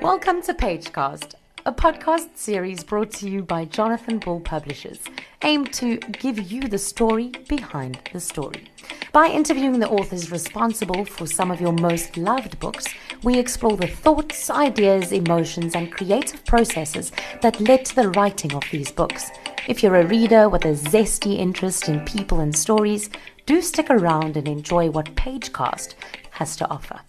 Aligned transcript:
Welcome 0.00 0.42
to 0.42 0.54
Pagecast, 0.54 1.34
a 1.66 1.72
podcast 1.72 2.36
series 2.36 2.84
brought 2.84 3.10
to 3.14 3.28
you 3.28 3.42
by 3.42 3.64
Jonathan 3.64 4.20
Ball 4.20 4.38
Publishers, 4.38 5.00
aimed 5.42 5.72
to 5.72 5.96
give 5.96 6.52
you 6.52 6.68
the 6.68 6.78
story 6.78 7.32
behind 7.48 7.98
the 8.12 8.20
story. 8.20 8.70
By 9.12 9.26
interviewing 9.26 9.80
the 9.80 9.88
authors 9.88 10.30
responsible 10.30 11.04
for 11.04 11.26
some 11.26 11.50
of 11.50 11.60
your 11.60 11.72
most 11.72 12.16
loved 12.16 12.60
books, 12.60 12.86
we 13.24 13.40
explore 13.40 13.76
the 13.76 13.88
thoughts, 13.88 14.48
ideas, 14.50 15.10
emotions, 15.10 15.74
and 15.74 15.90
creative 15.90 16.44
processes 16.44 17.10
that 17.42 17.60
led 17.60 17.84
to 17.86 17.96
the 17.96 18.10
writing 18.10 18.54
of 18.54 18.62
these 18.70 18.92
books. 18.92 19.32
If 19.66 19.82
you're 19.82 19.96
a 19.96 20.06
reader 20.06 20.48
with 20.48 20.64
a 20.64 20.74
zesty 20.74 21.38
interest 21.38 21.88
in 21.88 22.04
people 22.04 22.38
and 22.38 22.54
stories, 22.54 23.10
do 23.46 23.60
stick 23.60 23.90
around 23.90 24.36
and 24.36 24.46
enjoy 24.46 24.90
what 24.90 25.16
Pagecast 25.16 25.94
has 26.30 26.54
to 26.54 26.70
offer. 26.70 27.00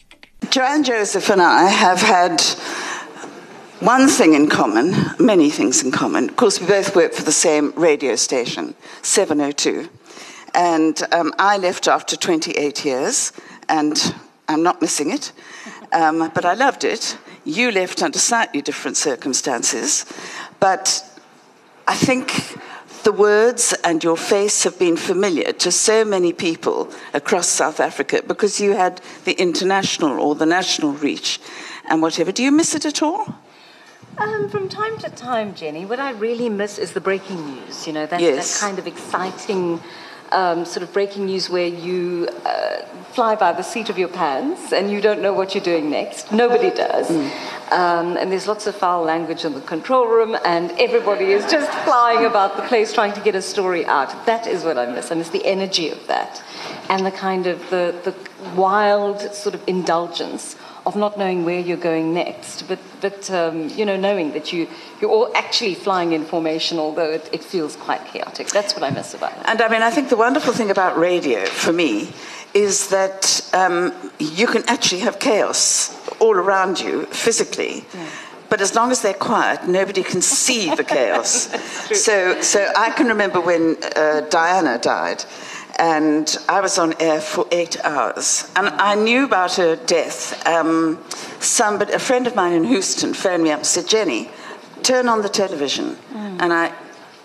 Joanne 0.49 0.83
Joseph 0.83 1.29
and 1.29 1.43
I 1.43 1.67
have 1.67 2.01
had 2.01 2.41
one 3.81 4.07
thing 4.07 4.33
in 4.33 4.49
common, 4.49 4.95
many 5.19 5.51
things 5.51 5.83
in 5.83 5.91
common. 5.91 6.27
Of 6.27 6.37
course, 6.37 6.59
we 6.59 6.65
both 6.65 6.95
work 6.95 7.13
for 7.13 7.21
the 7.21 7.31
same 7.31 7.71
radio 7.73 8.15
station, 8.15 8.73
702. 9.03 9.87
And 10.55 11.03
um, 11.11 11.35
I 11.37 11.59
left 11.59 11.87
after 11.87 12.15
28 12.15 12.83
years, 12.83 13.31
and 13.67 14.15
I'm 14.47 14.63
not 14.63 14.81
missing 14.81 15.11
it, 15.11 15.31
um, 15.91 16.31
but 16.33 16.45
I 16.45 16.55
loved 16.55 16.83
it. 16.83 17.19
You 17.45 17.69
left 17.69 18.01
under 18.01 18.17
slightly 18.17 18.63
different 18.63 18.97
circumstances, 18.97 20.03
but 20.59 21.05
I 21.87 21.93
think 21.93 22.57
the 23.03 23.11
words 23.11 23.73
and 23.83 24.03
your 24.03 24.17
face 24.17 24.63
have 24.63 24.77
been 24.77 24.97
familiar 24.97 25.51
to 25.53 25.71
so 25.71 26.05
many 26.05 26.33
people 26.33 26.91
across 27.13 27.47
South 27.47 27.79
Africa 27.79 28.21
because 28.25 28.59
you 28.59 28.73
had 28.73 29.01
the 29.25 29.33
international 29.33 30.19
or 30.19 30.35
the 30.35 30.45
national 30.45 30.93
reach 30.93 31.39
and 31.89 32.01
whatever. 32.01 32.31
Do 32.31 32.43
you 32.43 32.51
miss 32.51 32.75
it 32.75 32.85
at 32.85 33.01
all? 33.01 33.35
Um, 34.17 34.49
from 34.49 34.67
time 34.67 34.97
to 34.99 35.09
time, 35.09 35.55
Jenny, 35.55 35.85
what 35.85 35.99
I 35.99 36.11
really 36.11 36.49
miss 36.49 36.77
is 36.77 36.91
the 36.91 37.01
breaking 37.01 37.45
news. 37.45 37.87
You 37.87 37.93
know, 37.93 38.05
that, 38.05 38.19
yes. 38.19 38.59
that 38.59 38.65
kind 38.65 38.79
of 38.79 38.85
exciting 38.85 39.81
um, 40.31 40.65
sort 40.65 40.83
of 40.83 40.93
breaking 40.93 41.25
news 41.25 41.49
where 41.49 41.67
you 41.67 42.29
uh, 42.45 42.81
fly 43.13 43.35
by 43.35 43.51
the 43.51 43.63
seat 43.63 43.89
of 43.89 43.97
your 43.97 44.07
pants 44.07 44.71
and 44.71 44.91
you 44.91 45.01
don't 45.01 45.21
know 45.21 45.33
what 45.33 45.55
you're 45.55 45.63
doing 45.63 45.89
next. 45.89 46.31
Nobody 46.31 46.69
does. 46.69 47.09
Mm. 47.09 47.71
Um, 47.71 48.17
and 48.17 48.31
there's 48.31 48.47
lots 48.47 48.65
of 48.67 48.75
foul 48.75 49.03
language 49.03 49.45
in 49.45 49.53
the 49.53 49.61
control 49.61 50.07
room, 50.07 50.35
and 50.43 50.71
everybody 50.79 51.25
is 51.25 51.49
just 51.51 51.71
flying 51.85 52.25
about 52.25 52.55
the 52.55 52.63
place 52.63 52.93
trying 52.93 53.13
to 53.13 53.21
get 53.21 53.35
a 53.35 53.41
story 53.41 53.85
out. 53.85 54.25
That 54.25 54.47
is 54.47 54.63
what 54.63 54.77
I 54.77 54.91
miss. 54.91 55.11
I 55.11 55.15
miss 55.15 55.29
the 55.29 55.45
energy 55.45 55.89
of 55.89 56.07
that 56.07 56.41
and 56.89 57.05
the 57.05 57.11
kind 57.11 57.45
of 57.45 57.69
the, 57.69 57.95
the 58.03 58.15
wild 58.55 59.21
sort 59.33 59.53
of 59.53 59.61
indulgence 59.67 60.55
of 60.89 60.95
not 60.95 61.17
knowing 61.17 61.45
where 61.45 61.59
you're 61.59 61.77
going 61.77 62.13
next, 62.13 62.67
but, 62.67 62.79
but 62.99 63.31
um, 63.31 63.69
you 63.69 63.85
know, 63.85 63.95
knowing 63.95 64.33
that 64.33 64.51
you, 64.51 64.67
you're 64.99 65.09
all 65.09 65.31
actually 65.35 65.75
flying 65.75 66.11
in 66.11 66.25
formation, 66.25 66.77
although 66.79 67.11
it, 67.11 67.29
it 67.31 67.43
feels 67.43 67.75
quite 67.75 68.03
chaotic. 68.05 68.47
That's 68.49 68.73
what 68.73 68.83
I 68.83 68.89
miss 68.89 69.13
about 69.13 69.33
it. 69.37 69.43
And 69.45 69.61
I 69.61 69.69
mean, 69.69 69.81
I 69.81 69.91
think 69.91 70.09
the 70.09 70.17
wonderful 70.17 70.51
thing 70.51 70.71
about 70.71 70.97
radio, 70.97 71.45
for 71.45 71.71
me, 71.71 72.11
is 72.53 72.89
that 72.89 73.47
um, 73.53 73.93
you 74.19 74.47
can 74.47 74.63
actually 74.67 75.01
have 75.01 75.19
chaos 75.19 75.95
all 76.19 76.35
around 76.35 76.79
you 76.79 77.05
physically. 77.05 77.85
Yeah. 77.93 78.09
But 78.49 78.61
as 78.61 78.73
long 78.73 78.89
as 78.91 79.03
they're 79.03 79.13
quiet, 79.13 79.67
nobody 79.67 80.01
can 80.01 80.21
see 80.21 80.73
the 80.73 80.83
chaos. 80.83 81.49
so, 81.93 82.41
so 82.41 82.67
I 82.75 82.89
can 82.89 83.07
remember 83.07 83.39
when 83.39 83.77
uh, 83.95 84.21
Diana 84.21 84.79
died 84.79 85.23
and 85.79 86.37
I 86.49 86.59
was 86.59 86.77
on 86.77 86.93
air 86.99 87.21
for 87.21 87.47
eight 87.51 87.83
hours. 87.85 88.51
And 88.55 88.67
I 88.67 88.95
knew 88.95 89.23
about 89.23 89.55
her 89.55 89.77
death. 89.77 90.45
Um, 90.45 90.99
somebody, 91.39 91.93
a 91.93 91.99
friend 91.99 92.27
of 92.27 92.35
mine 92.35 92.53
in 92.53 92.65
Houston 92.65 93.13
phoned 93.13 93.43
me 93.43 93.51
up 93.51 93.59
and 93.59 93.65
said, 93.65 93.87
Jenny, 93.87 94.29
turn 94.83 95.07
on 95.07 95.21
the 95.21 95.29
television. 95.29 95.95
Mm. 96.11 96.41
And 96.41 96.53
I, 96.53 96.73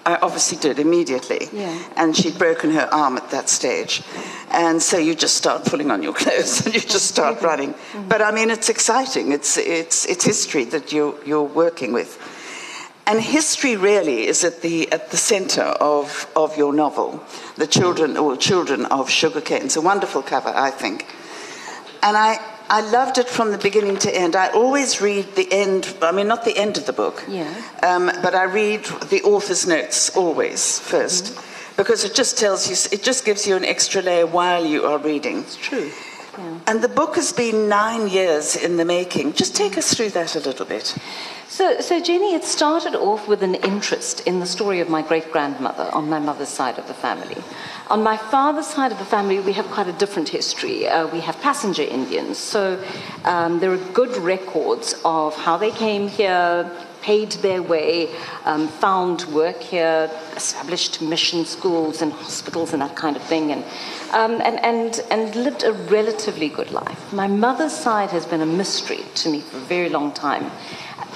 I 0.06 0.16
obviously 0.22 0.56
did 0.59 0.78
immediately. 0.78 1.48
Yeah. 1.53 1.82
And 1.97 2.16
she'd 2.16 2.38
broken 2.38 2.70
her 2.70 2.88
arm 2.93 3.16
at 3.16 3.28
that 3.31 3.48
stage. 3.48 4.03
And 4.50 4.81
so 4.81 4.98
you 4.98 5.16
just 5.16 5.37
start 5.37 5.64
pulling 5.64 5.91
on 5.91 6.03
your 6.04 6.12
clothes 6.22 6.64
and 6.64 6.75
you 6.75 6.81
just 6.81 7.09
start 7.09 7.43
running. 7.43 7.75
Mm-hmm. 7.75 8.09
But 8.09 8.22
I 8.22 8.31
mean, 8.31 8.50
it's 8.50 8.69
exciting. 8.69 9.32
It's, 9.32 9.56
it's, 9.56 10.06
it's 10.06 10.25
history 10.25 10.64
that 10.66 10.93
you're, 10.93 11.16
you're 11.25 11.43
working 11.43 11.93
with. 11.93 12.19
And 13.06 13.20
history 13.20 13.76
really 13.76 14.26
is 14.26 14.44
at 14.44 14.62
the, 14.62 14.91
at 14.91 15.10
the 15.10 15.19
center 15.19 15.62
of, 15.62 16.26
of 16.34 16.56
your 16.56 16.72
novel, 16.72 17.22
The 17.56 17.66
Children 17.66 18.16
or 18.16 18.37
Children 18.37 18.87
of 18.87 19.10
Sugarcane. 19.10 19.66
It's 19.66 19.76
a 19.76 19.82
wonderful 19.82 20.22
cover, 20.22 20.48
I 20.48 20.70
think. 20.70 21.06
And 22.03 22.16
I, 22.16 22.38
I 22.70 22.81
loved 22.81 23.19
it 23.19 23.28
from 23.28 23.50
the 23.50 23.59
beginning 23.59 23.98
to 23.98 24.14
end. 24.14 24.34
I 24.34 24.48
always 24.48 25.03
read 25.03 25.37
the 25.37 25.47
end, 25.53 25.94
I 26.00 26.12
mean, 26.12 26.28
not 26.28 26.47
the 26.47 26.56
end 26.56 26.78
of 26.78 26.87
the 26.87 26.94
book, 26.94 27.22
yeah. 27.28 27.54
um, 27.82 28.10
but 28.22 28.34
I 28.34 28.44
read 28.44 28.84
the 28.84 29.20
author's 29.22 29.66
notes 29.66 30.16
always 30.16 30.60
1st 30.60 31.32
mm-hmm. 31.32 31.76
because 31.76 32.04
it 32.04 32.14
just 32.14 32.38
tells 32.38 32.69
you, 32.69 32.76
it 32.91 33.03
just 33.03 33.26
gives 33.26 33.47
you 33.47 33.56
an 33.56 33.66
extra 33.66 34.00
layer 34.00 34.26
while 34.26 34.64
you 34.64 34.84
are 34.84 34.98
reading. 34.98 35.41
It's 35.41 35.56
true. 35.56 35.91
Yeah. 36.39 36.59
And 36.67 36.83
the 36.83 36.89
book 36.89 37.17
has 37.17 37.33
been 37.33 37.69
nine 37.69 38.09
years 38.09 38.56
in 38.56 38.77
the 38.77 38.84
making. 38.84 39.34
Just 39.34 39.55
take 39.55 39.78
us 39.78 39.95
through 39.95 40.11
that 40.11 40.34
a 40.34 40.41
little 40.41 40.67
bit. 40.67 40.97
So, 41.49 41.81
so 41.81 42.00
Jenny, 42.00 42.34
it 42.34 42.43
started 42.43 42.97
off 42.97 43.28
with 43.28 43.43
an 43.43 43.55
interest 43.55 44.27
in 44.27 44.41
the 44.41 44.47
story 44.47 44.81
of 44.81 44.89
my 44.89 45.03
great 45.03 45.31
grandmother 45.31 45.89
on 45.93 46.09
my 46.09 46.19
mother's 46.19 46.49
side 46.49 46.78
of 46.78 46.89
the 46.89 46.94
family. 46.94 47.37
On 47.89 48.03
my 48.03 48.17
father's 48.17 48.67
side 48.67 48.91
of 48.91 48.99
the 48.99 49.05
family, 49.05 49.39
we 49.39 49.53
have 49.53 49.67
quite 49.67 49.87
a 49.87 49.93
different 49.93 50.31
history. 50.31 50.89
Uh, 50.89 51.06
we 51.06 51.21
have 51.21 51.41
passenger 51.41 51.83
Indians, 51.83 52.39
so 52.39 52.83
um, 53.25 53.61
there 53.61 53.71
are 53.71 53.93
good 53.93 54.17
records 54.17 55.00
of 55.05 55.37
how 55.37 55.56
they 55.56 55.71
came 55.71 56.09
here, 56.09 56.69
paid 57.04 57.32
their 57.47 57.62
way, 57.62 58.09
um, 58.47 58.66
found 58.66 59.25
work 59.26 59.60
here, 59.60 60.10
established 60.37 61.03
mission 61.03 61.44
schools 61.44 62.00
and 62.03 62.12
hospitals 62.12 62.72
and 62.72 62.81
that 62.81 62.97
kind 62.97 63.15
of 63.16 63.22
thing, 63.22 63.53
and, 63.53 63.62
um, 64.12 64.41
and, 64.48 64.59
and, 64.65 65.04
and 65.10 65.37
lived 65.37 65.64
a 65.64 65.72
relatively 65.72 66.48
good 66.48 66.70
life. 66.70 67.12
My 67.12 67.26
mother's 67.26 67.76
side 67.87 68.10
has 68.10 68.25
been 68.25 68.41
a 68.41 68.47
mystery 68.62 69.04
to 69.16 69.28
me 69.28 69.41
for 69.41 69.59
a 69.59 69.66
very 69.75 69.91
long 69.91 70.12
time 70.12 70.50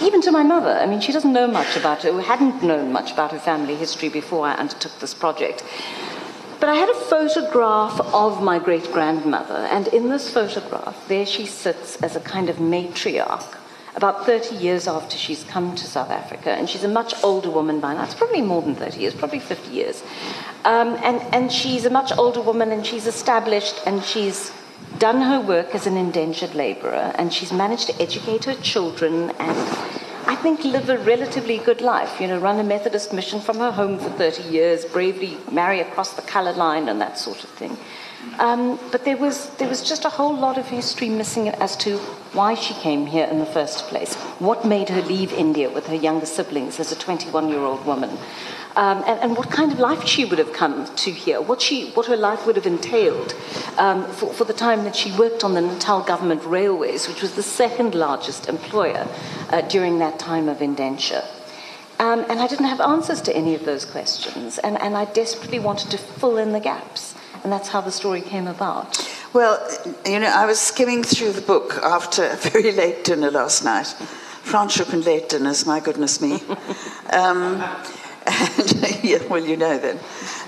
even 0.01 0.21
to 0.23 0.31
my 0.31 0.45
mother. 0.45 0.71
I 0.71 0.87
mean, 0.87 1.01
she 1.01 1.13
doesn't 1.13 1.33
know 1.33 1.49
much 1.49 1.77
about 1.77 2.05
it, 2.05 2.15
or 2.15 2.23
hadn't 2.23 2.63
known 2.63 2.93
much 2.93 3.11
about 3.13 3.33
her 3.33 3.39
family 3.39 3.75
history 3.75 4.09
before 4.09 4.47
I 4.47 4.55
undertook 4.55 4.97
this 5.01 5.13
project. 5.13 5.65
But 6.61 6.69
I 6.69 6.75
had 6.75 6.89
a 6.89 6.95
photograph 6.95 8.01
of 8.13 8.43
my 8.43 8.59
great 8.59 8.93
grandmother, 8.93 9.67
and 9.71 9.89
in 9.89 10.09
this 10.09 10.31
photograph, 10.31 11.07
there 11.09 11.27
she 11.27 11.47
sits 11.47 11.97
as 12.03 12.17
a 12.17 12.21
kind 12.21 12.49
of 12.49 12.57
matriarch, 12.57 13.58
about 13.99 14.25
30 14.25 14.55
years 14.55 14.87
after 14.87 15.17
she's 15.19 15.43
come 15.45 15.75
to 15.75 15.85
South 15.85 16.11
Africa, 16.11 16.51
and 16.53 16.71
she's 16.71 16.85
a 16.85 16.89
much 16.89 17.13
older 17.25 17.51
woman 17.51 17.81
by 17.81 17.95
now. 17.95 18.05
It's 18.05 18.15
probably 18.15 18.43
more 18.43 18.63
than 18.63 18.77
30 18.77 19.01
years, 19.01 19.13
probably 19.13 19.41
50 19.41 19.73
years. 19.73 20.05
Um, 20.65 20.95
and, 21.03 21.21
and 21.35 21.51
she's 21.51 21.85
a 21.85 21.91
much 21.91 22.17
older 22.17 22.41
woman, 22.41 22.71
and 22.71 22.87
she's 22.87 23.09
established, 23.09 23.75
and 23.87 24.05
she's 24.05 24.53
done 24.99 25.21
her 25.21 25.41
work 25.41 25.75
as 25.75 25.87
an 25.87 25.97
indentured 25.97 26.55
laborer 26.55 27.13
and 27.17 27.33
she's 27.33 27.53
managed 27.53 27.87
to 27.87 28.03
educate 28.03 28.45
her 28.45 28.55
children 28.55 29.31
and 29.39 29.59
I 30.27 30.35
think 30.35 30.65
live 30.65 30.89
a 30.89 30.99
relatively 30.99 31.59
good 31.59 31.81
life. 31.81 32.21
You 32.21 32.27
know, 32.29 32.39
run 32.39 32.59
a 32.59 32.65
Methodist 32.65 33.13
mission 33.13 33.41
from 33.41 33.59
her 33.59 33.71
home 33.71 33.99
for 33.99 34.11
30 34.11 34.43
years, 34.45 34.85
bravely 34.85 35.39
marry 35.51 35.81
across 35.81 36.13
the 36.15 36.23
color 36.23 36.53
line 36.53 36.89
and 36.89 37.01
that 37.01 37.19
sort 37.19 37.45
of 37.45 37.51
thing. 37.51 37.77
Um, 38.39 38.79
but 38.93 39.05
there 39.05 39.17
was, 39.17 39.51
there 39.57 39.69
was 39.69 39.83
just 39.83 40.05
a 40.05 40.09
whole 40.09 40.37
lot 40.37 40.59
of 40.59 40.67
history 40.67 41.09
missing 41.09 41.49
as 41.49 41.77
to 41.79 41.99
why 42.33 42.55
she 42.55 42.75
came 42.75 43.07
here 43.07 43.27
in 43.27 43.39
the 43.39 43.47
first 43.47 43.87
place. 43.87 44.15
What 44.39 44.65
made 44.65 44.89
her 44.91 45.03
leave 45.03 45.33
India 45.33 45.71
with 45.71 45.87
her 45.87 45.95
younger 45.95 46.27
siblings 46.27 46.79
as 46.79 46.93
a 46.93 46.97
21 46.97 47.49
year 47.49 47.61
old 47.61 47.85
woman? 47.85 48.19
um, 48.79 49.03
and, 49.09 49.19
and, 49.21 49.37
what 49.37 49.51
kind 49.51 49.73
of 49.73 49.81
life 49.81 50.07
she 50.07 50.25
would 50.25 50.39
have 50.39 50.53
come 50.53 50.87
to 50.95 51.11
here, 51.11 51.41
what, 51.41 51.61
she, 51.61 51.91
what 51.91 52.07
her 52.07 52.17
life 52.17 52.47
would 52.47 52.55
have 52.55 52.65
entailed 52.65 53.35
um, 53.77 54.05
for, 54.13 54.33
for, 54.33 54.45
the 54.45 54.53
time 54.53 54.85
that 54.85 54.95
she 54.95 55.11
worked 55.19 55.43
on 55.43 55.55
the 55.55 55.61
Natal 55.61 56.01
Government 56.01 56.45
Railways, 56.45 57.09
which 57.09 57.21
was 57.21 57.35
the 57.35 57.43
second 57.43 57.97
largest 57.97 58.49
employer 58.49 59.09
uh, 59.51 59.63
during 59.63 59.99
that 59.99 60.21
time 60.21 60.49
of 60.49 60.63
indenture. 60.63 61.25
Um, 61.99 62.25
and 62.29 62.39
I 62.39 62.47
didn't 62.47 62.67
have 62.67 62.81
answers 62.81 63.21
to 63.23 63.37
any 63.37 63.57
of 63.57 63.65
those 63.65 63.85
questions, 63.85 64.59
and, 64.59 64.81
and 64.81 64.97
I 64.97 65.07
desperately 65.07 65.59
wanted 65.59 65.91
to 65.91 65.99
fill 65.99 66.37
in 66.37 66.53
the 66.53 66.61
gaps. 66.61 67.17
And 67.43 67.53
that's 67.53 67.69
how 67.69 67.81
the 67.81 67.91
story 67.91 68.21
came 68.21 68.47
about. 68.47 68.99
Well, 69.33 69.59
you 70.07 70.19
know, 70.21 70.33
I 70.35 70.47
was 70.47 70.59
skimming 70.59 71.03
through 71.03 71.33
the 71.33 71.43
book 71.43 71.75
after 71.83 72.25
a 72.25 72.37
very 72.37 72.73
late 72.73 73.05
dinner 73.05 73.31
last 73.31 73.65
night. 73.65 73.95
Franschhoek 74.45 74.93
and 74.93 75.05
late 75.05 75.29
dinners, 75.29 75.67
my 75.67 75.81
goodness 75.81 76.21
me. 76.21 76.41
Um, 77.13 77.63
yeah, 79.03 79.23
well, 79.29 79.45
you 79.45 79.57
know 79.57 79.79
then. 79.79 79.99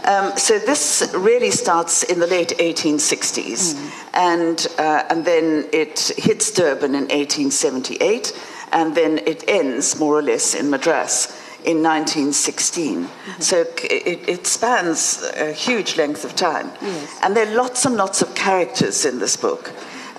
Um, 0.05 0.37
so 0.37 0.59
this 0.59 1.13
really 1.15 1.51
starts 1.51 2.03
in 2.03 2.19
the 2.19 2.27
late 2.27 2.51
1860s, 2.59 3.75
mm. 3.75 4.15
and 4.15 4.67
uh, 4.79 5.05
and 5.09 5.25
then 5.25 5.67
it 5.73 6.13
hits 6.17 6.51
Durban 6.51 6.95
in 6.95 7.09
1878, 7.09 8.39
and 8.73 8.95
then 8.95 9.19
it 9.19 9.45
ends 9.49 9.99
more 9.99 10.19
or 10.19 10.23
less 10.23 10.55
in 10.55 10.69
Madras 10.69 11.40
in 11.65 11.83
1916. 11.83 13.05
Mm-hmm. 13.05 13.41
So 13.41 13.61
it, 13.83 14.29
it, 14.29 14.47
spans 14.47 15.23
a 15.37 15.53
huge 15.53 15.97
length 15.97 16.25
of 16.25 16.35
time, 16.35 16.71
yes. 16.81 17.19
and 17.23 17.37
there 17.37 17.47
are 17.47 17.55
lots 17.55 17.85
and 17.85 17.97
lots 17.97 18.23
of 18.23 18.35
characters 18.35 19.05
in 19.05 19.19
this 19.19 19.37
book, 19.37 19.73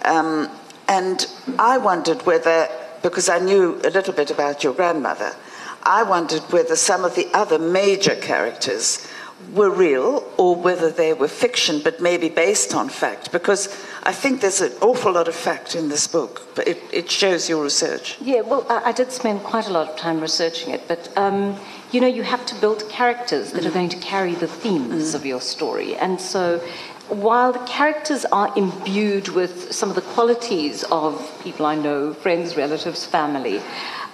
um, 0.05 0.49
and 0.87 1.27
I 1.59 1.77
wondered 1.77 2.25
whether 2.25 2.67
because 3.01 3.29
I 3.29 3.39
knew 3.39 3.79
a 3.83 3.89
little 3.89 4.13
bit 4.13 4.31
about 4.31 4.63
your 4.63 4.73
grandmother, 4.73 5.33
I 5.83 6.03
wondered 6.03 6.41
whether 6.51 6.75
some 6.75 7.03
of 7.03 7.15
the 7.15 7.27
other 7.33 7.57
major 7.57 8.15
characters 8.15 9.07
were 9.53 9.69
real 9.69 10.23
or 10.37 10.55
whether 10.55 10.89
they 10.89 11.13
were 11.13 11.27
fiction 11.27 11.81
but 11.83 12.01
maybe 12.01 12.29
based 12.29 12.73
on 12.73 12.89
fact 12.89 13.31
because 13.31 13.67
I 14.03 14.13
think 14.13 14.41
there's 14.41 14.61
an 14.61 14.71
awful 14.81 15.11
lot 15.11 15.27
of 15.27 15.35
fact 15.35 15.75
in 15.75 15.89
this 15.89 16.07
book, 16.07 16.47
but 16.55 16.67
it, 16.67 16.81
it 16.91 17.11
shows 17.11 17.47
your 17.47 17.63
research. 17.63 18.17
Yeah, 18.19 18.41
well, 18.41 18.65
I, 18.67 18.89
I, 18.89 18.91
did 18.93 19.11
spend 19.11 19.43
quite 19.43 19.67
a 19.67 19.71
lot 19.71 19.89
of 19.89 19.95
time 19.95 20.19
researching 20.19 20.73
it, 20.73 20.87
but 20.87 21.15
um, 21.15 21.55
you 21.91 22.01
know, 22.01 22.07
you 22.07 22.23
have 22.23 22.43
to 22.47 22.55
build 22.55 22.89
characters 22.89 23.51
that 23.51 23.61
mm. 23.61 23.67
are 23.67 23.71
going 23.71 23.89
to 23.89 23.97
carry 23.97 24.33
the 24.33 24.47
themes 24.47 25.11
mm. 25.11 25.15
of 25.15 25.23
your 25.23 25.39
story. 25.39 25.95
And 25.97 26.19
so 26.19 26.57
while 27.09 27.51
the 27.51 27.59
characters 27.59 28.25
are 28.25 28.51
imbued 28.57 29.27
with 29.29 29.71
some 29.71 29.89
of 29.89 29.95
the 29.95 30.01
qualities 30.01 30.83
of 30.91 31.39
people 31.43 31.65
I 31.67 31.75
know, 31.75 32.13
friends, 32.13 32.57
relatives, 32.57 33.05
family, 33.05 33.61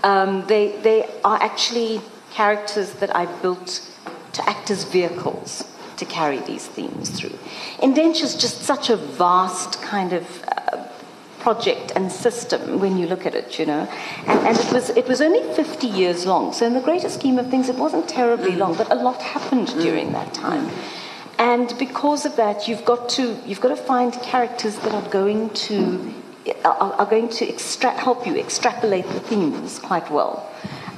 um, 0.04 0.46
they, 0.48 0.76
they 0.82 1.10
are 1.24 1.42
actually 1.42 2.02
characters 2.32 2.92
that 2.94 3.16
I 3.16 3.26
built 3.42 3.90
to 4.38 4.50
act 4.50 4.72
as 4.72 4.84
vehicles 4.84 5.66
to 5.98 6.06
carry 6.06 6.40
these 6.40 6.66
themes 6.66 7.10
through. 7.10 7.38
Indenture 7.82 8.26
is 8.26 8.36
just 8.36 8.62
such 8.62 8.90
a 8.90 8.96
vast 8.96 9.82
kind 9.82 10.14
of 10.14 10.44
uh, 10.44 10.88
project 11.40 11.92
and 11.96 12.12
system 12.12 12.80
when 12.80 12.98
you 12.98 13.08
look 13.08 13.26
at 13.26 13.34
it, 13.34 13.58
you 13.58 13.66
know. 13.66 13.90
And, 14.28 14.40
and, 14.48 14.58
it, 14.58 14.72
was, 14.72 14.90
it 14.92 15.08
was 15.08 15.22
only 15.22 15.42
50 15.54 15.88
years 15.88 16.26
long, 16.26 16.54
so 16.54 16.66
in 16.68 16.74
the 16.74 16.82
greater 16.82 17.10
scheme 17.10 17.40
of 17.40 17.50
things, 17.50 17.68
it 17.68 17.78
wasn't 17.78 18.08
terribly 18.08 18.52
mm. 18.52 18.58
long, 18.58 18.76
but 18.76 18.92
a 18.92 18.96
lot 18.96 19.22
happened 19.22 19.70
mm. 19.70 19.82
during 19.82 20.12
that 20.14 20.28
mm. 20.30 20.42
time. 20.42 20.70
And 21.40 21.76
because 21.78 22.26
of 22.26 22.36
that, 22.36 22.68
you've 22.68 22.86
got 22.86 23.10
to, 23.10 23.38
you've 23.46 23.62
got 23.62 23.70
to 23.70 23.76
find 23.76 24.14
characters 24.14 24.76
that 24.80 24.94
are 24.94 25.10
going 25.10 25.52
to, 25.52 26.14
are, 26.66 26.94
are 26.94 27.06
going 27.06 27.30
to 27.30 27.48
extra- 27.48 27.92
help 27.92 28.26
you 28.26 28.36
extrapolate 28.36 29.08
the 29.08 29.20
themes 29.20 29.80
quite 29.80 30.10
well. 30.12 30.48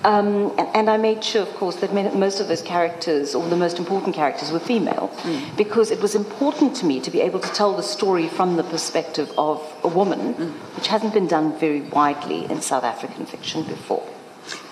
Um, 0.04 0.54
and, 0.58 0.68
and, 0.76 0.90
I 0.90 0.96
made 0.96 1.24
sure, 1.24 1.42
of 1.42 1.54
course, 1.56 1.76
that 1.78 1.94
most 2.16 2.40
of 2.40 2.48
those 2.48 2.62
characters, 2.62 3.36
or 3.36 3.46
the 3.50 3.58
most 3.58 3.80
important 3.80 4.16
characters, 4.16 4.50
were 4.50 4.60
female, 4.60 5.12
mm. 5.24 5.58
because 5.58 5.92
it 5.92 6.02
was 6.02 6.16
important 6.16 6.76
to 6.78 6.86
me 6.86 7.02
to 7.02 7.12
be 7.12 7.20
able 7.20 7.42
to 7.42 7.52
tell 7.52 7.76
the 7.76 7.84
story 7.84 8.30
from 8.30 8.56
the 8.56 8.64
perspective 8.64 9.30
of 9.38 9.62
a 9.84 9.90
woman, 9.90 10.34
mm. 10.36 10.52
which 10.78 10.88
hasn't 10.88 11.14
been 11.14 11.28
done 11.28 11.58
very 11.60 11.82
widely 11.82 12.46
in 12.46 12.62
South 12.62 12.86
African 12.86 13.26
fiction 13.26 13.64
before. 13.64 14.08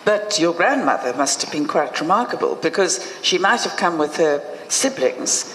But 0.06 0.40
your 0.40 0.54
grandmother 0.54 1.14
must 1.14 1.42
have 1.42 1.52
been 1.52 1.68
quite 1.68 2.00
remarkable, 2.00 2.56
because 2.56 3.06
she 3.22 3.38
might 3.38 3.62
have 3.64 3.76
come 3.76 3.98
with 3.98 4.16
her 4.16 4.42
siblings, 4.70 5.54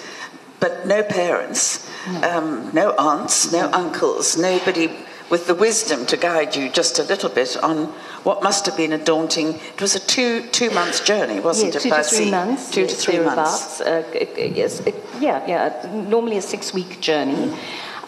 but 0.60 0.86
no 0.86 1.02
parents, 1.02 1.90
no, 2.06 2.22
um, 2.30 2.70
no 2.74 2.90
aunts, 2.98 3.50
no 3.52 3.70
uncles, 3.72 4.36
nobody 4.36 4.90
with 5.32 5.46
the 5.46 5.54
wisdom 5.54 6.04
to 6.04 6.14
guide 6.18 6.54
you 6.54 6.68
just 6.68 6.98
a 6.98 7.02
little 7.04 7.30
bit 7.30 7.56
on 7.64 7.86
what 8.22 8.42
must 8.42 8.66
have 8.66 8.76
been 8.76 8.92
a 8.92 9.02
daunting. 9.02 9.54
It 9.74 9.80
was 9.80 9.96
a 9.96 10.00
two 10.14 10.46
two 10.58 10.70
months 10.70 11.00
journey, 11.00 11.40
wasn't 11.40 11.74
it? 11.74 11.80
Two 11.80 11.88
to 11.88 12.02
three 12.02 12.30
months. 12.30 12.70
Two 12.70 12.86
to 12.86 12.94
three 12.94 13.18
months. 13.18 13.80
Uh, 13.80 14.04
yes, 14.36 14.80
it, 14.80 14.94
yeah, 15.20 15.38
yeah. 15.46 15.90
Normally 16.10 16.36
a 16.36 16.42
six 16.42 16.74
week 16.74 17.00
journey. 17.00 17.50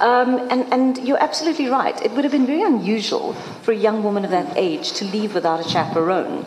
Um, 0.00 0.30
and, 0.50 0.62
and, 0.72 0.98
you're 1.06 1.22
absolutely 1.22 1.68
right. 1.68 1.96
It 2.04 2.10
would 2.12 2.24
have 2.24 2.32
been 2.32 2.46
very 2.46 2.62
unusual 2.62 3.32
for 3.62 3.70
a 3.70 3.76
young 3.76 4.02
woman 4.02 4.24
of 4.24 4.32
that 4.32 4.56
age 4.56 4.92
to 4.94 5.04
leave 5.04 5.34
without 5.34 5.64
a 5.64 5.68
chaperone. 5.68 6.44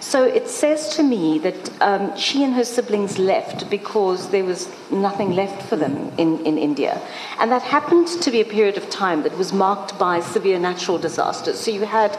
So 0.00 0.24
it 0.24 0.48
says 0.48 0.88
to 0.96 1.02
me 1.02 1.38
that 1.40 1.82
um, 1.82 2.16
she 2.16 2.44
and 2.44 2.54
her 2.54 2.64
siblings 2.64 3.18
left 3.18 3.68
because 3.70 4.30
there 4.30 4.44
was 4.44 4.68
nothing 4.90 5.32
left 5.32 5.62
for 5.62 5.76
them 5.76 6.12
in, 6.18 6.44
in 6.44 6.58
India. 6.58 7.00
And 7.38 7.50
that 7.50 7.62
happened 7.62 8.08
to 8.08 8.30
be 8.30 8.40
a 8.40 8.44
period 8.44 8.76
of 8.76 8.88
time 8.90 9.22
that 9.22 9.36
was 9.36 9.52
marked 9.52 9.98
by 9.98 10.20
severe 10.20 10.58
natural 10.58 10.98
disasters. 10.98 11.58
So 11.58 11.70
you 11.70 11.86
had, 11.86 12.18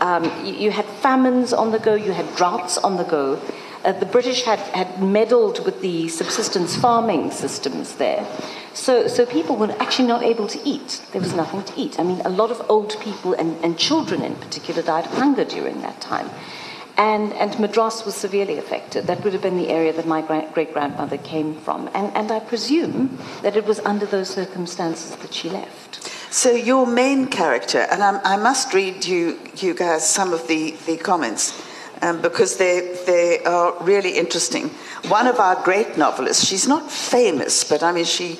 um, 0.00 0.24
you 0.44 0.70
had 0.70 0.84
famines 0.84 1.52
on 1.52 1.70
the 1.70 1.78
go, 1.78 1.94
you 1.94 2.12
had 2.12 2.34
droughts 2.36 2.76
on 2.78 2.96
the 2.96 3.04
go. 3.04 3.40
Uh, 3.84 3.92
the 3.92 4.06
British 4.06 4.42
had, 4.42 4.60
had 4.60 5.02
meddled 5.02 5.64
with 5.64 5.80
the 5.80 6.08
subsistence 6.08 6.76
farming 6.76 7.30
systems 7.32 7.96
there. 7.96 8.24
So, 8.74 9.08
so 9.08 9.26
people 9.26 9.56
were 9.56 9.72
actually 9.80 10.06
not 10.08 10.22
able 10.22 10.46
to 10.48 10.60
eat. 10.64 11.02
There 11.12 11.20
was 11.20 11.34
nothing 11.34 11.64
to 11.64 11.80
eat. 11.80 11.98
I 11.98 12.04
mean, 12.04 12.20
a 12.20 12.30
lot 12.30 12.50
of 12.50 12.64
old 12.70 12.98
people 13.00 13.34
and, 13.34 13.62
and 13.64 13.76
children 13.76 14.22
in 14.22 14.36
particular 14.36 14.82
died 14.82 15.06
of 15.06 15.12
hunger 15.14 15.44
during 15.44 15.82
that 15.82 16.00
time. 16.00 16.30
And, 16.96 17.32
and 17.34 17.58
Madras 17.58 18.04
was 18.04 18.14
severely 18.14 18.58
affected. 18.58 19.06
That 19.06 19.24
would 19.24 19.32
have 19.32 19.42
been 19.42 19.56
the 19.56 19.70
area 19.70 19.92
that 19.94 20.06
my 20.06 20.20
great 20.20 20.72
grandmother 20.72 21.18
came 21.18 21.54
from. 21.54 21.88
And, 21.94 22.14
and 22.14 22.30
I 22.30 22.40
presume 22.40 23.18
that 23.42 23.56
it 23.56 23.64
was 23.64 23.80
under 23.80 24.04
those 24.04 24.28
circumstances 24.28 25.16
that 25.16 25.32
she 25.32 25.48
left. 25.48 26.10
So, 26.30 26.50
your 26.50 26.86
main 26.86 27.26
character, 27.26 27.86
and 27.90 28.02
I'm, 28.02 28.20
i 28.24 28.36
must 28.36 28.72
read 28.72 29.04
you, 29.04 29.38
you 29.56 29.74
guys 29.74 30.08
some 30.08 30.32
of 30.32 30.48
the, 30.48 30.72
the 30.86 30.96
comments 30.96 31.62
um, 32.02 32.20
because 32.20 32.56
they, 32.56 32.98
they 33.06 33.40
are 33.44 33.74
really 33.82 34.18
interesting. 34.18 34.68
One 35.08 35.26
of 35.26 35.38
our 35.38 35.62
great 35.62 35.96
novelists, 35.96 36.44
she's 36.44 36.66
not 36.66 36.90
famous, 36.90 37.64
but 37.64 37.82
I 37.82 37.92
mean, 37.92 38.04
she 38.04 38.38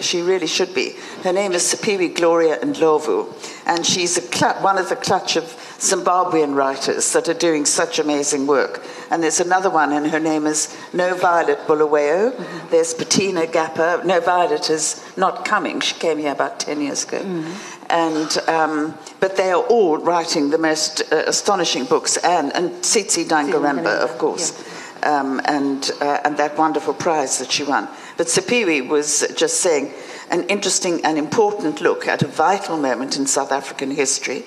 she 0.00 0.22
really 0.22 0.46
should 0.46 0.74
be. 0.74 0.94
Her 1.22 1.32
name 1.32 1.52
is 1.52 1.62
Siphiwe 1.62 2.14
Gloria 2.16 2.58
Ndlovu, 2.58 3.32
and 3.66 3.84
she's 3.86 4.18
one 4.60 4.78
of 4.78 4.88
the 4.88 4.96
clutch 4.96 5.36
of 5.36 5.44
Zimbabwean 5.78 6.56
writers 6.56 7.12
that 7.12 7.28
are 7.28 7.34
doing 7.34 7.64
such 7.64 8.00
amazing 8.00 8.48
work. 8.48 8.84
And 9.10 9.22
there's 9.22 9.38
another 9.38 9.70
one, 9.70 9.92
and 9.92 10.08
her 10.08 10.18
name 10.18 10.44
is 10.46 10.76
No 10.92 11.14
Violet 11.14 11.58
Bulawayo. 11.68 12.32
Mm-hmm. 12.32 12.68
There's 12.70 12.94
Petina 12.94 13.46
Gappah. 13.46 14.04
No 14.04 14.20
Violet 14.20 14.70
is 14.70 15.04
not 15.16 15.44
coming. 15.44 15.80
She 15.80 15.94
came 15.94 16.18
here 16.18 16.32
about 16.32 16.58
10 16.58 16.80
years 16.80 17.04
ago. 17.04 17.20
Mm-hmm. 17.20 17.84
And, 17.90 18.38
um, 18.48 18.98
but 19.20 19.36
they 19.36 19.52
are 19.52 19.62
all 19.62 19.98
writing 19.98 20.50
the 20.50 20.58
most 20.58 21.00
uh, 21.12 21.22
astonishing 21.26 21.84
books, 21.84 22.16
and, 22.18 22.54
and 22.56 22.70
Tsitsi 22.82 23.24
Dangarembga, 23.24 24.00
of 24.00 24.18
course. 24.18 24.52
Yeah. 24.52 24.74
Um, 25.00 25.40
and, 25.44 25.92
uh, 26.00 26.20
and 26.24 26.36
that 26.38 26.58
wonderful 26.58 26.92
prize 26.92 27.38
that 27.38 27.52
she 27.52 27.62
won. 27.62 27.86
But 28.16 28.26
Siphiwe 28.26 28.88
was 28.88 29.24
just 29.36 29.60
saying 29.60 29.92
an 30.28 30.42
interesting 30.48 31.04
and 31.04 31.16
important 31.16 31.80
look 31.80 32.08
at 32.08 32.22
a 32.22 32.26
vital 32.26 32.76
moment 32.76 33.16
in 33.16 33.26
South 33.26 33.52
African 33.52 33.92
history. 33.92 34.44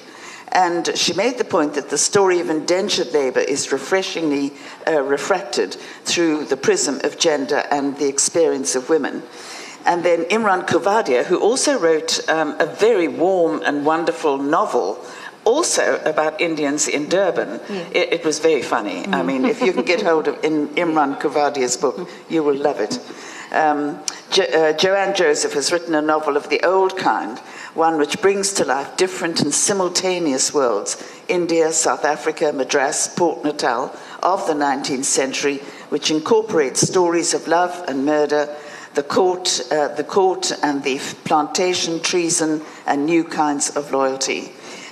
And 0.51 0.98
she 0.98 1.13
made 1.13 1.38
the 1.38 1.45
point 1.45 1.75
that 1.75 1.89
the 1.89 1.98
story 1.98 2.39
of 2.39 2.50
indentured 2.50 3.13
labour 3.13 3.39
is 3.39 3.71
refreshingly 3.71 4.53
uh, 4.86 5.01
refracted 5.01 5.75
through 6.03 6.45
the 6.45 6.57
prism 6.57 7.00
of 7.03 7.18
gender 7.18 7.63
and 7.71 7.98
the 7.98 8.07
experience 8.07 8.75
of 8.75 8.89
women. 8.89 9.24
And 9.86 10.03
then 10.03 10.25
Imran 10.25 10.68
Coovadia, 10.68 11.25
who 11.25 11.39
also 11.39 11.80
wrote 11.80 12.27
um, 12.30 12.59
a 12.59 12.65
very 12.65 13.07
warm 13.07 13.62
and 13.63 13.86
wonderful 13.86 14.38
novel 14.38 15.04
also 15.44 15.99
about 16.06 16.40
Indians 16.40 16.87
in 16.87 17.09
Durban. 17.09 17.59
Yeah. 17.68 17.76
It, 17.94 18.14
it, 18.14 18.26
was 18.26 18.40
very 18.40 18.61
funny. 18.61 19.04
Mm. 19.04 19.14
I 19.14 19.23
mean, 19.23 19.45
if 19.45 19.61
you 19.61 19.73
can 19.73 19.83
get 19.83 20.02
hold 20.02 20.28
of 20.28 20.44
in 20.44 20.68
Imran 20.69 21.19
Coovadia's 21.19 21.78
book, 21.78 22.07
you 22.30 22.44
will 22.44 22.56
love 22.56 22.80
it. 22.80 22.99
Um, 23.52 23.99
jo- 24.30 24.44
uh, 24.44 24.73
Joanne 24.73 25.16
Joseph 25.16 25.54
has 25.54 25.71
written 25.71 25.95
a 25.95 26.02
novel 26.02 26.37
of 26.37 26.49
the 26.49 26.61
old 26.64 26.95
kind, 26.97 27.40
one 27.73 27.97
which 27.97 28.21
brings 28.21 28.54
to 28.54 28.66
life 28.66 28.97
different 28.97 29.42
and 29.42 29.54
simultaneous 29.54 30.54
worlds 30.54 31.01
India, 31.28 31.71
South 31.71 32.04
Africa, 32.04 32.51
Madras, 32.51 33.07
Port 33.07 33.44
Natal 33.44 33.95
of 34.21 34.45
the 34.47 34.54
19th 34.54 35.06
century, 35.06 35.57
which 35.90 36.11
incorporates 36.11 36.81
stories 36.81 37.33
of 37.33 37.47
love 37.47 37.85
and 37.87 38.06
murder. 38.06 38.54
The 38.94 39.04
court, 39.04 39.61
uh, 39.71 39.87
the 39.90 40.04
court 40.04 40.51
and 40.61 40.83
the 40.83 40.99
plantation, 41.23 42.01
treason, 42.01 42.61
and 42.85 43.06
new 43.06 43.23
kinds 43.23 43.69
of 43.78 43.92
loyalty. 43.92 44.51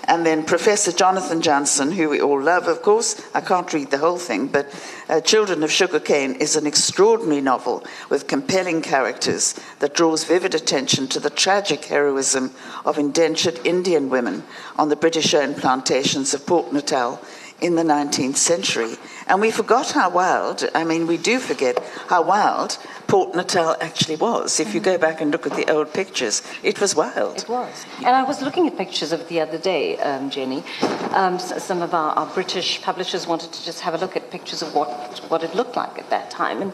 And 0.10 0.25
then 0.25 0.44
Professor 0.44 0.92
Jonathan 0.92 1.39
Jansen, 1.39 1.92
who 1.92 2.10
we 2.10 2.20
all 2.20 2.42
love, 2.42 2.68
of 2.68 2.82
course. 2.82 3.22
I 3.36 3.42
can't 3.42 3.72
read 3.72 3.92
the 3.92 4.00
whole 4.00 4.18
thing, 4.18 4.48
but 4.48 4.68
uh, 5.08 5.22
Children 5.22 5.62
of 5.62 5.72
Sugarcane 5.72 6.34
is 6.34 6.56
an 6.56 6.66
extraordinary 6.66 7.42
novel 7.42 7.86
with 8.10 8.25
compelling 8.25 8.82
characters 8.82 9.54
that 9.78 9.94
draws 9.94 10.24
vivid 10.24 10.56
attention 10.56 11.08
to 11.10 11.20
the 11.20 11.30
tragic 11.30 11.86
heroism 11.86 12.56
of 12.86 12.98
indentured 12.98 13.63
Indian 13.63 14.10
women 14.10 14.42
on 14.80 14.89
the 14.89 14.96
British 14.96 15.36
owned 15.36 15.58
plantations 15.58 16.34
of 16.34 16.48
Port 16.48 16.74
Natal 16.74 17.24
in 17.62 17.75
the 17.75 17.84
19th 17.84 18.38
century. 18.38 18.96
And 19.29 19.39
we 19.39 19.51
forgot 19.51 19.91
how 19.91 20.09
wild, 20.09 20.67
I 20.74 20.83
mean, 20.83 21.05
we 21.05 21.15
do 21.15 21.38
forget 21.38 21.77
how 22.07 22.24
wild 22.24 22.79
Port 23.05 23.36
Natal 23.36 23.75
actually 23.79 24.15
was. 24.15 24.59
If 24.59 24.74
you 24.74 24.79
go 24.79 24.98
back 24.98 25.21
and 25.21 25.29
look 25.29 25.45
at 25.45 25.55
the 25.55 25.71
old 25.71 25.93
pictures, 25.93 26.41
it 26.63 26.81
was 26.81 26.95
wild. 26.95 27.38
It 27.38 27.48
was. 27.48 27.86
And 28.00 28.07
I 28.07 28.24
was 28.24 28.41
looking 28.41 28.65
at 28.65 28.75
pictures 28.75 29.12
of 29.12 29.27
the 29.29 29.39
other 29.39 29.59
day, 29.59 30.00
um, 30.00 30.31
Jenny. 30.31 30.63
Um, 31.12 31.38
some 31.38 31.83
of 31.83 31.93
our, 31.93 32.13
our, 32.13 32.25
British 32.33 32.81
publishers 32.81 33.27
wanted 33.27 33.51
to 33.53 33.63
just 33.63 33.81
have 33.81 33.93
a 33.93 33.98
look 33.98 34.15
at 34.15 34.31
pictures 34.31 34.63
of 34.63 34.74
what, 34.74 34.89
what 35.29 35.43
it 35.43 35.53
looked 35.53 35.75
like 35.75 36.00
at 36.00 36.09
that 36.09 36.31
time. 36.31 36.63
And 36.63 36.74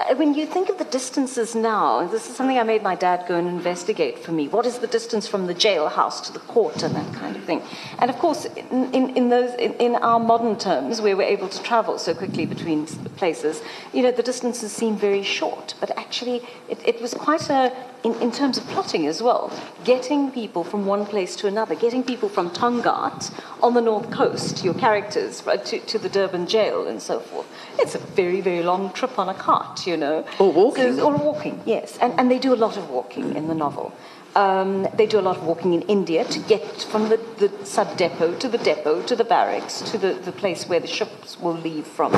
Uh, 0.00 0.14
when 0.14 0.32
you 0.32 0.46
think 0.46 0.70
of 0.70 0.78
the 0.78 0.84
distances 0.84 1.54
now, 1.54 2.06
this 2.06 2.26
is 2.28 2.34
something 2.34 2.58
I 2.58 2.62
made 2.62 2.82
my 2.82 2.94
dad 2.94 3.26
go 3.28 3.36
and 3.36 3.46
investigate 3.46 4.18
for 4.18 4.32
me. 4.32 4.48
What 4.48 4.64
is 4.64 4.78
the 4.78 4.86
distance 4.86 5.26
from 5.26 5.46
the 5.46 5.54
jailhouse 5.54 6.24
to 6.24 6.32
the 6.32 6.38
court 6.38 6.82
and 6.82 6.94
that 6.94 7.12
kind 7.14 7.36
of 7.36 7.44
thing? 7.44 7.62
And 7.98 8.10
of 8.10 8.16
course, 8.16 8.46
in, 8.46 8.94
in, 8.94 9.16
in 9.16 9.28
those, 9.28 9.52
in, 9.58 9.74
in, 9.74 9.96
our 9.96 10.18
modern 10.18 10.58
terms, 10.58 11.02
where 11.02 11.16
we're 11.16 11.34
able 11.36 11.48
to 11.48 11.62
travel 11.62 11.98
so 11.98 12.14
quickly 12.14 12.46
between 12.46 12.86
places, 13.16 13.62
you 13.92 14.02
know, 14.02 14.10
the 14.10 14.22
distances 14.22 14.72
seem 14.72 14.96
very 14.96 15.22
short. 15.22 15.74
But 15.80 15.90
actually, 15.98 16.42
it, 16.68 16.78
it 16.86 17.02
was 17.02 17.12
quite 17.12 17.50
a 17.50 17.70
in, 18.02 18.14
in 18.16 18.32
terms 18.32 18.56
of 18.56 18.66
plotting 18.68 19.06
as 19.06 19.22
well, 19.22 19.52
getting 19.84 20.30
people 20.30 20.64
from 20.64 20.86
one 20.86 21.04
place 21.06 21.36
to 21.36 21.46
another, 21.46 21.74
getting 21.74 22.02
people 22.02 22.28
from 22.28 22.50
Tongaat 22.50 23.32
on 23.62 23.74
the 23.74 23.80
north 23.80 24.10
coast, 24.10 24.64
your 24.64 24.74
characters, 24.74 25.44
right, 25.44 25.64
to, 25.66 25.80
to 25.80 25.98
the 25.98 26.08
Durban 26.08 26.46
jail 26.46 26.86
and 26.86 27.00
so 27.02 27.20
forth. 27.20 27.46
It's 27.78 27.94
a 27.94 27.98
very, 27.98 28.40
very 28.40 28.62
long 28.62 28.92
trip 28.92 29.18
on 29.18 29.28
a 29.28 29.34
cart, 29.34 29.86
you 29.86 29.96
know. 29.96 30.24
Or 30.38 30.52
walking. 30.52 30.96
So- 30.96 31.06
or 31.06 31.16
walking, 31.16 31.60
yes. 31.66 31.98
And, 32.00 32.18
and 32.18 32.30
they 32.30 32.38
do 32.38 32.54
a 32.54 32.56
lot 32.56 32.76
of 32.76 32.88
walking 32.88 33.36
in 33.36 33.48
the 33.48 33.54
novel. 33.54 33.92
Um, 34.36 34.86
they 34.94 35.06
do 35.06 35.18
a 35.18 35.22
lot 35.22 35.38
of 35.38 35.42
walking 35.42 35.74
in 35.74 35.82
India 35.82 36.24
to 36.24 36.38
get 36.38 36.82
from 36.82 37.08
the, 37.08 37.16
the 37.38 37.66
sub 37.66 37.96
depot 37.96 38.38
to 38.38 38.48
the 38.48 38.58
depot 38.58 39.02
to 39.02 39.16
the 39.16 39.24
barracks 39.24 39.80
to 39.90 39.98
the, 39.98 40.12
the 40.12 40.30
place 40.30 40.68
where 40.68 40.78
the 40.78 40.86
ships 40.86 41.40
will 41.40 41.56
leave 41.56 41.84
from. 41.84 42.14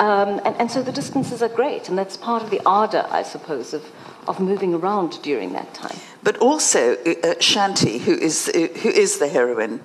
Um, 0.00 0.40
and, 0.44 0.56
and 0.58 0.68
so 0.68 0.82
the 0.82 0.90
distances 0.90 1.42
are 1.42 1.48
great, 1.48 1.88
and 1.88 1.96
that's 1.96 2.16
part 2.16 2.42
of 2.42 2.50
the 2.50 2.60
ardour, 2.66 3.06
I 3.08 3.22
suppose, 3.22 3.72
of, 3.72 3.84
of 4.26 4.40
moving 4.40 4.74
around 4.74 5.22
during 5.22 5.52
that 5.52 5.72
time. 5.74 5.96
But 6.22 6.38
also 6.38 6.92
uh, 6.92 6.94
uh, 6.94 7.34
Shanti, 7.40 8.00
who 8.00 8.14
is 8.14 8.48
uh, 8.48 8.68
who 8.82 8.88
is 8.88 9.18
the 9.18 9.28
heroine. 9.28 9.80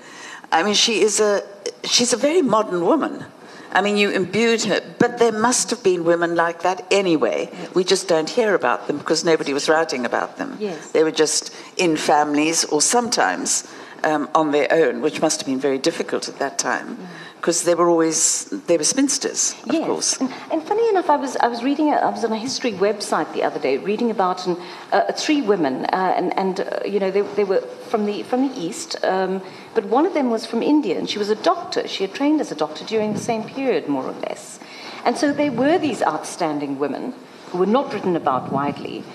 I 0.51 0.63
mean, 0.63 0.74
she 0.74 1.01
is 1.01 1.19
a 1.19 1.43
she's 1.84 2.13
a 2.13 2.17
very 2.17 2.41
modern 2.41 2.86
woman. 2.86 3.25
I 3.72 3.81
mean, 3.81 3.98
you 3.98 4.10
imbued 4.10 4.63
her, 4.63 4.81
but 4.98 5.19
there 5.19 5.31
must 5.31 5.69
have 5.69 5.84
been 5.84 6.03
women 6.03 6.36
like 6.36 6.63
that 6.63 6.88
anyway. 6.89 7.51
We 7.75 7.84
just 7.84 8.08
don't 8.08 8.27
hear 8.27 8.55
about 8.55 8.88
them 8.88 8.98
because 8.98 9.24
nobody 9.24 9.53
was 9.53 9.69
writing 9.69 10.05
about 10.05 10.38
them. 10.38 10.58
Yes. 10.60 10.91
They 10.91 11.03
were 11.03 11.12
just 11.12 11.53
in 11.77 11.96
families 11.96 12.65
or 12.65 12.81
sometimes 12.81 13.72
um, 14.03 14.27
on 14.34 14.51
their 14.51 14.67
own, 14.72 15.01
which 15.01 15.22
must 15.22 15.41
have 15.41 15.46
been 15.46 15.60
very 15.60 15.77
difficult 15.77 16.27
at 16.27 16.39
that 16.39 16.58
time 16.58 16.98
because 17.39 17.63
they 17.63 17.74
were 17.74 17.89
always 17.89 18.46
they 18.67 18.75
were 18.75 18.84
spinsters, 18.84 19.55
of 19.63 19.74
yes. 19.74 19.86
course. 19.86 20.17
And, 20.19 20.29
and 20.51 20.62
funny 20.62 20.89
enough, 20.89 21.10
I 21.10 21.15
was, 21.15 21.38
I 21.38 21.48
was 21.48 21.63
reading, 21.63 21.89
I 21.89 22.10
was 22.10 22.25
on 22.25 22.34
a 22.34 22.38
history 22.38 22.74
website 22.74 23.31
the 23.34 23.43
other 23.43 23.60
day, 23.60 23.77
reading 23.77 24.12
about 24.12 24.46
an, 24.46 24.58
uh, 24.91 25.13
three 25.13 25.41
women, 25.41 25.86
uh, 25.86 26.13
and, 26.17 26.38
and 26.38 26.60
uh, 26.60 26.79
you 26.86 27.00
know, 27.00 27.10
they, 27.10 27.22
they 27.22 27.46
were 27.46 27.62
from 27.62 28.05
the, 28.05 28.24
from 28.24 28.50
the 28.50 28.60
East, 28.60 29.01
um, 29.05 29.41
but 29.74 29.86
one 29.86 30.05
of 30.05 30.13
them 30.13 30.29
was 30.29 30.46
from 30.46 30.62
India, 30.62 30.98
and 30.98 31.10
she 31.10 31.17
was 31.17 31.29
a 31.29 31.36
doctor. 31.36 31.88
She 31.88 32.03
had 32.03 32.13
trained 32.13 32.41
as 32.41 32.51
a 32.51 32.55
doctor 32.55 32.84
during 32.84 33.13
the 33.13 33.19
same 33.19 33.43
period, 33.43 33.88
more 33.88 34.03
or 34.03 34.13
less. 34.27 34.60
And 35.05 35.17
so 35.17 35.31
they 35.31 35.50
were 35.50 35.77
these 35.77 36.01
outstanding 36.03 36.77
women 36.77 37.13
who 37.48 37.60
were 37.60 37.65
not 37.65 37.93
written 37.93 38.17
about 38.17 38.51
widely. 38.51 39.05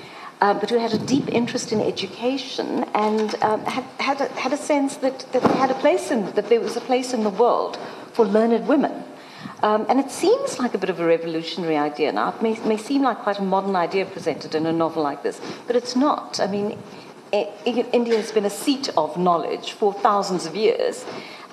Uh, 0.41 0.53
but 0.53 0.69
who 0.69 0.79
had 0.79 0.93
a 0.93 0.99
deep 0.99 1.29
interest 1.29 1.73
in 1.73 1.81
education 1.81 2.85
and 2.93 3.35
um, 3.43 3.65
had, 3.65 3.85
had, 3.99 4.21
a, 4.21 4.29
had 4.35 4.53
a 4.53 4.57
sense 4.57 4.97
that, 4.97 5.21
that 5.33 5.43
they 5.43 5.55
had 5.55 5.71
a 5.71 5.75
place 5.75 6.11
in, 6.11 6.31
that 6.33 6.49
there 6.49 6.61
was 6.61 6.77
a 6.77 6.81
place 6.81 7.15
in 7.15 7.23
the 7.23 7.31
world 7.31 7.79
for 8.15 8.25
learned 8.25 8.67
women. 8.67 9.05
Um, 9.63 9.87
and 9.89 10.01
it 10.01 10.11
seems 10.11 10.59
like 10.59 10.75
a 10.75 10.79
bit 10.79 10.91
of 10.91 11.01
a 11.01 11.07
revolutionary 11.07 11.77
idea 11.77 12.13
now. 12.13 12.31
It 12.31 12.43
may, 12.43 12.59
may 12.61 12.77
seem 12.77 13.03
like 13.03 13.19
quite 13.19 13.39
a 13.39 13.43
modern 13.43 13.77
idea 13.77 14.07
presented 14.07 14.55
in 14.55 14.67
a 14.67 14.73
novel 14.73 15.03
like 15.03 15.23
this, 15.23 15.41
but 15.67 15.77
it's 15.77 15.95
not. 15.97 16.41
I 16.41 16.47
mean, 16.47 16.79
India 17.33 18.17
has 18.17 18.33
been 18.33 18.45
a 18.45 18.51
seat 18.51 18.89
of 18.97 19.17
knowledge 19.17 19.73
for 19.73 19.93
thousands 19.93 20.47
of 20.47 20.55
years. 20.55 21.05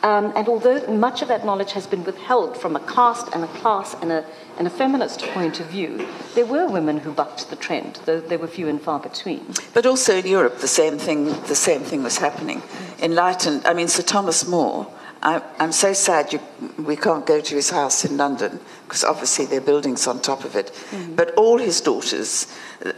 Um, 0.03 0.33
and 0.35 0.47
although 0.47 0.85
much 0.87 1.21
of 1.21 1.27
that 1.27 1.45
knowledge 1.45 1.73
has 1.73 1.85
been 1.85 2.03
withheld 2.03 2.57
from 2.57 2.75
a 2.75 2.79
caste 2.79 3.29
and 3.33 3.43
a 3.43 3.47
class 3.47 3.93
and 4.01 4.11
a, 4.11 4.25
and 4.57 4.65
a 4.65 4.69
feminist 4.69 5.21
point 5.27 5.59
of 5.59 5.67
view, 5.67 6.07
there 6.33 6.45
were 6.45 6.67
women 6.67 6.97
who 6.97 7.11
bucked 7.11 7.49
the 7.49 7.55
trend, 7.55 7.99
though 8.05 8.19
they 8.19 8.37
were 8.37 8.47
few 8.47 8.67
and 8.67 8.81
far 8.81 8.99
between. 8.99 9.45
But 9.73 9.85
also 9.85 10.17
in 10.17 10.25
Europe, 10.25 10.57
the 10.57 10.67
same 10.67 10.97
thing, 10.97 11.25
the 11.43 11.55
same 11.55 11.81
thing 11.81 12.01
was 12.01 12.17
happening. 12.17 12.63
Enlightened, 12.99 13.65
I 13.65 13.73
mean, 13.73 13.87
Sir 13.87 14.01
Thomas 14.01 14.47
More, 14.47 14.87
I, 15.23 15.41
I'm 15.59 15.71
so 15.71 15.93
sad 15.93 16.33
you, 16.33 16.39
we 16.77 16.95
can't 16.95 17.25
go 17.25 17.39
to 17.41 17.55
his 17.55 17.69
house 17.69 18.03
in 18.05 18.17
London 18.17 18.59
because 18.85 19.03
obviously 19.03 19.45
there 19.45 19.59
are 19.59 19.65
buildings 19.65 20.07
on 20.07 20.19
top 20.21 20.43
of 20.45 20.55
it. 20.55 20.71
But 21.15 21.33
all 21.35 21.57
his 21.59 21.79
daughters, 21.81 22.47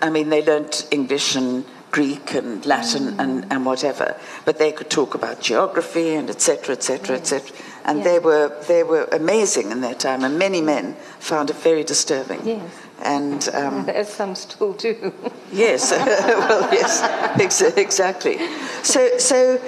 I 0.01 0.09
mean, 0.09 0.29
they 0.29 0.41
learnt 0.43 0.87
English 0.91 1.35
and 1.35 1.65
Greek 1.91 2.33
and 2.33 2.65
Latin 2.65 3.19
and, 3.19 3.45
and 3.51 3.65
whatever, 3.65 4.15
but 4.45 4.57
they 4.57 4.71
could 4.71 4.89
talk 4.89 5.13
about 5.13 5.41
geography 5.41 6.15
and 6.15 6.29
etc. 6.29 6.75
etc. 6.75 7.17
etc. 7.17 7.55
And 7.85 7.99
Yes. 7.99 8.07
they 8.07 8.19
were 8.19 8.47
they 8.67 8.83
were 8.83 9.03
amazing 9.11 9.71
in 9.71 9.81
their 9.81 9.93
time, 9.93 10.23
and 10.23 10.39
many 10.39 10.61
men 10.61 10.95
found 11.19 11.49
it 11.49 11.57
very 11.57 11.83
disturbing. 11.83 12.39
Yes. 12.47 12.61
And 13.03 13.49
um, 13.53 13.89
As 13.93 14.11
some 14.11 14.33
still 14.35 14.73
do. 14.73 15.13
Yes, 15.51 15.91
well, 16.49 16.69
yes, 16.73 17.01
ex- 17.41 17.61
exactly. 17.77 18.39
So, 18.83 19.17
so 19.17 19.55
uh, 19.57 19.59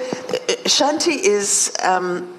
Shanti 0.64 1.18
is, 1.22 1.70
um, 1.84 2.35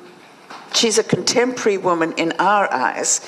she's 0.77 0.97
a 0.97 1.03
contemporary 1.03 1.77
woman 1.77 2.13
in 2.13 2.31
our 2.39 2.71
eyes. 2.71 3.21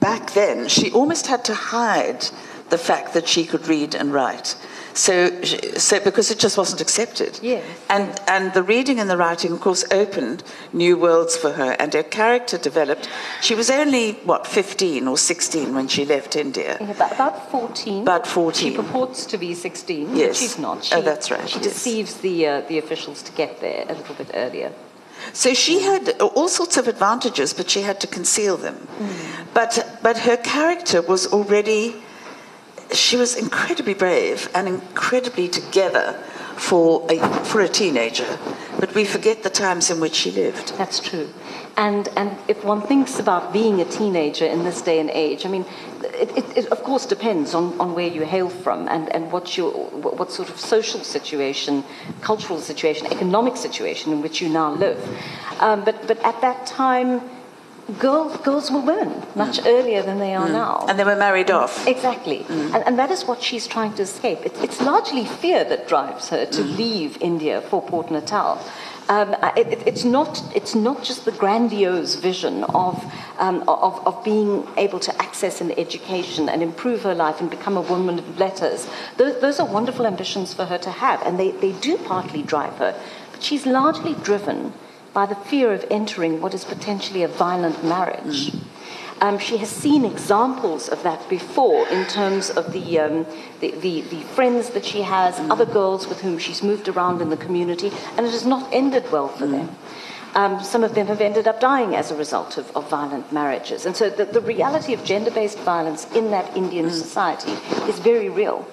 Back 0.00 0.32
then, 0.34 0.68
she 0.68 0.90
almost 0.92 1.26
had 1.26 1.44
to 1.46 1.54
hide 1.54 2.26
the 2.70 2.78
fact 2.78 3.14
that 3.14 3.28
she 3.28 3.44
could 3.44 3.66
read 3.68 3.94
and 3.94 4.12
write. 4.12 4.56
So, 4.94 5.42
so 5.42 6.00
because 6.00 6.30
it 6.30 6.38
just 6.38 6.56
wasn't 6.56 6.80
accepted. 6.80 7.38
Yes. 7.42 7.64
And, 7.90 8.18
and 8.26 8.54
the 8.54 8.62
reading 8.62 8.98
and 8.98 9.10
the 9.10 9.16
writing, 9.18 9.52
of 9.52 9.60
course, 9.60 9.84
opened 9.90 10.42
new 10.72 10.96
worlds 10.96 11.36
for 11.36 11.52
her, 11.52 11.76
and 11.78 11.92
her 11.92 12.02
character 12.02 12.56
developed. 12.56 13.08
She 13.42 13.54
was 13.54 13.68
only, 13.70 14.12
what, 14.24 14.46
15 14.46 15.06
or 15.06 15.18
16 15.18 15.74
when 15.74 15.86
she 15.88 16.06
left 16.06 16.34
India. 16.34 16.78
Yeah, 16.80 16.90
about, 16.92 17.12
about 17.12 17.50
14. 17.50 18.02
About 18.02 18.26
14. 18.26 18.70
She 18.70 18.76
purports 18.76 19.26
to 19.26 19.38
be 19.38 19.54
16, 19.54 20.08
but 20.08 20.16
Yes. 20.16 20.40
she's 20.40 20.58
not. 20.58 20.84
She, 20.84 20.94
Oh, 20.94 21.02
that's 21.02 21.30
right, 21.30 21.46
She 21.48 21.56
yes. 21.60 21.64
deceives 21.64 22.14
the, 22.18 22.46
uh, 22.46 22.60
the 22.62 22.78
officials 22.78 23.22
to 23.24 23.32
get 23.32 23.60
there 23.60 23.84
a 23.88 23.94
little 23.94 24.14
bit 24.14 24.30
earlier. 24.34 24.72
So 25.32 25.54
she 25.54 25.80
mm. 25.80 25.82
had 25.82 26.20
all 26.20 26.48
sorts 26.48 26.76
of 26.76 26.88
advantages, 26.88 27.52
but 27.52 27.70
she 27.70 27.82
had 27.82 28.00
to 28.00 28.06
conceal 28.06 28.56
them. 28.56 28.86
Mm. 28.98 29.54
But, 29.54 29.98
but 30.02 30.18
her 30.18 30.36
character 30.36 31.02
was 31.02 31.26
already, 31.26 31.96
she 32.92 33.16
was 33.16 33.34
incredibly 33.36 33.94
brave 33.94 34.48
and 34.54 34.68
incredibly 34.68 35.48
together 35.48 36.12
for 36.56 37.06
a, 37.10 37.18
for 37.44 37.60
a 37.60 37.68
teenager. 37.68 38.38
But 38.78 38.94
we 38.94 39.04
forget 39.04 39.42
the 39.42 39.50
times 39.50 39.90
in 39.90 40.00
which 40.00 40.14
she 40.14 40.30
lived. 40.30 40.76
That's 40.76 41.00
true. 41.00 41.28
And, 41.76 42.08
and 42.16 42.36
if 42.48 42.64
one 42.64 42.82
thinks 42.82 43.18
about 43.18 43.52
being 43.52 43.80
a 43.80 43.84
teenager 43.84 44.46
in 44.46 44.64
this 44.64 44.80
day 44.82 44.98
and 44.98 45.10
age, 45.10 45.44
I 45.44 45.48
mean, 45.48 45.64
it, 46.02 46.36
it, 46.36 46.56
it 46.56 46.66
of 46.66 46.82
course 46.82 47.06
depends 47.06 47.54
on, 47.54 47.78
on 47.80 47.94
where 47.94 48.08
you 48.08 48.24
hail 48.24 48.48
from 48.48 48.88
and, 48.88 49.12
and 49.14 49.30
what, 49.30 49.56
your, 49.56 49.72
what, 49.72 50.30
sort 50.32 50.48
of 50.48 50.58
social 50.58 51.00
situation, 51.00 51.84
cultural 52.20 52.58
situation, 52.60 53.06
economic 53.06 53.56
situation 53.56 54.12
in 54.12 54.22
which 54.22 54.40
you 54.40 54.48
now 54.48 54.72
live. 54.72 54.98
Um, 55.60 55.84
but, 55.84 56.06
but 56.06 56.18
at 56.24 56.40
that 56.40 56.66
time, 56.66 57.20
girls, 57.98 58.36
girls 58.38 58.70
were 58.70 58.80
women 58.80 59.22
much 59.34 59.60
earlier 59.64 60.02
than 60.02 60.18
they 60.18 60.34
are 60.34 60.48
now. 60.48 60.84
And 60.88 60.98
they 60.98 61.04
were 61.04 61.16
married 61.16 61.50
off. 61.50 61.86
Exactly. 61.86 62.44
And, 62.48 62.76
and 62.86 62.98
that 62.98 63.10
is 63.10 63.24
what 63.24 63.42
she's 63.42 63.66
trying 63.66 63.94
to 63.94 64.02
escape. 64.02 64.40
It, 64.44 64.56
it's 64.62 64.80
largely 64.80 65.24
fear 65.24 65.64
that 65.64 65.86
drives 65.88 66.28
her 66.30 66.46
to 66.46 66.62
leave 66.62 67.16
India 67.20 67.60
for 67.62 67.80
Port 67.82 68.10
Natal. 68.10 68.60
Um, 69.08 69.36
it, 69.56 69.68
it- 69.68 69.82
it's, 69.86 70.04
not, 70.04 70.42
it's 70.54 70.74
not 70.74 71.04
just 71.04 71.24
the 71.26 71.30
grandiose 71.32 72.16
vision 72.16 72.64
of, 72.64 73.04
um, 73.38 73.62
of, 73.68 74.04
of 74.04 74.24
being 74.24 74.66
able 74.76 74.98
to 74.98 75.22
access 75.22 75.60
an 75.60 75.70
education 75.78 76.48
and 76.48 76.60
improve 76.62 77.02
her 77.04 77.14
life 77.14 77.40
and 77.40 77.48
become 77.48 77.76
a 77.76 77.80
woman 77.82 78.18
of 78.18 78.38
letters. 78.38 78.88
Those, 79.16 79.40
those 79.40 79.60
are 79.60 79.66
wonderful 79.66 80.06
ambitions 80.06 80.52
for 80.52 80.64
her 80.64 80.78
to 80.78 80.90
have, 80.90 81.22
and 81.22 81.38
they, 81.38 81.52
they 81.52 81.70
do 81.72 81.96
partly 81.98 82.42
drive 82.42 82.74
her. 82.78 83.00
But 83.30 83.42
she's 83.44 83.64
largely 83.64 84.14
driven 84.24 84.72
by 85.16 85.24
the 85.24 85.34
fear 85.34 85.72
of 85.72 85.82
entering 85.90 86.42
what 86.42 86.52
is 86.52 86.62
potentially 86.66 87.22
a 87.22 87.28
violent 87.28 87.82
marriage. 87.82 88.52
Um, 89.22 89.38
she 89.38 89.56
has 89.56 89.70
seen 89.70 90.04
examples 90.04 90.90
of 90.90 91.02
that 91.04 91.26
before 91.30 91.88
in 91.88 92.06
terms 92.06 92.50
of 92.50 92.70
the, 92.74 92.98
um, 92.98 93.26
the, 93.60 93.70
the, 93.70 94.02
the 94.02 94.20
friends 94.36 94.68
that 94.76 94.84
she 94.84 95.00
has, 95.00 95.40
other 95.50 95.64
girls 95.64 96.06
with 96.06 96.20
whom 96.20 96.36
she's 96.38 96.62
moved 96.62 96.86
around 96.86 97.22
in 97.22 97.30
the 97.30 97.36
community, 97.38 97.90
and 98.18 98.26
it 98.26 98.32
has 98.32 98.44
not 98.44 98.70
ended 98.74 99.10
well 99.10 99.28
for 99.28 99.46
them. 99.46 99.74
Um, 100.34 100.62
some 100.62 100.84
of 100.84 100.94
them 100.94 101.06
have 101.06 101.22
ended 101.22 101.48
up 101.48 101.60
dying 101.60 101.96
as 101.96 102.10
a 102.10 102.14
result 102.14 102.58
of, 102.58 102.70
of 102.76 102.90
violent 102.90 103.32
marriages. 103.32 103.86
And 103.86 103.96
so 103.96 104.10
the, 104.10 104.26
the 104.26 104.42
reality 104.42 104.92
of 104.92 105.02
gender 105.02 105.30
based 105.30 105.58
violence 105.60 106.04
in 106.12 106.30
that 106.32 106.54
Indian 106.54 106.90
society 106.90 107.52
is 107.88 107.98
very 108.00 108.28
real. 108.28 108.68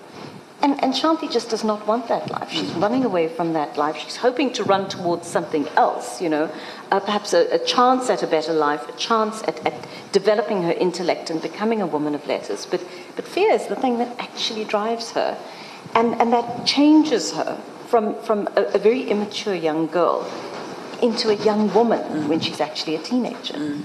And, 0.63 0.81
and 0.81 0.93
Shanti 0.93 1.29
just 1.29 1.49
does 1.49 1.65
not 1.65 1.85
want 1.85 2.07
that 2.07 2.31
life. 2.31 2.49
She's 2.49 2.71
running 2.75 3.03
away 3.03 3.27
from 3.27 3.51
that 3.51 3.77
life. 3.77 3.97
She's 3.97 4.15
hoping 4.15 4.53
to 4.53 4.63
run 4.63 4.87
towards 4.87 5.27
something 5.27 5.67
else, 5.75 6.21
you 6.21 6.29
know, 6.29 6.49
uh, 6.89 7.01
perhaps 7.01 7.33
a, 7.33 7.53
a 7.53 7.59
chance 7.59 8.09
at 8.09 8.23
a 8.23 8.27
better 8.27 8.53
life, 8.53 8.87
a 8.87 8.93
chance 8.93 9.43
at, 9.43 9.65
at 9.67 9.73
developing 10.13 10.63
her 10.63 10.71
intellect 10.71 11.29
and 11.29 11.41
becoming 11.41 11.81
a 11.81 11.85
woman 11.85 12.15
of 12.15 12.25
letters. 12.27 12.65
But, 12.65 12.81
but 13.17 13.27
fear 13.27 13.51
is 13.51 13.67
the 13.67 13.75
thing 13.75 13.97
that 13.97 14.17
actually 14.19 14.63
drives 14.63 15.11
her. 15.11 15.37
And, 15.95 16.15
and 16.21 16.31
that 16.31 16.65
changes 16.65 17.33
her 17.33 17.61
from, 17.87 18.15
from 18.23 18.47
a, 18.55 18.63
a 18.73 18.79
very 18.79 19.03
immature 19.03 19.53
young 19.53 19.87
girl 19.87 20.25
into 21.01 21.29
a 21.29 21.35
young 21.35 21.73
woman 21.73 22.29
when 22.29 22.39
she's 22.39 22.61
actually 22.61 22.95
a 22.95 22.99
teenager. 22.99 23.79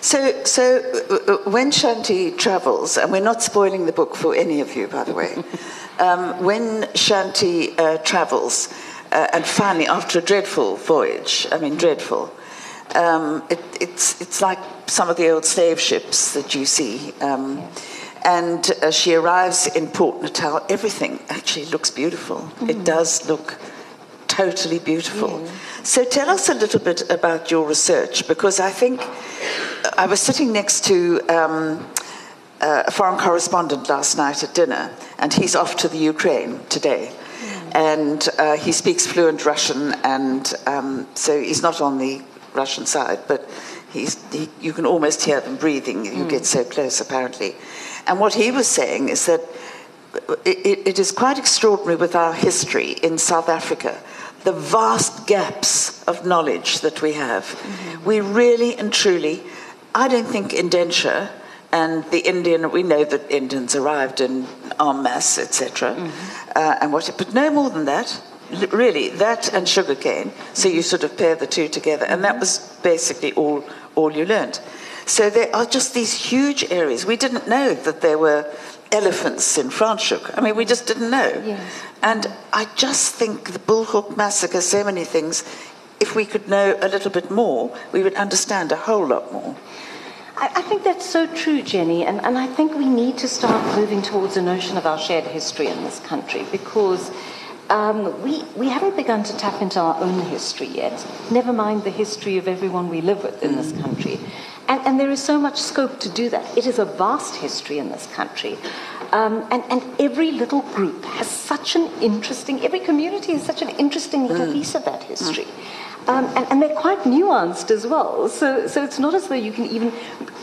So, 0.00 0.42
so 0.44 0.82
uh, 1.08 1.32
uh, 1.32 1.50
when 1.50 1.70
Shanti 1.70 2.36
travels, 2.36 2.96
and 2.96 3.12
we're 3.12 3.20
not 3.20 3.42
spoiling 3.42 3.86
the 3.86 3.92
book 3.92 4.16
for 4.16 4.34
any 4.34 4.60
of 4.60 4.74
you, 4.74 4.88
by 4.88 5.04
the 5.04 5.14
way, 5.14 5.36
um, 5.98 6.44
when 6.44 6.82
Shanti 6.94 7.78
uh, 7.78 7.98
travels, 7.98 8.68
uh, 9.12 9.28
and 9.32 9.44
finally, 9.44 9.86
after 9.86 10.18
a 10.18 10.22
dreadful 10.22 10.76
voyage, 10.76 11.46
I 11.52 11.58
mean, 11.58 11.76
dreadful, 11.76 12.32
um, 12.94 13.42
it, 13.50 13.60
it's, 13.80 14.20
it's 14.20 14.40
like 14.40 14.58
some 14.86 15.10
of 15.10 15.16
the 15.16 15.30
old 15.30 15.44
slave 15.44 15.80
ships 15.80 16.32
that 16.34 16.54
you 16.54 16.66
see. 16.66 17.12
Um, 17.20 17.62
And 18.26 18.72
uh, 18.82 18.90
she 18.90 19.14
arrives 19.14 19.68
in 19.76 19.86
Port 19.86 20.20
Natal. 20.20 20.60
Everything 20.68 21.20
actually 21.28 21.70
looks 21.70 21.92
beautiful. 21.92 22.36
Mm. 22.58 22.70
It 22.70 22.84
does 22.84 23.28
look 23.28 23.54
totally 24.26 24.80
beautiful. 24.80 25.46
So 25.84 26.04
tell 26.04 26.28
us 26.28 26.48
a 26.48 26.54
little 26.54 26.80
bit 26.80 27.08
about 27.08 27.50
your 27.52 27.68
research, 27.68 28.26
because 28.26 28.58
I 28.58 28.72
think 28.72 29.00
I 29.96 30.06
was 30.08 30.20
sitting 30.20 30.52
next 30.52 30.84
to 30.88 31.20
um, 31.28 31.86
a 32.60 32.90
foreign 32.90 33.18
correspondent 33.18 33.88
last 33.88 34.16
night 34.16 34.42
at 34.42 34.54
dinner, 34.54 34.90
and 35.18 35.32
he's 35.32 35.54
off 35.54 35.76
to 35.76 35.88
the 35.88 35.98
Ukraine 35.98 36.60
today. 36.68 37.12
Mm. 37.12 37.74
And 37.74 38.28
uh, 38.38 38.56
he 38.56 38.72
speaks 38.72 39.06
fluent 39.06 39.44
Russian, 39.44 39.92
and 40.04 40.52
um, 40.66 41.06
so 41.14 41.40
he's 41.40 41.62
not 41.62 41.80
on 41.80 41.98
the 41.98 42.22
Russian 42.54 42.86
side, 42.86 43.20
but 43.28 43.48
he, 43.92 44.08
you 44.60 44.72
can 44.72 44.86
almost 44.86 45.24
hear 45.24 45.40
them 45.40 45.56
breathing. 45.56 46.04
You 46.04 46.24
mm. 46.24 46.28
get 46.28 46.46
so 46.46 46.64
close, 46.64 47.00
apparently. 47.00 47.54
And 48.06 48.20
what 48.20 48.34
he 48.34 48.50
was 48.50 48.66
saying 48.66 49.08
is 49.08 49.26
that 49.26 49.40
it, 50.44 50.86
it 50.86 50.98
is 50.98 51.12
quite 51.12 51.38
extraordinary 51.38 51.96
with 51.96 52.14
our 52.14 52.32
history 52.32 52.92
in 52.92 53.18
South 53.18 53.48
Africa, 53.48 53.98
the 54.44 54.52
vast 54.52 55.26
gaps 55.26 56.02
of 56.04 56.24
knowledge 56.24 56.80
that 56.80 57.02
we 57.02 57.14
have. 57.14 57.44
Mm-hmm. 57.44 58.04
We 58.04 58.20
really 58.20 58.76
and 58.76 58.92
truly, 58.92 59.42
I 59.94 60.08
don't 60.08 60.26
think 60.26 60.54
indenture 60.54 61.30
and 61.72 62.04
the 62.10 62.20
Indian, 62.20 62.70
we 62.70 62.82
know 62.82 63.04
that 63.04 63.30
Indians 63.30 63.74
arrived 63.74 64.20
in 64.20 64.46
en 64.80 65.02
masse, 65.02 65.38
etc. 65.38 65.94
Mm-hmm. 65.94 66.50
Uh, 66.54 66.76
and 66.80 66.92
what, 66.92 67.12
but 67.18 67.34
no 67.34 67.50
more 67.50 67.70
than 67.70 67.84
that 67.86 68.20
really 68.70 69.08
that 69.08 69.52
and 69.52 69.68
sugarcane. 69.68 70.32
So 70.54 70.68
you 70.68 70.82
sort 70.82 71.04
of 71.04 71.16
pair 71.16 71.34
the 71.34 71.46
two 71.46 71.68
together, 71.68 72.06
and 72.06 72.24
that 72.24 72.38
was 72.38 72.78
basically 72.82 73.32
all 73.32 73.64
all 73.94 74.12
you 74.12 74.24
learned. 74.24 74.60
So 75.06 75.30
there 75.30 75.54
are 75.54 75.66
just 75.66 75.94
these 75.94 76.14
huge 76.14 76.64
areas. 76.70 77.06
We 77.06 77.16
didn't 77.16 77.48
know 77.48 77.74
that 77.74 78.00
there 78.00 78.18
were 78.18 78.50
elephants 78.90 79.56
in 79.58 79.68
Franschhoek. 79.68 80.36
I 80.36 80.40
mean, 80.40 80.56
we 80.56 80.64
just 80.64 80.86
didn't 80.86 81.10
know. 81.10 81.42
Yes. 81.44 81.82
And 82.02 82.26
I 82.52 82.66
just 82.76 83.14
think 83.14 83.52
the 83.52 83.58
Bulhoek 83.58 84.16
massacre, 84.16 84.60
so 84.60 84.84
many 84.84 85.04
things. 85.04 85.44
If 85.98 86.14
we 86.14 86.26
could 86.26 86.48
know 86.48 86.76
a 86.82 86.88
little 86.88 87.10
bit 87.10 87.30
more, 87.30 87.74
we 87.92 88.02
would 88.02 88.14
understand 88.14 88.70
a 88.70 88.76
whole 88.76 89.06
lot 89.06 89.32
more. 89.32 89.56
I, 90.36 90.50
I 90.56 90.62
think 90.62 90.84
that's 90.84 91.06
so 91.08 91.26
true, 91.34 91.62
Jenny, 91.62 92.04
and, 92.04 92.24
and 92.24 92.36
I 92.36 92.46
think 92.46 92.74
we 92.74 92.88
need 92.88 93.16
to 93.18 93.28
start 93.28 93.76
moving 93.76 94.02
towards 94.02 94.36
a 94.36 94.42
notion 94.42 94.76
of 94.76 94.86
our 94.86 94.98
shared 94.98 95.24
history 95.24 95.68
in 95.68 95.82
this 95.82 96.00
country 96.00 96.44
because 96.52 97.10
um, 97.70 98.22
we, 98.22 98.44
we 98.54 98.68
haven't 98.68 98.96
begun 98.96 99.24
to 99.24 99.36
tap 99.36 99.60
into 99.62 99.80
our 99.80 100.00
own 100.00 100.20
history 100.26 100.68
yet, 100.68 101.06
never 101.30 101.52
mind 101.52 101.84
the 101.84 101.90
history 101.90 102.36
of 102.36 102.46
everyone 102.46 102.88
we 102.88 103.00
live 103.00 103.22
with 103.22 103.42
in 103.42 103.56
this 103.56 103.72
country. 103.72 104.20
And, 104.68 104.80
and 104.82 105.00
there 105.00 105.10
is 105.10 105.22
so 105.22 105.38
much 105.38 105.60
scope 105.60 106.00
to 106.00 106.08
do 106.08 106.28
that. 106.30 106.56
It 106.56 106.66
is 106.66 106.78
a 106.78 106.84
vast 106.84 107.36
history 107.36 107.78
in 107.78 107.88
this 107.88 108.06
country. 108.08 108.58
Um, 109.12 109.46
and, 109.50 109.62
and 109.70 109.82
every 109.98 110.32
little 110.32 110.62
group 110.62 111.04
has 111.04 111.28
such 111.28 111.76
an 111.76 111.90
interesting, 112.00 112.64
every 112.64 112.80
community 112.80 113.32
has 113.32 113.42
such 113.42 113.62
an 113.62 113.70
interesting 113.70 114.26
little 114.26 114.46
mm. 114.46 114.52
piece 114.52 114.74
of 114.74 114.84
that 114.84 115.02
history. 115.04 115.44
Mm. 115.44 116.08
Um, 116.08 116.24
and, 116.36 116.46
and, 116.50 116.62
they're 116.62 116.76
quite 116.76 117.00
nuanced 117.00 117.72
as 117.72 117.84
well. 117.84 118.28
So, 118.28 118.68
so 118.68 118.84
it's 118.84 119.00
not 119.00 119.12
as 119.14 119.26
though 119.26 119.34
you 119.34 119.52
can 119.52 119.66
even, 119.66 119.92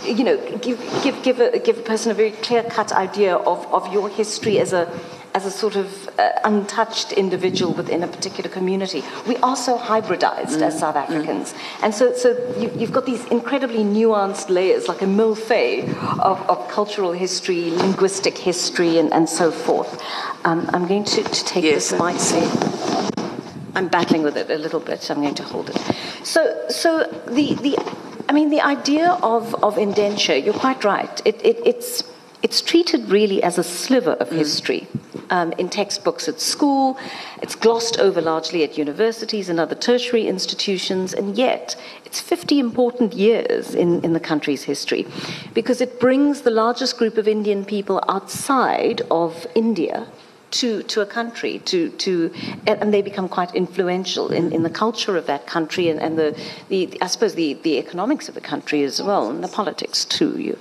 you 0.03 0.25
know, 0.25 0.37
give, 0.57 0.77
give, 1.03 1.23
give, 1.23 1.39
a, 1.39 1.57
give 1.57 1.77
a 1.77 1.81
person 1.81 2.11
a 2.11 2.13
very 2.13 2.31
clear 2.31 2.63
cut 2.63 2.91
idea 2.91 3.37
of, 3.37 3.65
of 3.73 3.91
your 3.93 4.09
history 4.09 4.59
as 4.59 4.73
a, 4.73 4.91
as 5.33 5.45
a 5.45 5.51
sort 5.51 5.75
of 5.75 6.09
uh, 6.19 6.31
untouched 6.43 7.11
individual 7.11 7.73
within 7.73 8.03
a 8.03 8.07
particular 8.07 8.49
community. 8.49 9.03
We 9.27 9.37
are 9.37 9.55
so 9.55 9.77
hybridized 9.77 10.57
mm. 10.57 10.61
as 10.61 10.79
South 10.79 10.95
mm. 10.95 11.03
Africans. 11.03 11.53
Mm. 11.53 11.83
And 11.83 11.95
so, 11.95 12.13
so 12.13 12.29
you, 12.57 12.69
have 12.69 12.91
got 12.91 13.05
these 13.05 13.25
incredibly 13.25 13.83
nuanced 13.83 14.49
layers, 14.49 14.87
like 14.87 15.01
a 15.01 15.07
mille-feuille 15.07 15.89
of, 16.21 16.41
of 16.49 16.67
cultural 16.69 17.11
history, 17.11 17.71
linguistic 17.71 18.37
history, 18.37 18.97
and, 18.97 19.11
and 19.11 19.27
so 19.27 19.51
forth. 19.51 20.01
Um, 20.45 20.69
I'm 20.73 20.87
going 20.87 21.05
to, 21.05 21.23
to 21.23 21.45
take 21.45 21.63
yes, 21.63 21.91
this 21.91 21.99
mic. 21.99 23.23
I'm 23.75 23.87
battling 23.87 24.21
with 24.21 24.37
it 24.37 24.51
a 24.51 24.57
little 24.57 24.79
bit. 24.79 25.01
So 25.01 25.15
I'm 25.15 25.21
going 25.21 25.35
to 25.35 25.43
hold 25.43 25.69
it. 25.69 25.77
So, 26.23 26.65
so 26.69 27.03
the, 27.27 27.55
the 27.55 27.77
I 28.29 28.33
mean, 28.33 28.49
the 28.49 28.61
idea 28.61 29.11
of, 29.21 29.55
of 29.63 29.77
indenture, 29.77 30.35
you're 30.35 30.53
quite 30.53 30.83
right. 30.83 31.21
It, 31.25 31.43
it, 31.43 31.57
it's, 31.65 32.03
it's 32.43 32.61
treated 32.61 33.09
really 33.09 33.41
as 33.41 33.57
a 33.57 33.63
sliver 33.63 34.11
of 34.11 34.29
mm. 34.29 34.37
history 34.37 34.87
um, 35.29 35.53
in 35.53 35.69
textbooks 35.69 36.27
at 36.27 36.39
school. 36.39 36.97
It's 37.41 37.55
glossed 37.55 37.99
over 37.99 38.21
largely 38.21 38.63
at 38.63 38.77
universities 38.77 39.49
and 39.49 39.59
other 39.59 39.75
tertiary 39.75 40.27
institutions, 40.27 41.13
and 41.13 41.37
yet 41.37 41.75
it's 42.05 42.19
50 42.19 42.59
important 42.59 43.13
years 43.13 43.73
in, 43.73 44.03
in 44.03 44.13
the 44.13 44.19
country's 44.19 44.63
history 44.63 45.07
because 45.53 45.81
it 45.81 45.99
brings 45.99 46.41
the 46.41 46.51
largest 46.51 46.97
group 46.97 47.17
of 47.17 47.27
Indian 47.27 47.65
people 47.65 48.03
outside 48.07 49.01
of 49.09 49.47
India 49.55 50.07
to, 50.53 50.83
to 50.83 51.01
a 51.01 51.05
country, 51.05 51.59
to, 51.59 51.89
to, 51.89 52.31
and 52.67 52.93
they 52.93 53.01
become 53.01 53.27
quite 53.27 53.53
influential 53.55 54.31
in, 54.31 54.51
in 54.51 54.61
the 54.61 54.69
culture 54.69 55.17
of 55.17 55.25
that 55.25 55.47
country 55.47 55.89
and, 55.89 55.99
and 55.99 56.17
the, 56.17 56.39
the, 56.69 56.97
I 57.01 57.07
suppose, 57.07 57.33
the, 57.33 57.53
the 57.55 57.77
economics 57.79 58.29
of 58.29 58.35
the 58.35 58.41
country 58.41 58.83
as 58.83 59.01
well, 59.01 59.29
and 59.29 59.43
the 59.43 59.47
politics 59.47 60.05
too. 60.05 60.39
You, 60.39 60.57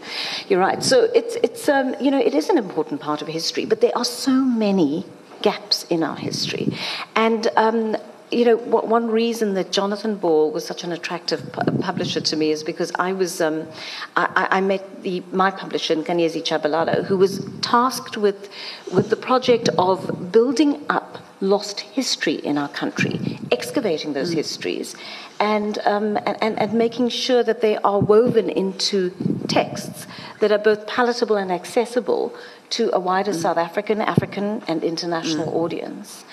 you're 0.48 0.61
right. 0.61 0.83
So 0.83 1.11
it's, 1.14 1.37
it's 1.42 1.68
um, 1.68 1.94
you 2.00 2.11
know, 2.11 2.18
it 2.18 2.35
is 2.35 2.48
an 2.48 2.57
important 2.57 3.00
part 3.00 3.20
of 3.20 3.28
history, 3.28 3.66
but 3.66 3.81
there 3.81 3.96
are 3.96 4.05
so 4.05 4.33
many 4.33 5.05
gaps 5.42 5.85
in 5.90 6.02
our 6.02 6.16
history. 6.16 6.72
And 7.14 7.48
um, 7.57 7.96
you 8.33 8.47
know, 8.47 8.57
one 8.57 9.09
reason 9.09 9.55
that 9.55 9.73
Jonathan 9.73 10.16
Ball 10.16 10.51
was 10.51 10.64
such 10.64 10.85
an 10.85 10.92
attractive 10.92 11.53
publisher 11.81 12.21
to 12.21 12.37
me 12.37 12.51
is 12.51 12.64
because 12.64 12.90
I 12.99 13.12
was, 13.12 13.40
um, 13.42 13.68
I, 14.16 14.49
I, 14.51 14.61
met 14.62 15.03
the, 15.03 15.23
my 15.33 15.51
publisher, 15.51 15.95
Nkanyezi 15.95 16.42
Tshabalala, 16.42 17.05
who 17.05 17.18
was 17.18 17.45
tasked 17.61 18.16
with, 18.16 18.49
with 18.92 19.11
the 19.11 19.16
project 19.16 19.68
of 19.79 20.33
building 20.33 20.83
up 20.88 21.22
lost 21.42 21.81
history 21.81 22.35
in 22.35 22.57
our 22.57 22.68
country, 22.68 23.38
excavating 23.50 24.12
those 24.12 24.31
mm. 24.31 24.37
histories, 24.37 24.94
and, 25.40 25.78
um, 25.85 26.16
and, 26.24 26.59
and 26.59 26.72
making 26.72 27.09
sure 27.09 27.42
that 27.42 27.61
they 27.61 27.76
are 27.78 27.98
woven 27.98 28.48
into 28.48 29.11
texts 29.48 30.07
that 30.40 30.52
are 30.52 30.59
both 30.59 30.87
palatable 30.87 31.37
and 31.37 31.50
accessible 31.50 32.35
to 32.70 32.90
a 32.94 33.00
wider 33.00 33.33
mm. 33.33 33.42
South 33.42 33.59
African, 33.59 34.00
African, 34.00 34.62
and 34.68 34.85
international 34.85 35.48
mm. 35.48 35.55
audience. 35.55 36.24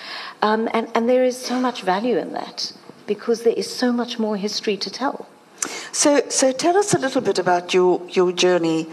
Um, 0.41 0.69
and, 0.73 0.87
and 0.93 1.09
there 1.09 1.23
is 1.23 1.37
so 1.37 1.59
much 1.59 1.81
value 1.81 2.17
in 2.17 2.31
that 2.33 2.71
because 3.07 3.41
there 3.41 3.53
is 3.53 3.67
so 3.73 3.91
much 3.91 4.19
more 4.19 4.37
history 4.37 4.77
to 4.77 4.89
tell. 4.91 5.27
So, 5.91 6.21
so 6.29 6.51
tell 6.51 6.77
us 6.77 6.93
a 6.93 6.99
little 6.99 7.21
bit 7.21 7.39
about 7.39 7.73
your, 7.73 8.01
your 8.09 8.31
journey 8.31 8.87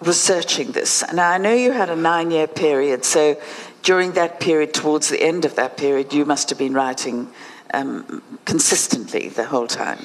researching 0.00 0.72
this. 0.72 1.04
Now, 1.12 1.30
I 1.30 1.38
know 1.38 1.52
you 1.52 1.70
had 1.70 1.88
a 1.88 1.96
nine 1.96 2.32
year 2.32 2.48
period, 2.48 3.04
so 3.04 3.40
during 3.82 4.12
that 4.12 4.40
period, 4.40 4.72
towards 4.72 5.08
the 5.08 5.22
end 5.22 5.44
of 5.44 5.56
that 5.56 5.76
period, 5.76 6.12
you 6.12 6.24
must 6.24 6.48
have 6.50 6.58
been 6.58 6.74
writing 6.74 7.28
um, 7.74 8.22
consistently 8.44 9.28
the 9.28 9.44
whole 9.44 9.66
time. 9.66 9.98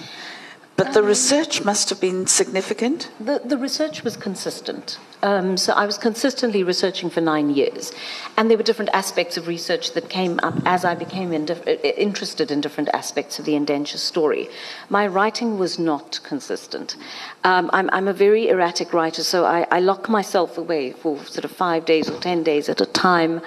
But 0.77 0.93
the 0.93 1.01
research 1.01 1.65
must 1.65 1.89
have 1.89 1.99
been 1.99 2.27
significant? 2.27 3.09
The, 3.19 3.41
the 3.43 3.57
research 3.57 4.03
was 4.03 4.15
consistent. 4.15 4.99
Um, 5.23 5.57
so 5.57 5.73
I 5.73 5.87
was 5.87 5.97
consistently 5.97 6.63
researching 6.63 7.09
for 7.09 7.19
nine 7.19 7.49
years. 7.49 7.91
And 8.37 8.47
there 8.47 8.57
were 8.59 8.63
different 8.63 8.91
aspects 8.93 9.37
of 9.37 9.47
research 9.47 9.93
that 9.93 10.07
came 10.07 10.39
up 10.43 10.53
as 10.65 10.85
I 10.85 10.93
became 10.93 11.33
in 11.33 11.47
interested 11.47 12.51
in 12.51 12.61
different 12.61 12.89
aspects 12.93 13.39
of 13.39 13.45
the 13.45 13.55
indenture 13.55 13.97
story. 13.97 14.49
My 14.87 15.07
writing 15.07 15.57
was 15.57 15.79
not 15.79 16.19
consistent. 16.21 16.95
Um, 17.43 17.71
I'm, 17.73 17.89
I'm, 17.91 18.07
a 18.07 18.13
very 18.13 18.47
erratic 18.47 18.93
writer, 18.93 19.23
so 19.23 19.45
I, 19.45 19.65
I, 19.71 19.79
lock 19.79 20.07
myself 20.07 20.59
away 20.59 20.91
for 20.91 21.17
sort 21.25 21.43
of 21.43 21.51
five 21.51 21.85
days 21.85 22.07
or 22.07 22.19
ten 22.19 22.43
days 22.43 22.69
at 22.69 22.81
a 22.81 22.85
time. 22.85 23.41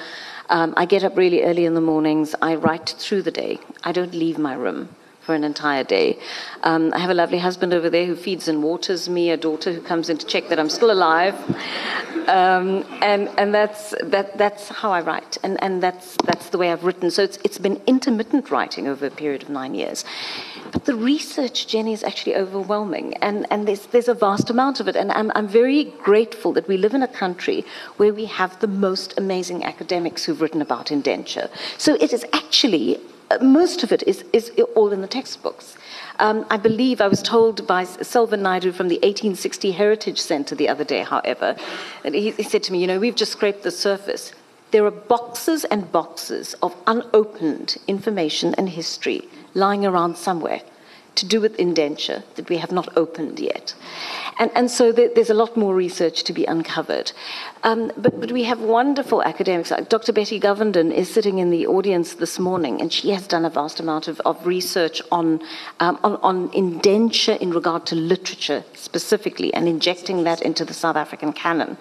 Um, 0.49 0.75
I 0.77 0.85
get 0.85 1.05
up 1.05 1.17
really 1.17 1.45
early 1.45 1.65
in 1.65 1.75
the 1.75 1.81
mornings. 1.81 2.35
I 2.43 2.57
write 2.57 2.97
through 2.99 3.23
the 3.23 3.31
day. 3.31 3.61
I 3.85 3.93
don't 3.93 4.15
leave 4.15 4.37
my 4.37 4.55
room 4.55 4.89
for 5.21 5.35
an 5.35 5.45
entire 5.45 5.85
day. 5.85 6.19
Um, 6.63 6.93
I 6.95 6.99
have 6.99 7.11
a 7.11 7.15
lovely 7.15 7.39
husband 7.39 7.73
over 7.73 7.91
there 7.91 8.07
who 8.07 8.17
feeds 8.17 8.49
and 8.49 8.63
waters 8.63 9.09
me, 9.09 9.31
a 9.31 9.37
daughter 9.37 9.73
who 9.73 9.81
comes 9.81 10.09
in 10.09 10.19
to 10.19 10.27
check 10.27 10.49
that 10.49 10.59
I'm 10.59 10.71
still 10.71 10.91
alive. 10.91 11.35
Um, 12.29 12.85
and 13.03 13.29
and 13.39 13.55
that's, 13.55 13.95
that, 14.03 14.39
that's 14.39 14.69
how 14.69 14.93
I 14.93 15.01
write, 15.01 15.39
and, 15.43 15.63
and 15.63 15.83
that's, 15.83 16.17
that's 16.25 16.51
the 16.51 16.59
way 16.59 16.71
I've 16.71 16.85
written. 16.85 17.11
So 17.11 17.23
it's, 17.23 17.39
it's 17.45 17.59
been 17.59 17.81
intermittent 17.87 18.51
writing 18.51 18.87
over 18.87 19.07
a 19.07 19.11
period 19.11 19.43
of 19.43 19.49
nine 19.49 19.75
years. 19.75 20.05
But 20.71 20.85
the 20.85 20.95
research, 20.95 21.67
Jenny, 21.67 21.93
is 21.93 22.05
actually 22.05 22.37
overwhelming, 22.37 23.15
and, 23.15 23.47
and 23.51 23.67
there's, 23.67 23.87
there's 23.87 24.09
a 24.09 24.15
vast 24.15 24.51
amount 24.51 24.81
of 24.81 24.87
it. 24.87 24.97
And 24.97 25.11
I'm, 25.13 25.33
I'm 25.35 25.49
very 25.49 25.85
grateful 26.03 26.53
that 26.53 26.69
we 26.69 26.77
live 26.77 26.95
in 26.95 27.03
a 27.03 27.09
country 27.09 27.65
where 27.97 28.15
we 28.15 28.27
have 28.27 28.61
the 28.61 28.69
most 28.69 29.19
amazing 29.19 29.65
academics 29.65 30.25
who've 30.25 30.41
written 30.41 30.63
about 30.63 30.93
indenture. 30.93 31.49
So 31.79 31.95
it 31.95 32.13
is 32.13 32.25
actually 32.33 33.01
most 33.41 33.83
of 33.83 33.93
it 33.93 34.03
is, 34.07 34.25
is 34.33 34.51
all 34.75 34.93
in 34.93 35.01
the 35.01 35.07
textbooks. 35.07 35.77
Um, 36.19 36.45
I 36.51 36.57
believe 36.57 37.01
I 37.01 37.09
was 37.09 37.23
told 37.23 37.67
by 37.67 37.85
Selvan 37.85 38.43
Naidoo 38.43 38.75
from 38.75 38.89
the 38.89 38.97
1860 38.97 39.73
Heritage 39.73 40.21
Center 40.21 40.55
the 40.55 40.69
other 40.69 40.85
day, 40.85 41.03
however, 41.03 41.57
he, 42.05 42.33
he 42.33 42.43
said 42.43 42.63
to 42.65 42.73
me, 42.73 42.81
You 42.81 42.87
know, 42.87 42.99
we've 42.99 43.15
just 43.15 43.33
scraped 43.33 43.63
the 43.63 43.71
surface. 43.71 44.33
There 44.71 44.85
are 44.85 44.91
boxes 44.91 45.65
and 45.65 45.91
boxes 45.91 46.55
of 46.63 46.77
unopened 46.87 47.77
information 47.89 48.55
and 48.55 48.69
history 48.69 49.29
lying 49.55 49.85
around 49.85 50.17
somewhere 50.17 50.63
to 51.17 51.27
do 51.27 51.41
with 51.41 51.59
indenture 51.59 52.23
that 52.37 52.49
we 52.49 52.59
have 52.59 52.71
not 52.71 52.97
opened 52.97 53.41
yet. 53.41 53.75
And, 54.39 54.51
and 54.55 54.71
so 54.71 54.93
there, 54.93 55.11
there's 55.15 55.31
a 55.31 55.35
lot 55.35 55.57
more 55.57 55.75
research 55.75 56.23
to 56.25 56.33
be 56.33 56.45
uncovered. 56.45 57.13
Um, 57.63 57.93
but, 57.97 58.19
but 58.19 58.33
we 58.33 58.45
have 58.45 58.61
wonderful 58.61 59.23
academics. 59.23 59.71
Like 59.71 59.89
Dr. 59.89 60.13
Betty 60.13 60.41
Govinden 60.41 60.93
is 60.93 61.13
sitting 61.13 61.39
in 61.39 61.51
the 61.51 61.67
audience 61.67 62.15
this 62.15 62.39
morning, 62.39 62.81
and 62.81 62.93
she 62.93 63.11
has 63.11 63.27
done 63.27 63.45
a 63.45 63.51
vast 63.51 63.81
amount 63.81 64.09
of, 64.09 64.21
of 64.21 64.47
research 64.47 65.03
on, 65.13 65.43
um, 65.81 65.99
on, 66.03 66.17
on 66.17 66.51
indenture 66.55 67.35
in 67.35 67.51
regard 67.51 67.85
to 67.87 67.95
literature 67.95 68.65
specifically 68.75 69.53
and 69.53 69.69
injecting 69.69 70.25
that 70.25 70.41
into 70.41 70.65
the 70.65 70.73
South 70.73 70.97
African 70.97 71.33
canon. 71.33 71.77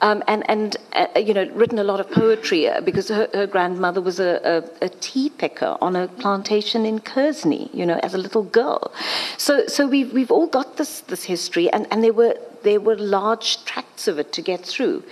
Um, 0.00 0.22
and, 0.28 0.48
and 0.48 0.76
uh, 0.92 1.06
you 1.16 1.34
know, 1.34 1.48
written 1.54 1.78
a 1.78 1.84
lot 1.84 1.98
of 1.98 2.10
poetry 2.10 2.68
uh, 2.68 2.80
because 2.80 3.08
her, 3.08 3.28
her, 3.34 3.46
grandmother 3.46 4.00
was 4.00 4.20
a, 4.20 4.40
a, 4.80 4.86
a, 4.86 4.88
tea 4.88 5.30
picker 5.30 5.76
on 5.80 5.96
a 5.96 6.08
plantation 6.08 6.84
in 6.84 7.00
Kearsney, 7.00 7.70
you 7.72 7.86
know, 7.86 7.98
as 8.02 8.14
a 8.14 8.18
little 8.18 8.42
girl. 8.42 8.92
So, 9.38 9.66
so 9.66 9.86
we've, 9.86 10.12
we've 10.12 10.30
all 10.30 10.46
got 10.46 10.76
this, 10.76 11.00
this 11.00 11.24
history, 11.24 11.70
and, 11.70 11.86
and 11.90 12.04
there 12.04 12.12
were 12.12 12.36
there 12.66 12.80
were 12.80 12.96
large 12.96 13.64
tracts 13.64 14.08
of 14.08 14.18
it 14.18 14.32
to 14.32 14.42
get 14.42 14.66
through. 14.66 15.02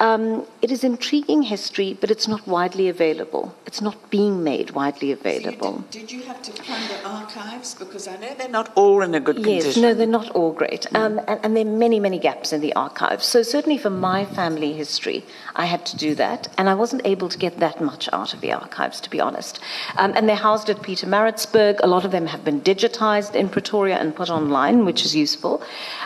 Um, 0.00 0.46
it 0.62 0.70
is 0.70 0.84
intriguing 0.84 1.42
history, 1.42 1.96
but 2.00 2.10
it's 2.10 2.28
not 2.28 2.46
widely 2.46 2.88
available. 2.88 3.54
It's 3.66 3.80
not 3.80 4.10
being 4.10 4.44
made 4.44 4.70
widely 4.70 5.10
available. 5.10 5.78
So 5.78 5.84
did, 5.90 6.06
did, 6.06 6.12
you 6.12 6.22
have 6.22 6.40
to 6.42 6.52
plunder 6.52 6.94
the 7.02 7.08
archives? 7.08 7.74
Because 7.74 8.06
I 8.06 8.16
know 8.16 8.32
they're 8.38 8.48
not 8.48 8.70
all 8.76 9.02
in 9.02 9.14
a 9.14 9.20
good 9.20 9.38
yes, 9.38 9.44
condition. 9.46 9.82
no, 9.82 9.94
they're 9.94 10.06
not 10.06 10.30
all 10.30 10.52
great. 10.52 10.82
Mm. 10.82 10.96
Um, 10.96 11.18
and, 11.26 11.40
and, 11.42 11.56
there 11.56 11.66
are 11.66 11.76
many, 11.78 11.98
many 11.98 12.20
gaps 12.20 12.52
in 12.52 12.60
the 12.60 12.72
archives. 12.74 13.24
So, 13.24 13.42
certainly 13.42 13.76
for 13.76 13.90
my 13.90 14.24
family 14.24 14.72
history, 14.72 15.24
I 15.56 15.66
had 15.66 15.84
to 15.86 15.96
do 15.96 16.14
that. 16.14 16.46
And 16.56 16.68
I 16.68 16.74
wasn't 16.74 17.02
able 17.04 17.28
to 17.28 17.38
get 17.38 17.58
that 17.58 17.80
much 17.80 18.08
out 18.12 18.34
of 18.34 18.40
the 18.40 18.52
archives, 18.52 19.00
to 19.00 19.10
be 19.10 19.20
honest. 19.20 19.58
Um, 19.96 20.12
and 20.14 20.28
they're 20.28 20.36
housed 20.36 20.70
at 20.70 20.76
Pietermaritzburg. 20.76 21.80
A 21.82 21.88
lot 21.88 22.04
of 22.04 22.12
them 22.12 22.26
have 22.26 22.44
been 22.44 22.60
digitized 22.60 23.34
in 23.34 23.48
Pretoria 23.48 23.96
and 23.96 24.14
put 24.14 24.30
online, 24.30 24.84
which 24.84 25.04
is 25.04 25.16
useful. 25.16 25.60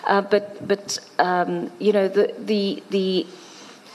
Uh, 0.04 0.22
but, 0.22 0.66
but 0.66 0.98
um, 1.18 1.70
you 1.78 1.92
know, 1.92 2.08
the, 2.08 2.34
the, 2.38 2.82
the 2.88 3.26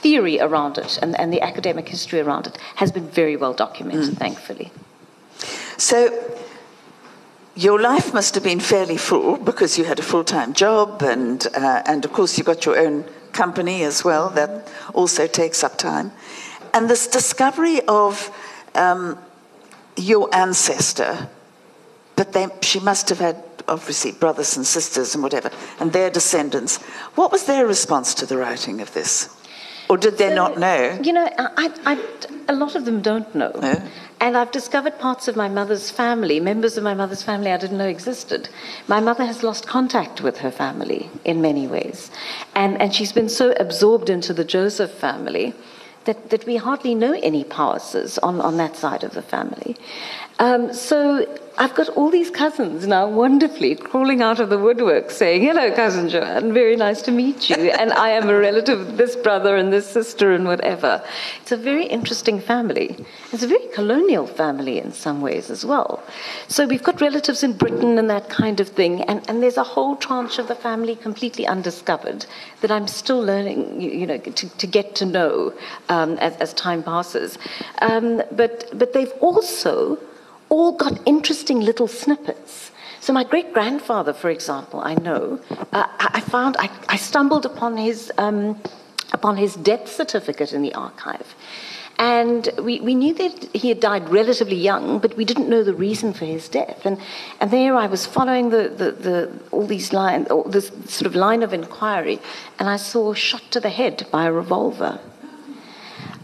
theory 0.00 0.38
around 0.40 0.78
it 0.78 0.98
and, 1.02 1.18
and 1.18 1.32
the 1.32 1.40
academic 1.40 1.88
history 1.88 2.20
around 2.20 2.46
it 2.46 2.56
has 2.76 2.92
been 2.92 3.08
very 3.08 3.36
well 3.36 3.52
documented, 3.52 4.14
mm. 4.14 4.18
thankfully. 4.18 4.70
So, 5.76 6.38
your 7.54 7.80
life 7.80 8.14
must 8.14 8.34
have 8.36 8.44
been 8.44 8.60
fairly 8.60 8.96
full 8.96 9.36
because 9.36 9.78
you 9.78 9.84
had 9.84 9.98
a 9.98 10.02
full 10.02 10.22
time 10.22 10.52
job, 10.52 11.02
and, 11.02 11.44
uh, 11.54 11.82
and 11.86 12.04
of 12.04 12.12
course, 12.12 12.38
you 12.38 12.44
got 12.44 12.64
your 12.64 12.78
own 12.78 13.04
company 13.32 13.82
as 13.82 14.04
well. 14.04 14.30
That 14.30 14.68
also 14.94 15.26
takes 15.26 15.64
up 15.64 15.76
time. 15.76 16.12
And 16.72 16.88
this 16.88 17.08
discovery 17.08 17.80
of 17.88 18.30
um, 18.74 19.18
your 19.96 20.32
ancestor, 20.32 21.28
but 22.14 22.32
they, 22.32 22.46
she 22.62 22.78
must 22.78 23.08
have 23.08 23.18
had 23.18 23.42
obviously 23.68 24.12
brothers 24.12 24.56
and 24.56 24.66
sisters 24.66 25.14
and 25.14 25.22
whatever, 25.22 25.50
and 25.78 25.92
their 25.92 26.10
descendants. 26.10 26.78
What 27.14 27.32
was 27.32 27.44
their 27.44 27.66
response 27.66 28.14
to 28.14 28.26
the 28.26 28.36
writing 28.36 28.80
of 28.80 28.92
this? 28.94 29.34
Or 29.88 29.96
did 29.96 30.18
they 30.18 30.28
so, 30.28 30.34
not 30.34 30.58
know? 30.58 30.98
You 31.02 31.12
know, 31.14 31.28
I, 31.38 31.70
I, 31.86 31.98
a 32.48 32.54
lot 32.54 32.74
of 32.74 32.84
them 32.84 33.00
don't 33.00 33.34
know. 33.34 33.52
No? 33.60 33.82
And 34.20 34.36
I've 34.36 34.50
discovered 34.50 34.98
parts 34.98 35.28
of 35.28 35.36
my 35.36 35.48
mother's 35.48 35.90
family, 35.90 36.40
members 36.40 36.76
of 36.76 36.84
my 36.84 36.92
mother's 36.92 37.22
family 37.22 37.52
I 37.52 37.56
didn't 37.56 37.78
know 37.78 37.88
existed. 37.88 38.48
My 38.86 39.00
mother 39.00 39.24
has 39.24 39.42
lost 39.42 39.66
contact 39.66 40.20
with 40.20 40.38
her 40.38 40.50
family 40.50 41.08
in 41.24 41.40
many 41.40 41.66
ways. 41.66 42.10
And, 42.54 42.80
and 42.82 42.94
she's 42.94 43.12
been 43.12 43.28
so 43.28 43.54
absorbed 43.58 44.10
into 44.10 44.34
the 44.34 44.44
Joseph 44.44 44.90
family 44.90 45.54
that, 46.04 46.30
that 46.30 46.46
we 46.46 46.56
hardly 46.56 46.94
know 46.94 47.18
any 47.22 47.44
Powerses 47.44 48.18
on, 48.22 48.40
on 48.40 48.56
that 48.56 48.76
side 48.76 49.04
of 49.04 49.14
the 49.14 49.22
family. 49.22 49.76
Um, 50.38 50.72
so 50.72 51.26
I've 51.60 51.74
got 51.74 51.88
all 51.88 52.08
these 52.08 52.30
cousins 52.30 52.86
now 52.86 53.08
wonderfully 53.08 53.74
crawling 53.74 54.22
out 54.22 54.38
of 54.38 54.48
the 54.48 54.58
woodwork 54.58 55.10
saying, 55.10 55.42
Hello, 55.42 55.72
cousin 55.72 56.08
Joanne, 56.08 56.54
very 56.54 56.76
nice 56.76 57.02
to 57.02 57.10
meet 57.10 57.50
you. 57.50 57.56
and 57.80 57.92
I 57.92 58.10
am 58.10 58.28
a 58.28 58.38
relative 58.38 58.78
of 58.78 58.96
this 58.96 59.16
brother 59.16 59.56
and 59.56 59.72
this 59.72 59.84
sister 59.90 60.30
and 60.30 60.44
whatever. 60.44 61.02
It's 61.42 61.50
a 61.50 61.56
very 61.56 61.86
interesting 61.86 62.38
family. 62.40 63.04
It's 63.32 63.42
a 63.42 63.48
very 63.48 63.66
colonial 63.74 64.24
family 64.24 64.78
in 64.78 64.92
some 64.92 65.20
ways 65.20 65.50
as 65.50 65.64
well. 65.64 66.00
So 66.46 66.64
we've 66.64 66.84
got 66.84 67.00
relatives 67.00 67.42
in 67.42 67.54
Britain 67.54 67.98
and 67.98 68.08
that 68.08 68.28
kind 68.28 68.60
of 68.60 68.68
thing. 68.68 69.02
And, 69.02 69.28
and 69.28 69.42
there's 69.42 69.56
a 69.56 69.64
whole 69.64 69.96
tranche 69.96 70.38
of 70.38 70.46
the 70.46 70.54
family 70.54 70.94
completely 70.94 71.44
undiscovered 71.44 72.24
that 72.60 72.70
I'm 72.70 72.86
still 72.86 73.20
learning, 73.20 73.80
you, 73.80 73.90
you 73.90 74.06
know, 74.06 74.18
to, 74.18 74.48
to, 74.48 74.66
get 74.68 74.94
to 74.96 75.06
know 75.06 75.52
um, 75.88 76.18
as, 76.18 76.36
as, 76.36 76.54
time 76.54 76.84
passes. 76.84 77.36
Um, 77.82 78.22
but, 78.30 78.70
but 78.78 78.92
they've 78.92 79.12
also 79.20 79.98
all 80.48 80.72
got 80.72 81.00
interesting 81.06 81.60
little 81.60 81.88
snippets. 81.88 82.70
So, 83.00 83.12
my 83.12 83.24
great 83.24 83.52
grandfather, 83.54 84.12
for 84.12 84.28
example, 84.30 84.80
I 84.80 84.94
know, 84.94 85.40
uh, 85.72 85.86
I 85.98 86.20
found, 86.20 86.56
I, 86.58 86.68
I, 86.88 86.96
stumbled 86.96 87.46
upon 87.46 87.76
his, 87.76 88.12
um, 88.18 88.60
upon 89.12 89.36
his 89.36 89.54
death 89.54 89.88
certificate 89.88 90.52
in 90.52 90.62
the 90.62 90.74
archive. 90.74 91.34
And 91.98 92.48
we, 92.62 92.80
we 92.80 92.94
knew 92.94 93.12
that 93.14 93.48
he 93.52 93.68
had 93.70 93.80
died 93.80 94.08
relatively 94.08 94.56
young, 94.56 95.00
but 95.00 95.16
we 95.16 95.24
didn't 95.24 95.48
know 95.48 95.64
the 95.64 95.74
reason 95.74 96.12
for 96.12 96.26
his 96.26 96.48
death. 96.48 96.86
And, 96.86 97.00
and 97.40 97.50
there 97.50 97.74
I 97.74 97.86
was 97.86 98.06
following 98.06 98.50
the, 98.50 98.68
the, 98.68 98.92
the, 98.92 99.40
all 99.50 99.66
these 99.66 99.92
lines, 99.92 100.28
this 100.46 100.68
sort 100.86 101.06
of 101.06 101.16
line 101.16 101.42
of 101.42 101.52
inquiry, 101.52 102.20
and 102.58 102.68
I 102.68 102.76
saw 102.76 103.14
shot 103.14 103.42
to 103.50 103.60
the 103.60 103.70
head 103.70 104.06
by 104.12 104.26
a 104.26 104.32
revolver. 104.32 105.00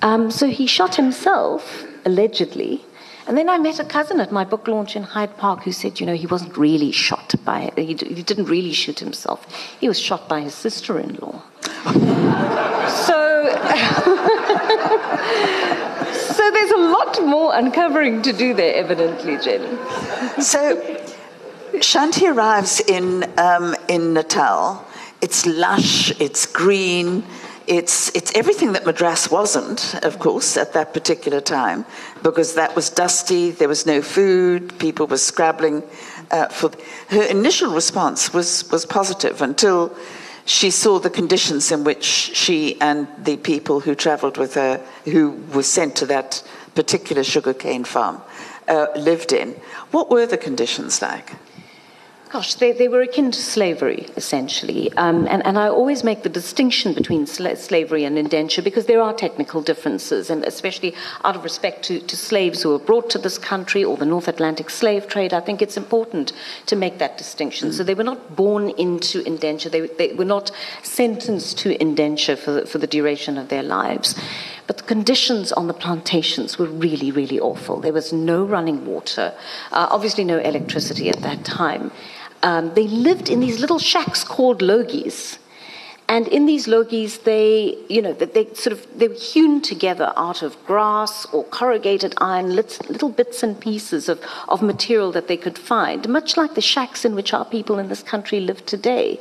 Um, 0.01 0.31
so 0.31 0.49
he 0.49 0.67
shot 0.67 0.95
himself, 0.95 1.85
allegedly, 2.05 2.85
and 3.27 3.39
then 3.39 3.49
I 3.49 3.59
met 3.59 3.81
a 3.81 3.85
cousin 3.85 4.21
at 4.21 4.31
my 4.31 4.45
book 4.45 4.69
launch 4.69 4.97
in 4.97 5.03
Hyde 5.03 5.37
Park 5.39 5.63
who 5.63 5.73
said, 5.73 5.99
you 5.99 6.07
know, 6.07 6.15
he 6.15 6.27
wasn't 6.27 6.57
really 6.59 6.93
shot 6.93 7.35
by, 7.45 7.73
he, 7.77 7.87
he 7.87 8.23
didn't 8.23 8.47
really 8.47 8.73
shoot 8.73 9.01
himself. 9.01 9.47
He 9.81 9.89
was 9.89 9.99
shot 9.99 10.29
by 10.29 10.41
his 10.43 10.55
sister 10.55 10.99
in 10.99 11.15
law. 11.17 11.43
so, 11.63 13.25
so 16.35 16.51
there's 16.51 16.71
a 16.71 16.79
lot 16.79 17.19
more 17.25 17.55
uncovering 17.55 18.21
to 18.23 18.33
do 18.33 18.53
there, 18.53 18.75
evidently, 18.75 19.39
Jenny. 19.39 19.79
so, 20.43 20.77
Shanti 21.75 22.33
arrives 22.33 22.81
in, 22.81 23.25
um, 23.39 23.75
in 23.89 24.13
Natal. 24.13 24.85
It's 25.23 25.47
lush, 25.47 26.13
it's 26.21 26.45
green, 26.45 27.25
it's, 27.67 28.15
it's 28.15 28.35
everything 28.35 28.73
that 28.73 28.85
Madras 28.85 29.31
wasn't, 29.31 29.95
of 30.05 30.19
course, 30.19 30.57
at 30.57 30.73
that 30.75 30.93
particular 30.93 31.41
time, 31.41 31.87
because 32.23 32.55
that 32.55 32.77
was 32.77 32.91
dusty, 32.91 33.51
there 33.51 33.69
was 33.69 33.87
no 33.87 34.03
food, 34.03 34.79
people 34.79 35.07
were 35.07 35.19
scrabbling. 35.19 35.83
Uh, 36.31 36.49
for 36.49 36.71
her 37.09 37.23
initial 37.23 37.73
response 37.73 38.33
was, 38.33 38.71
was 38.71 38.85
positive 38.85 39.41
until 39.41 39.95
she 40.47 40.71
saw 40.71 40.99
the 40.99 41.11
conditions 41.11 41.73
in 41.73 41.85
which 41.85 42.05
she 42.05 42.79
and 42.81 43.09
the 43.19 43.37
people 43.37 43.81
who 43.81 43.95
traveled 43.95 44.37
with 44.37 44.55
her, 44.55 44.79
who 45.05 45.31
were 45.55 45.63
sent 45.63 45.97
to 45.97 46.07
that 46.07 46.43
particular 46.75 47.25
sugarcane 47.25 47.85
farm, 47.85 48.21
uh, 48.69 48.87
lived 48.97 49.33
in. 49.33 49.53
What 49.91 50.11
were 50.11 50.27
the 50.27 50.37
conditions 50.37 51.01
like? 51.01 51.33
Gosh, 52.35 52.55
they, 52.55 52.73
they 52.73 52.89
were 52.89 53.01
akin 53.01 53.31
to 53.31 53.41
slavery, 53.41 54.09
essentially. 54.17 54.93
Um, 54.95 55.29
and, 55.29 55.47
and 55.47 55.57
I 55.57 55.69
always 55.69 56.03
make 56.03 56.25
the 56.25 56.29
distinction 56.29 56.93
between 56.93 57.27
sla- 57.27 57.57
slavery 57.57 58.03
and 58.03 58.19
indenture 58.19 58.61
because 58.61 58.87
there 58.87 59.01
are 59.01 59.15
technical 59.15 59.63
differences, 59.63 60.31
and 60.31 60.43
especially 60.43 60.97
out 61.23 61.37
of 61.37 61.45
respect 61.45 61.85
to, 61.85 62.01
to 62.01 62.17
slaves 62.17 62.65
who 62.65 62.71
were 62.71 62.81
brought 62.81 63.09
to 63.11 63.19
this 63.19 63.39
country 63.39 63.85
or 63.85 63.97
the 63.97 64.05
North 64.05 64.27
Atlantic 64.27 64.69
slave 64.69 65.07
trade, 65.07 65.33
I 65.33 65.39
think 65.39 65.63
it's 65.63 65.77
important 65.77 66.33
to 66.67 66.75
make 66.75 66.99
that 66.99 67.17
distinction. 67.17 67.73
So 67.73 67.85
they 67.85 67.95
were 67.95 68.03
not 68.03 68.35
born 68.35 68.71
into 68.71 69.25
indenture, 69.25 69.69
they, 69.69 69.87
they 69.87 70.13
were 70.15 70.25
not 70.25 70.51
sentenced 70.83 71.59
to 71.59 71.81
indenture 71.81 72.35
for 72.35 72.51
the, 72.51 72.67
for 72.67 72.79
the 72.79 72.89
duration 72.89 73.39
of 73.39 73.49
their 73.49 73.63
lives. 73.63 74.17
But 74.67 74.79
the 74.79 74.83
conditions 74.83 75.53
on 75.53 75.69
the 75.69 75.75
plantations 75.75 76.59
were 76.59 76.67
really, 76.67 77.13
really 77.13 77.39
awful. 77.39 77.81
There 77.81 77.93
was 77.93 78.13
no 78.13 78.45
running 78.45 78.87
water, 78.87 79.35
uh, 79.71 79.87
obviously, 79.89 80.25
no 80.25 80.39
electricity 80.39 81.11
at 81.11 81.21
that 81.21 81.45
time 81.45 81.93
um, 82.43 82.75
they 82.75 82.87
lived 82.87 83.31
in 83.31 83.41
these 83.41 83.61
little 83.61 83.79
shacks 83.79 84.25
called 84.25 84.61
logis. 84.61 85.39
And 86.07 86.29
in 86.29 86.45
these 86.45 86.67
logis, 86.67 87.23
they, 87.25 87.79
you 87.89 88.03
know, 88.03 88.13
they 88.13 88.53
sort 88.53 88.73
of 88.73 88.87
they 88.99 89.09
were 89.09 89.15
hewn 89.15 89.63
together 89.63 90.13
out 90.17 90.43
of 90.43 90.63
grass 90.67 91.25
or 91.33 91.45
corrugated 91.45 92.15
iron, 92.19 92.55
little 92.55 93.09
bits 93.09 93.43
and 93.43 93.59
pieces 93.59 94.11
of, 94.11 94.21
of 94.49 94.61
material 94.61 95.13
that 95.13 95.29
they 95.29 95.39
could 95.39 95.59
find, 95.59 96.07
much 96.07 96.37
like 96.37 96.55
the 96.55 96.61
shacks 96.61 97.07
in 97.07 97.15
which 97.15 97.33
our 97.33 97.47
people 97.47 97.79
in 97.79 97.89
this 97.89 98.03
country 98.03 98.41
live 98.41 98.67
today. 98.67 99.19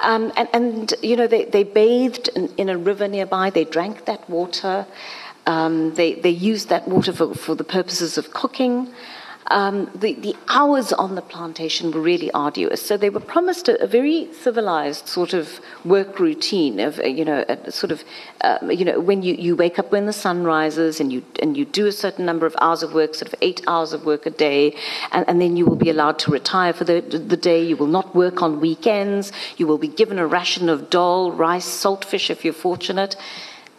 Um, 0.00 0.30
and, 0.36 0.48
and, 0.52 0.94
you 1.02 1.16
know, 1.16 1.26
they, 1.26 1.46
they 1.46 1.64
bathed 1.64 2.28
in, 2.36 2.52
in, 2.58 2.68
a 2.68 2.76
river 2.76 3.08
nearby. 3.08 3.48
They 3.48 3.64
drank 3.64 4.04
that 4.04 4.28
water. 4.28 4.86
Um, 5.46 5.94
they, 5.94 6.12
they 6.12 6.28
used 6.28 6.68
that 6.68 6.86
water 6.86 7.14
for, 7.14 7.34
for 7.34 7.54
the 7.54 7.64
purposes 7.64 8.18
of 8.18 8.34
cooking. 8.34 8.92
Um, 9.50 9.90
the, 9.94 10.12
the 10.14 10.36
hours 10.48 10.92
on 10.92 11.14
the 11.14 11.22
plantation 11.22 11.90
were 11.90 12.02
really 12.02 12.30
arduous. 12.32 12.84
So 12.84 12.96
they 12.96 13.08
were 13.08 13.20
promised 13.20 13.68
a, 13.68 13.82
a 13.82 13.86
very 13.86 14.28
civilized 14.32 15.08
sort 15.08 15.32
of 15.32 15.60
work 15.84 16.18
routine 16.18 16.80
of, 16.80 16.98
uh, 16.98 17.04
you 17.04 17.24
know, 17.24 17.44
a 17.48 17.72
sort 17.72 17.90
of, 17.90 18.04
um, 18.42 18.70
you 18.70 18.84
know, 18.84 19.00
when 19.00 19.22
you, 19.22 19.34
you 19.34 19.56
wake 19.56 19.78
up 19.78 19.90
when 19.90 20.04
the 20.04 20.12
sun 20.12 20.44
rises 20.44 21.00
and 21.00 21.10
you, 21.12 21.24
and 21.40 21.56
you 21.56 21.64
do 21.64 21.86
a 21.86 21.92
certain 21.92 22.26
number 22.26 22.44
of 22.44 22.54
hours 22.60 22.82
of 22.82 22.92
work, 22.92 23.14
sort 23.14 23.32
of 23.32 23.38
eight 23.40 23.62
hours 23.66 23.94
of 23.94 24.04
work 24.04 24.26
a 24.26 24.30
day, 24.30 24.76
and, 25.12 25.24
and 25.28 25.40
then 25.40 25.56
you 25.56 25.64
will 25.64 25.76
be 25.76 25.88
allowed 25.88 26.18
to 26.18 26.30
retire 26.30 26.74
for 26.74 26.84
the, 26.84 27.00
the 27.00 27.36
day. 27.36 27.64
You 27.64 27.76
will 27.76 27.86
not 27.86 28.14
work 28.14 28.42
on 28.42 28.60
weekends. 28.60 29.32
You 29.56 29.66
will 29.66 29.78
be 29.78 29.88
given 29.88 30.18
a 30.18 30.26
ration 30.26 30.68
of 30.68 30.90
dal, 30.90 31.32
rice, 31.32 31.66
saltfish 31.66 32.28
if 32.28 32.44
you're 32.44 32.52
fortunate. 32.52 33.16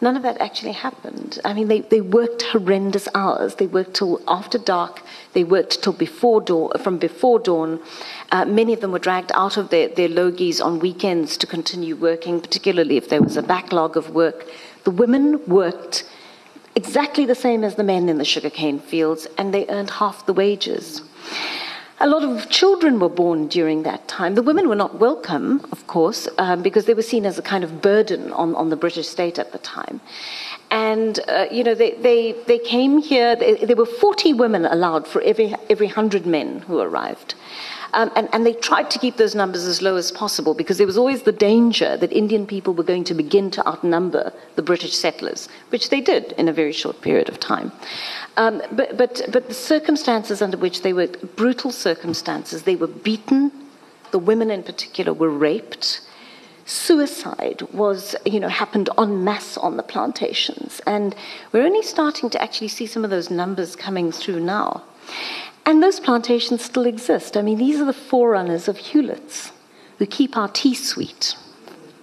None 0.02 0.16
of 0.16 0.24
that 0.24 0.40
actually 0.40 0.72
happened. 0.72 1.40
I 1.44 1.54
mean, 1.54 1.68
they, 1.68 1.82
they 1.82 2.00
worked 2.00 2.44
horrendous 2.44 3.10
hours. 3.14 3.56
They 3.56 3.68
worked 3.68 3.96
till 3.96 4.22
after 4.28 4.58
dark. 4.58 5.02
They 5.34 5.44
worked 5.44 5.84
till 5.84 5.92
before 5.92 6.40
dawn, 6.40 6.72
from 6.80 6.98
before 6.98 7.40
dawn. 7.40 7.82
Uh, 8.32 8.46
many 8.46 8.72
of 8.74 8.80
them 8.80 8.94
were 8.94 9.00
dragged 9.00 9.32
out 9.36 9.58
of 9.58 9.70
their, 9.70 9.90
their 9.90 10.08
logies 10.08 10.64
on 10.64 10.80
weekends 10.80 11.36
to 11.38 11.48
continue 11.48 11.98
working, 11.98 12.40
particularly 12.40 12.96
if 12.96 13.10
there 13.10 13.22
was 13.22 13.36
a 13.36 13.44
backlog 13.44 13.98
of 13.98 14.12
work. 14.12 14.48
The 14.86 14.92
women 14.92 15.46
worked 15.46 16.06
exactly 16.76 17.26
the 17.26 17.36
same 17.36 17.66
as 17.66 17.76
the 17.76 17.84
men 17.84 18.08
in 18.08 18.20
the 18.20 18.26
sugarcane 18.26 18.80
fields, 18.80 19.28
and 19.38 19.54
they 19.54 19.68
earned 19.68 19.90
half 19.90 20.26
the 20.26 20.34
wages. 20.34 21.02
A 22.02 22.08
lot 22.08 22.24
of 22.24 22.50
children 22.50 22.98
were 22.98 23.10
born 23.10 23.48
during 23.50 23.84
that 23.84 24.08
time. 24.08 24.36
The 24.36 24.42
women 24.42 24.70
were 24.70 24.76
not 24.76 25.00
welcome, 25.00 25.60
of 25.74 25.86
course, 25.86 26.30
um, 26.38 26.62
because 26.62 26.86
they 26.86 26.94
were 26.94 27.02
seen 27.02 27.26
as 27.26 27.38
a 27.38 27.42
kind 27.42 27.62
of 27.62 27.82
burden 27.82 28.32
on, 28.32 28.56
on 28.56 28.70
the 28.70 28.78
British 28.78 29.10
state 29.10 29.38
at 29.38 29.52
the 29.52 29.58
time. 29.58 30.00
And, 30.72 31.20
uh, 31.28 31.48
you 31.52 31.62
know, 31.62 31.76
they, 31.76 31.96
they, 31.96 32.36
they 32.48 32.58
came 32.58 33.00
here, 33.00 33.36
they, 33.36 33.56
there 33.56 33.76
were 33.76 33.86
40 33.86 34.32
women 34.32 34.66
allowed 34.66 35.10
for 35.10 35.22
every, 35.24 35.54
every 35.70 35.88
100 35.88 36.26
men 36.26 36.60
who 36.60 36.80
arrived. 36.80 37.36
Um, 37.94 38.12
and, 38.16 38.30
and, 38.34 38.46
they 38.46 38.54
tried 38.54 38.92
to 38.92 39.00
keep 39.00 39.18
those 39.18 39.34
numbers 39.34 39.66
as 39.66 39.82
low 39.82 39.96
as 39.96 40.12
possible 40.12 40.54
because 40.54 40.78
there 40.78 40.86
was 40.86 40.98
always 40.98 41.24
the 41.24 41.32
danger 41.32 41.98
that 41.98 42.12
Indian 42.12 42.46
people 42.46 42.74
were 42.74 42.84
going 42.84 43.04
to 43.06 43.14
begin 43.14 43.50
to 43.52 43.68
outnumber 43.68 44.32
the 44.56 44.62
British 44.62 44.96
settlers, 44.96 45.50
which 45.70 45.90
they 45.90 46.00
did 46.00 46.34
in 46.34 46.48
a 46.48 46.54
very 46.54 46.72
short 46.72 47.02
period 47.02 47.30
of 47.30 47.40
time. 47.40 47.72
Um, 48.38 48.62
but, 48.72 48.96
but, 48.96 49.22
but 49.32 49.48
the 49.48 49.54
circumstances 49.54 50.42
under 50.42 50.58
which 50.58 50.84
they 50.84 50.94
were 50.94 51.08
brutal 51.36 51.72
circumstances, 51.72 52.64
they 52.64 52.76
were 52.76 52.88
beaten, 52.88 53.52
the 54.12 54.20
women 54.20 54.52
in 54.52 54.64
particular 54.64 55.14
were 55.14 55.30
raped. 55.30 56.02
Suicide 56.66 57.64
was, 57.74 58.16
you 58.26 58.40
know, 58.40 58.48
happened 58.48 58.90
en 58.98 59.24
masse 59.24 59.58
on 59.58 59.78
the 59.78 59.84
plantations. 59.84 60.82
And 60.86 61.16
we're 61.52 61.66
only 61.66 61.82
starting 61.82 62.30
to 62.30 62.42
actually 62.42 62.68
see 62.68 62.86
some 62.86 63.04
of 63.04 63.10
those 63.10 63.32
numbers 63.32 63.76
coming 63.76 64.12
through 64.12 64.40
now. 64.42 64.84
And 65.66 65.84
those 65.84 66.00
plantations 66.00 66.64
still 66.64 66.86
exist. 66.86 67.38
I 67.38 67.42
mean, 67.42 67.58
these 67.58 67.80
are 67.80 67.86
the 67.86 67.94
forerunners 67.94 68.68
of 68.68 68.78
Hulett's, 68.78 69.52
who 69.98 70.06
keep 70.06 70.36
our 70.36 70.48
tea 70.48 70.74
sweet, 70.74 71.36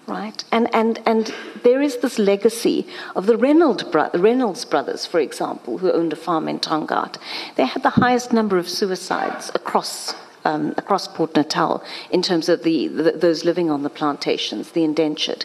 right? 0.07 0.45
And, 0.53 0.73
and, 0.75 1.01
and 1.07 1.35
there 1.64 1.83
is 1.83 1.99
this 1.99 2.19
legacy 2.19 2.87
of 3.16 3.27
the 3.27 3.37
Reynolds, 3.37 3.83
bro- 3.83 4.11
Reynolds 4.14 4.64
brothers, 4.64 5.05
for 5.05 5.19
example, 5.19 5.79
who 5.79 5.90
owned 5.90 6.12
a 6.12 6.16
farm 6.16 6.49
in 6.49 6.61
Tongaat. 6.61 7.16
They 7.57 7.66
had 7.66 7.83
the 7.83 7.90
highest 7.90 8.33
number 8.33 8.59
of 8.59 8.69
suicides 8.69 9.51
across 9.55 10.14
um, 10.47 10.75
across 10.77 11.09
Port 11.09 11.35
Natal 11.35 11.83
in 12.11 12.23
terms 12.23 12.49
of 12.49 12.63
the, 12.63 12.87
the, 12.87 13.13
those 13.13 13.45
living 13.45 13.69
on 13.69 13.83
the 13.83 13.91
plantations, 13.91 14.71
the 14.71 14.85
indentured. 14.85 15.45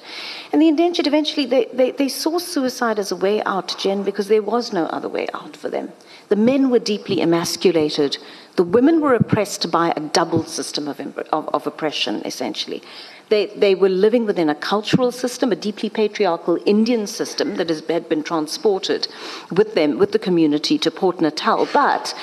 And 0.54 0.62
the 0.62 0.68
indentured 0.68 1.08
eventually 1.08 1.48
they, 1.48 1.66
they, 1.74 1.92
they 1.92 2.08
saw 2.08 2.38
suicide 2.38 3.00
as 3.00 3.12
a 3.12 3.16
way 3.16 3.42
out, 3.44 3.76
Jen, 3.80 4.04
because 4.04 4.28
there 4.28 4.44
was 4.44 4.72
no 4.72 4.86
other 4.86 5.10
way 5.10 5.28
out 5.34 5.58
for 5.58 5.70
them. 5.70 5.92
The 6.30 6.36
men 6.36 6.70
were 6.70 6.80
deeply 6.80 7.20
emasculated. 7.20 8.18
The 8.58 8.64
women 8.64 9.02
were 9.02 9.16
oppressed 9.16 9.72
by 9.72 9.92
a 9.96 10.00
double 10.00 10.44
system 10.44 10.88
of, 10.88 11.00
of, 11.00 11.50
of 11.50 11.68
oppression, 11.68 12.22
essentially. 12.24 12.84
They, 13.30 13.48
they, 13.48 13.76
were 13.76 13.90
living 13.90 14.26
within 14.26 14.50
a 14.50 14.56
cultural 14.56 15.12
system, 15.12 15.52
a 15.52 15.56
deeply 15.56 15.90
patriarchal 15.90 16.60
Indian 16.66 17.08
system 17.08 17.56
that 17.56 17.70
has, 17.70 17.82
had 17.88 18.08
been 18.10 18.24
transported 18.24 19.08
with 19.52 19.74
them, 19.74 19.98
with 19.98 20.12
the 20.12 20.20
community 20.20 20.78
to 20.80 20.92
Port 20.92 21.22
Natal. 21.22 21.68
But 21.74 22.14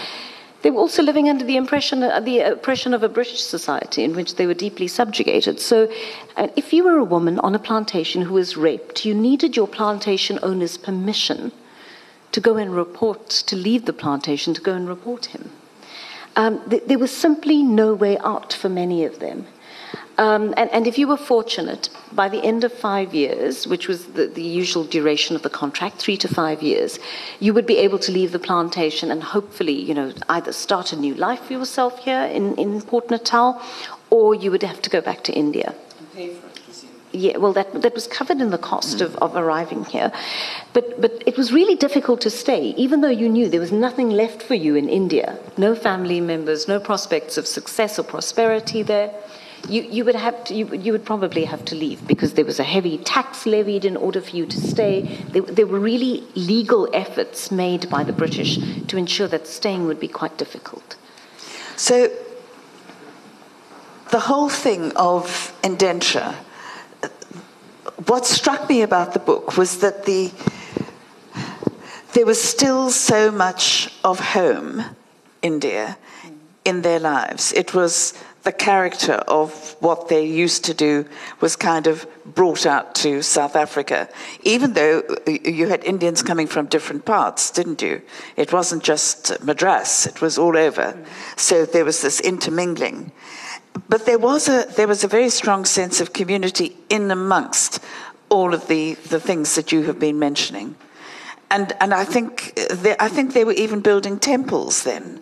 they 0.69 0.73
were 0.73 0.81
also 0.81 1.03
living 1.03 1.31
under 1.31 1.47
the 1.47 1.57
impression, 1.57 2.03
uh, 2.03 2.21
the 2.21 2.41
oppression 2.41 2.93
of 2.93 3.03
a 3.03 3.09
British 3.09 3.41
society 3.41 4.05
in 4.05 4.15
which 4.15 4.35
they 4.35 4.47
were 4.47 4.53
deeply 4.53 4.87
subjugated. 4.87 5.61
So, 5.61 5.91
if 6.37 6.75
you 6.75 6.85
were 6.85 6.99
a 6.99 7.05
woman 7.05 7.39
on 7.39 7.55
a 7.55 7.59
plantation 7.59 8.21
who 8.21 8.35
was 8.35 8.55
raped, 8.59 9.07
you 9.07 9.15
needed 9.15 9.57
your 9.57 9.67
plantation 9.67 10.39
owner's 10.43 10.77
permission 10.77 11.53
to 12.33 12.41
go 12.43 12.59
and 12.59 12.77
report, 12.77 13.31
to 13.31 13.57
leave 13.57 13.87
the 13.87 13.95
plantation, 13.95 14.53
to 14.53 14.61
go 14.61 14.75
and 14.75 14.87
report 14.87 15.25
him. 15.33 15.51
Um, 16.37 16.61
th- 16.69 16.85
there 16.85 16.99
was 16.99 17.17
simply 17.17 17.63
no 17.63 17.95
way 17.95 18.19
out 18.19 18.53
for 18.53 18.69
many 18.69 19.07
of 19.07 19.21
them. 19.21 19.47
Um, 20.19 20.53
and, 20.57 20.69
and, 20.73 20.89
if 20.89 20.99
you 20.99 21.07
were 21.07 21.17
fortunate, 21.17 21.91
by 22.13 22.29
the 22.29 22.43
end 22.45 22.65
of 22.65 22.73
five 22.73 23.15
years, 23.15 23.69
which 23.69 23.87
was 23.87 24.07
the, 24.07 24.27
the, 24.27 24.43
usual 24.43 24.83
duration 24.83 25.37
of 25.37 25.43
the 25.43 25.51
contract, 25.51 25.99
three 25.99 26.17
to 26.17 26.27
five 26.27 26.61
years, 26.61 26.99
you 27.39 27.55
would 27.55 27.67
be 27.67 27.79
able 27.79 28.01
to 28.01 28.11
leave 28.11 28.33
the 28.33 28.41
plantation 28.41 29.13
and 29.13 29.23
hopefully, 29.23 29.81
you 29.81 29.95
know, 29.95 30.13
either 30.29 30.53
start 30.53 30.93
a 30.93 30.97
new 30.97 31.15
life 31.15 31.43
for 31.45 31.53
yourself 31.53 32.01
here 32.01 32.23
in, 32.23 32.57
in 32.57 32.83
Port 32.83 33.13
Natal, 33.13 33.63
or 34.11 34.35
you 34.35 34.51
would 34.51 34.65
have 34.65 34.83
to 34.83 34.91
go 34.91 35.01
back 35.01 35.23
to 35.23 35.33
India. 35.33 35.73
And 36.01 36.13
pay 36.13 36.35
for 36.35 36.49
it. 36.49 36.59
Yeah, 37.13 37.39
well, 37.39 37.55
that, 37.55 37.81
that 37.83 37.95
was 37.95 38.07
covered 38.07 38.41
in 38.41 38.51
the 38.51 38.59
cost 38.59 38.99
mm. 38.99 39.03
of, 39.03 39.17
of 39.17 39.35
arriving 39.35 39.85
here. 39.85 40.13
But, 40.75 41.01
but 41.01 41.23
it 41.27 41.39
was 41.39 41.53
really 41.53 41.75
difficult 41.75 42.21
to 42.23 42.31
stay, 42.31 42.75
even 42.77 43.01
though 43.01 43.09
you 43.09 43.29
knew 43.29 43.49
there 43.49 43.61
was 43.61 43.73
nothing 43.73 44.11
left 44.11 44.43
for 44.43 44.55
you 44.55 44.75
in 44.75 44.89
India. 44.89 45.39
No 45.57 45.75
family 45.75 46.21
members, 46.21 46.69
no 46.69 46.79
prospects 46.79 47.39
of 47.39 47.47
success 47.47 47.99
or 47.99 48.03
prosperity 48.03 48.83
there. 48.83 49.15
You, 49.69 49.83
you, 49.83 50.05
would 50.05 50.15
have 50.15 50.45
to, 50.45 50.55
you, 50.55 50.75
you 50.75 50.93
would 50.93 51.05
probably 51.05 51.45
have 51.45 51.65
to 51.67 51.75
leave 51.75 52.07
because 52.07 52.35
there 52.35 52.45
was 52.45 52.59
a 52.59 52.65
heavy 52.65 52.99
tax 52.99 53.47
levied 53.47 53.85
in 53.85 53.97
order 53.97 54.21
for 54.21 54.37
you 54.37 54.47
to 54.47 54.61
stay. 54.61 55.03
There, 55.31 55.43
there 55.43 55.67
were 55.67 55.81
really 55.81 56.25
legal 56.35 56.89
efforts 56.93 57.51
made 57.51 57.89
by 57.89 58.05
the 58.05 58.13
British 58.13 58.59
to 58.87 58.97
ensure 58.97 59.29
that 59.29 59.47
staying 59.47 59.87
would 59.87 60.01
be 60.01 60.09
quite 60.09 60.37
difficult. 60.39 60.97
So, 61.77 62.11
the 64.11 64.21
whole 64.21 64.49
thing 64.49 64.93
of 64.97 65.55
indenture 65.63 66.35
what 68.07 68.25
struck 68.27 68.69
me 68.69 68.83
about 68.83 69.13
the 69.13 69.19
book 69.19 69.57
was 69.57 69.79
that 69.79 70.05
the 70.05 70.31
there 72.15 72.25
was 72.25 72.43
still 72.43 72.91
so 72.91 73.31
much 73.31 73.93
of 74.03 74.19
home, 74.19 74.83
India, 75.43 75.99
in 76.65 76.83
their 76.83 76.99
lives. 76.99 77.53
It 77.53 77.75
was 77.75 78.15
the 78.45 78.53
character 78.53 79.15
of 79.15 79.77
what 79.81 80.09
they 80.09 80.25
used 80.25 80.65
to 80.65 80.75
do 80.75 81.05
was 81.41 81.57
kind 81.57 81.87
of 81.87 82.07
brought 82.25 82.67
out 82.67 82.95
to 82.95 83.23
South 83.23 83.57
Africa, 83.57 84.09
even 84.43 84.73
though 84.75 85.03
uh, 85.27 85.31
you 85.31 85.69
had 85.69 85.85
Indians 85.85 86.23
coming 86.23 86.47
from 86.47 86.67
different 86.67 87.05
parts, 87.05 87.51
didn't 87.51 87.83
you? 87.83 88.01
It 88.37 88.53
wasn't 88.53 88.83
just 88.83 89.43
Madras, 89.43 90.07
it 90.07 90.21
was 90.21 90.39
all 90.39 90.57
over. 90.57 90.97
So 91.37 91.67
there 91.67 91.85
was 91.85 92.01
this 92.03 92.21
intermingling. 92.21 93.13
But 93.89 94.07
there 94.07 94.19
was 94.19 94.49
a 94.49 94.67
there 94.77 94.89
was 94.89 95.05
a 95.05 95.09
very 95.09 95.31
strong 95.31 95.65
sense 95.65 96.01
of 96.01 96.13
community 96.13 96.77
in 96.89 97.11
amongst 97.11 97.81
all 98.29 98.55
of 98.55 98.67
the, 98.67 98.95
the 98.95 99.21
things 99.21 99.55
that 99.55 99.73
you 99.73 99.85
have 99.85 99.99
been 99.99 100.19
mentioning. 100.19 100.75
And, 101.51 101.73
and 101.81 101.95
I, 101.95 102.05
think 102.05 102.55
they, 102.71 102.95
I 103.01 103.09
think 103.09 103.33
they 103.33 103.45
were 103.45 103.53
even 103.53 103.81
building 103.81 104.19
temples 104.19 104.85
then. 104.85 105.21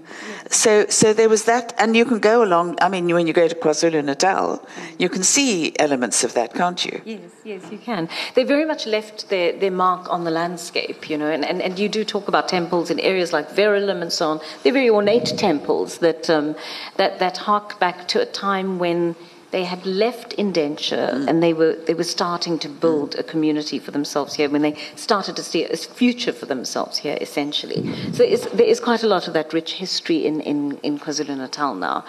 So, 0.50 0.86
so 0.86 1.12
there 1.12 1.28
was 1.28 1.44
that, 1.44 1.72
and 1.78 1.96
you 1.96 2.04
can 2.04 2.18
go 2.18 2.42
along. 2.42 2.78
I 2.80 2.88
mean, 2.88 3.06
when 3.14 3.26
you 3.26 3.32
go 3.32 3.46
to 3.46 3.54
KwaZulu 3.54 4.04
Natal, 4.04 4.64
you 4.98 5.08
can 5.08 5.22
see 5.22 5.76
elements 5.78 6.24
of 6.24 6.34
that, 6.34 6.54
can't 6.54 6.84
you? 6.84 7.00
Yes, 7.04 7.30
yes, 7.44 7.62
you 7.70 7.78
can. 7.78 8.08
They 8.34 8.44
very 8.44 8.64
much 8.64 8.86
left 8.86 9.28
their, 9.28 9.58
their 9.58 9.70
mark 9.70 10.10
on 10.10 10.24
the 10.24 10.30
landscape, 10.30 11.08
you 11.10 11.16
know, 11.16 11.30
and, 11.30 11.44
and, 11.44 11.62
and 11.62 11.78
you 11.78 11.88
do 11.88 12.04
talk 12.04 12.28
about 12.28 12.48
temples 12.48 12.90
in 12.90 12.98
areas 13.00 13.32
like 13.32 13.50
Verulam 13.50 14.02
and 14.02 14.12
so 14.12 14.30
on. 14.30 14.40
They're 14.62 14.72
very 14.72 14.90
ornate 14.90 15.26
temples 15.36 15.98
that, 15.98 16.28
um, 16.30 16.56
that, 16.96 17.18
that 17.18 17.38
hark 17.38 17.78
back 17.78 18.08
to 18.08 18.20
a 18.20 18.26
time 18.26 18.78
when 18.78 19.16
they 19.56 19.64
had 19.64 19.86
left 19.86 20.34
indenture 20.34 21.08
mm. 21.14 21.26
and 21.26 21.42
they 21.42 21.54
were 21.54 21.74
they 21.86 21.94
were 21.94 22.10
starting 22.18 22.58
to 22.58 22.68
build 22.68 23.14
a 23.14 23.22
community 23.22 23.78
for 23.78 23.90
themselves 23.90 24.34
here 24.34 24.50
when 24.50 24.60
they 24.60 24.74
started 24.96 25.34
to 25.34 25.42
see 25.42 25.64
a 25.64 25.76
future 26.02 26.34
for 26.40 26.44
themselves 26.44 26.98
here 26.98 27.16
essentially 27.22 27.80
so 28.12 28.22
there 28.58 28.70
is 28.74 28.80
quite 28.88 29.02
a 29.02 29.10
lot 29.14 29.26
of 29.28 29.32
that 29.32 29.54
rich 29.54 29.72
history 29.84 30.18
in 30.26 30.42
in, 30.42 30.58
in 30.88 30.98
KwaZulu 30.98 31.34
Natal 31.38 31.74
now 31.74 32.04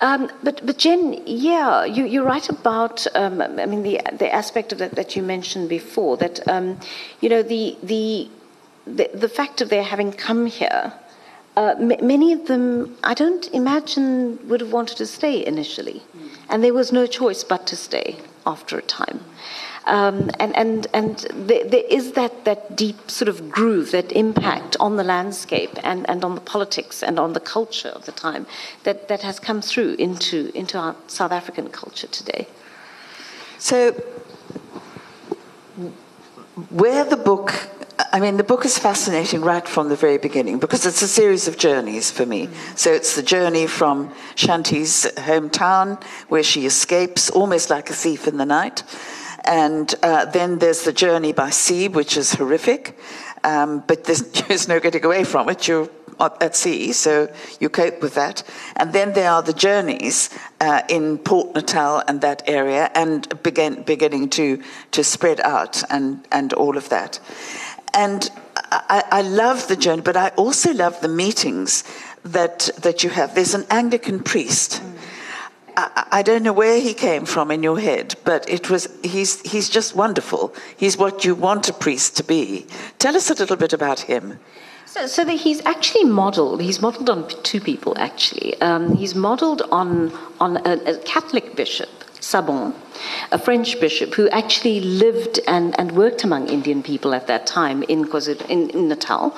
um, 0.00 0.30
but 0.42 0.64
but 0.64 0.78
Jen 0.78 1.02
yeah 1.26 1.84
you, 1.84 2.06
you're 2.06 2.30
right 2.34 2.48
about 2.48 3.06
um, 3.14 3.42
I 3.42 3.66
mean 3.66 3.82
the 3.82 4.00
the 4.22 4.30
aspect 4.42 4.72
of 4.72 4.78
that 4.78 4.92
that 5.00 5.14
you 5.14 5.22
mentioned 5.22 5.68
before 5.68 6.16
that 6.16 6.36
um, 6.48 6.66
you 7.20 7.28
know 7.28 7.42
the 7.42 7.76
the 7.82 8.30
the, 8.98 9.10
the 9.24 9.28
fact 9.28 9.60
of 9.60 9.68
their 9.68 9.82
having 9.82 10.10
come 10.26 10.46
here 10.46 10.94
uh, 11.58 11.74
m- 11.76 12.06
many 12.06 12.32
of 12.32 12.46
them, 12.46 12.96
I 13.02 13.14
don't 13.14 13.48
imagine, 13.48 14.38
would 14.48 14.60
have 14.60 14.72
wanted 14.72 14.96
to 14.98 15.06
stay 15.06 15.44
initially. 15.44 16.02
Mm. 16.16 16.28
And 16.48 16.64
there 16.64 16.72
was 16.72 16.92
no 16.92 17.04
choice 17.06 17.42
but 17.42 17.66
to 17.66 17.76
stay 17.76 18.18
after 18.46 18.78
a 18.78 18.82
time. 18.82 19.20
Um, 19.84 20.30
and 20.38 20.54
and, 20.56 20.86
and 20.92 21.16
there, 21.48 21.64
there 21.64 21.86
is 21.88 22.12
that, 22.12 22.44
that 22.44 22.76
deep 22.76 23.10
sort 23.10 23.28
of 23.28 23.50
groove, 23.50 23.90
that 23.90 24.12
impact 24.12 24.76
on 24.78 24.96
the 24.96 25.02
landscape 25.02 25.74
and, 25.82 26.08
and 26.08 26.24
on 26.24 26.36
the 26.36 26.40
politics 26.40 27.02
and 27.02 27.18
on 27.18 27.32
the 27.32 27.40
culture 27.40 27.88
of 27.88 28.04
the 28.06 28.12
time 28.12 28.46
that, 28.84 29.08
that 29.08 29.22
has 29.22 29.40
come 29.40 29.60
through 29.60 29.94
into, 29.94 30.52
into 30.54 30.78
our 30.78 30.94
South 31.08 31.32
African 31.32 31.70
culture 31.70 32.06
today. 32.06 32.46
So, 33.58 33.92
where 36.70 37.04
the 37.04 37.16
book 37.16 37.52
I 38.12 38.20
mean, 38.20 38.36
the 38.36 38.44
book 38.44 38.64
is 38.64 38.78
fascinating 38.78 39.40
right 39.40 39.66
from 39.66 39.88
the 39.88 39.96
very 39.96 40.18
beginning 40.18 40.60
because 40.60 40.86
it's 40.86 41.02
a 41.02 41.08
series 41.08 41.48
of 41.48 41.58
journeys 41.58 42.10
for 42.10 42.24
me. 42.24 42.46
Mm. 42.46 42.78
So 42.78 42.92
it's 42.92 43.16
the 43.16 43.22
journey 43.22 43.66
from 43.66 44.14
Shanti's 44.36 45.04
hometown, 45.16 46.00
where 46.28 46.44
she 46.44 46.64
escapes 46.64 47.28
almost 47.28 47.70
like 47.70 47.90
a 47.90 47.94
thief 47.94 48.28
in 48.28 48.36
the 48.36 48.46
night. 48.46 48.84
And 49.44 49.92
uh, 50.02 50.26
then 50.26 50.58
there's 50.58 50.82
the 50.82 50.92
journey 50.92 51.32
by 51.32 51.50
sea, 51.50 51.88
which 51.88 52.16
is 52.16 52.34
horrific, 52.34 52.96
um, 53.42 53.82
but 53.86 54.04
there's, 54.04 54.22
there's 54.48 54.68
no 54.68 54.78
getting 54.78 55.04
away 55.04 55.24
from 55.24 55.48
it. 55.48 55.66
You're 55.66 55.88
at 56.20 56.56
sea, 56.56 56.92
so 56.92 57.32
you 57.60 57.68
cope 57.68 58.02
with 58.02 58.14
that. 58.14 58.42
And 58.76 58.92
then 58.92 59.12
there 59.12 59.30
are 59.30 59.42
the 59.42 59.52
journeys 59.52 60.30
uh, 60.60 60.82
in 60.88 61.18
Port 61.18 61.54
Natal 61.54 62.02
and 62.06 62.20
that 62.20 62.42
area, 62.46 62.90
and 62.94 63.42
begin, 63.42 63.82
beginning 63.82 64.30
to, 64.30 64.62
to 64.92 65.04
spread 65.04 65.40
out 65.40 65.82
and, 65.90 66.26
and 66.30 66.52
all 66.52 66.76
of 66.76 66.88
that. 66.88 67.20
And 67.94 68.30
I, 68.70 69.04
I 69.10 69.22
love 69.22 69.68
the 69.68 69.76
journey, 69.76 70.02
but 70.02 70.16
I 70.16 70.28
also 70.30 70.72
love 70.72 71.00
the 71.00 71.08
meetings 71.08 71.84
that, 72.24 72.70
that 72.82 73.02
you 73.02 73.10
have. 73.10 73.34
There's 73.34 73.54
an 73.54 73.66
Anglican 73.70 74.22
priest. 74.22 74.82
Mm. 74.82 74.98
I, 75.76 76.06
I 76.10 76.22
don't 76.22 76.42
know 76.42 76.52
where 76.52 76.80
he 76.80 76.92
came 76.92 77.24
from 77.24 77.50
in 77.50 77.62
your 77.62 77.78
head, 77.78 78.16
but 78.24 78.48
it 78.48 78.68
was 78.68 78.88
he's 79.02 79.40
he's 79.42 79.68
just 79.68 79.94
wonderful. 79.94 80.52
He's 80.76 80.96
what 80.96 81.24
you 81.24 81.34
want 81.34 81.68
a 81.68 81.72
priest 81.72 82.16
to 82.16 82.24
be. 82.24 82.66
Tell 82.98 83.16
us 83.16 83.30
a 83.30 83.34
little 83.34 83.56
bit 83.56 83.72
about 83.72 84.00
him. 84.00 84.40
So, 84.86 85.06
so 85.06 85.24
he's 85.26 85.64
actually 85.64 86.04
modelled. 86.04 86.62
He's 86.62 86.80
modelled 86.80 87.10
on 87.10 87.28
two 87.44 87.60
people. 87.60 87.96
Actually, 87.96 88.60
um, 88.60 88.96
he's 88.96 89.14
modelled 89.14 89.62
on 89.70 90.12
on 90.40 90.56
a, 90.66 90.94
a 90.94 90.98
Catholic 91.04 91.54
bishop 91.54 91.97
Sabon, 92.20 92.74
a 93.30 93.38
French 93.38 93.80
bishop 93.80 94.14
who 94.14 94.28
actually 94.30 94.80
lived 94.80 95.38
and, 95.46 95.78
and 95.78 95.92
worked 95.92 96.24
among 96.24 96.48
Indian 96.48 96.82
people 96.82 97.14
at 97.14 97.26
that 97.28 97.46
time 97.46 97.82
in, 97.84 98.04
in, 98.48 98.70
in 98.70 98.88
Natal, 98.88 99.36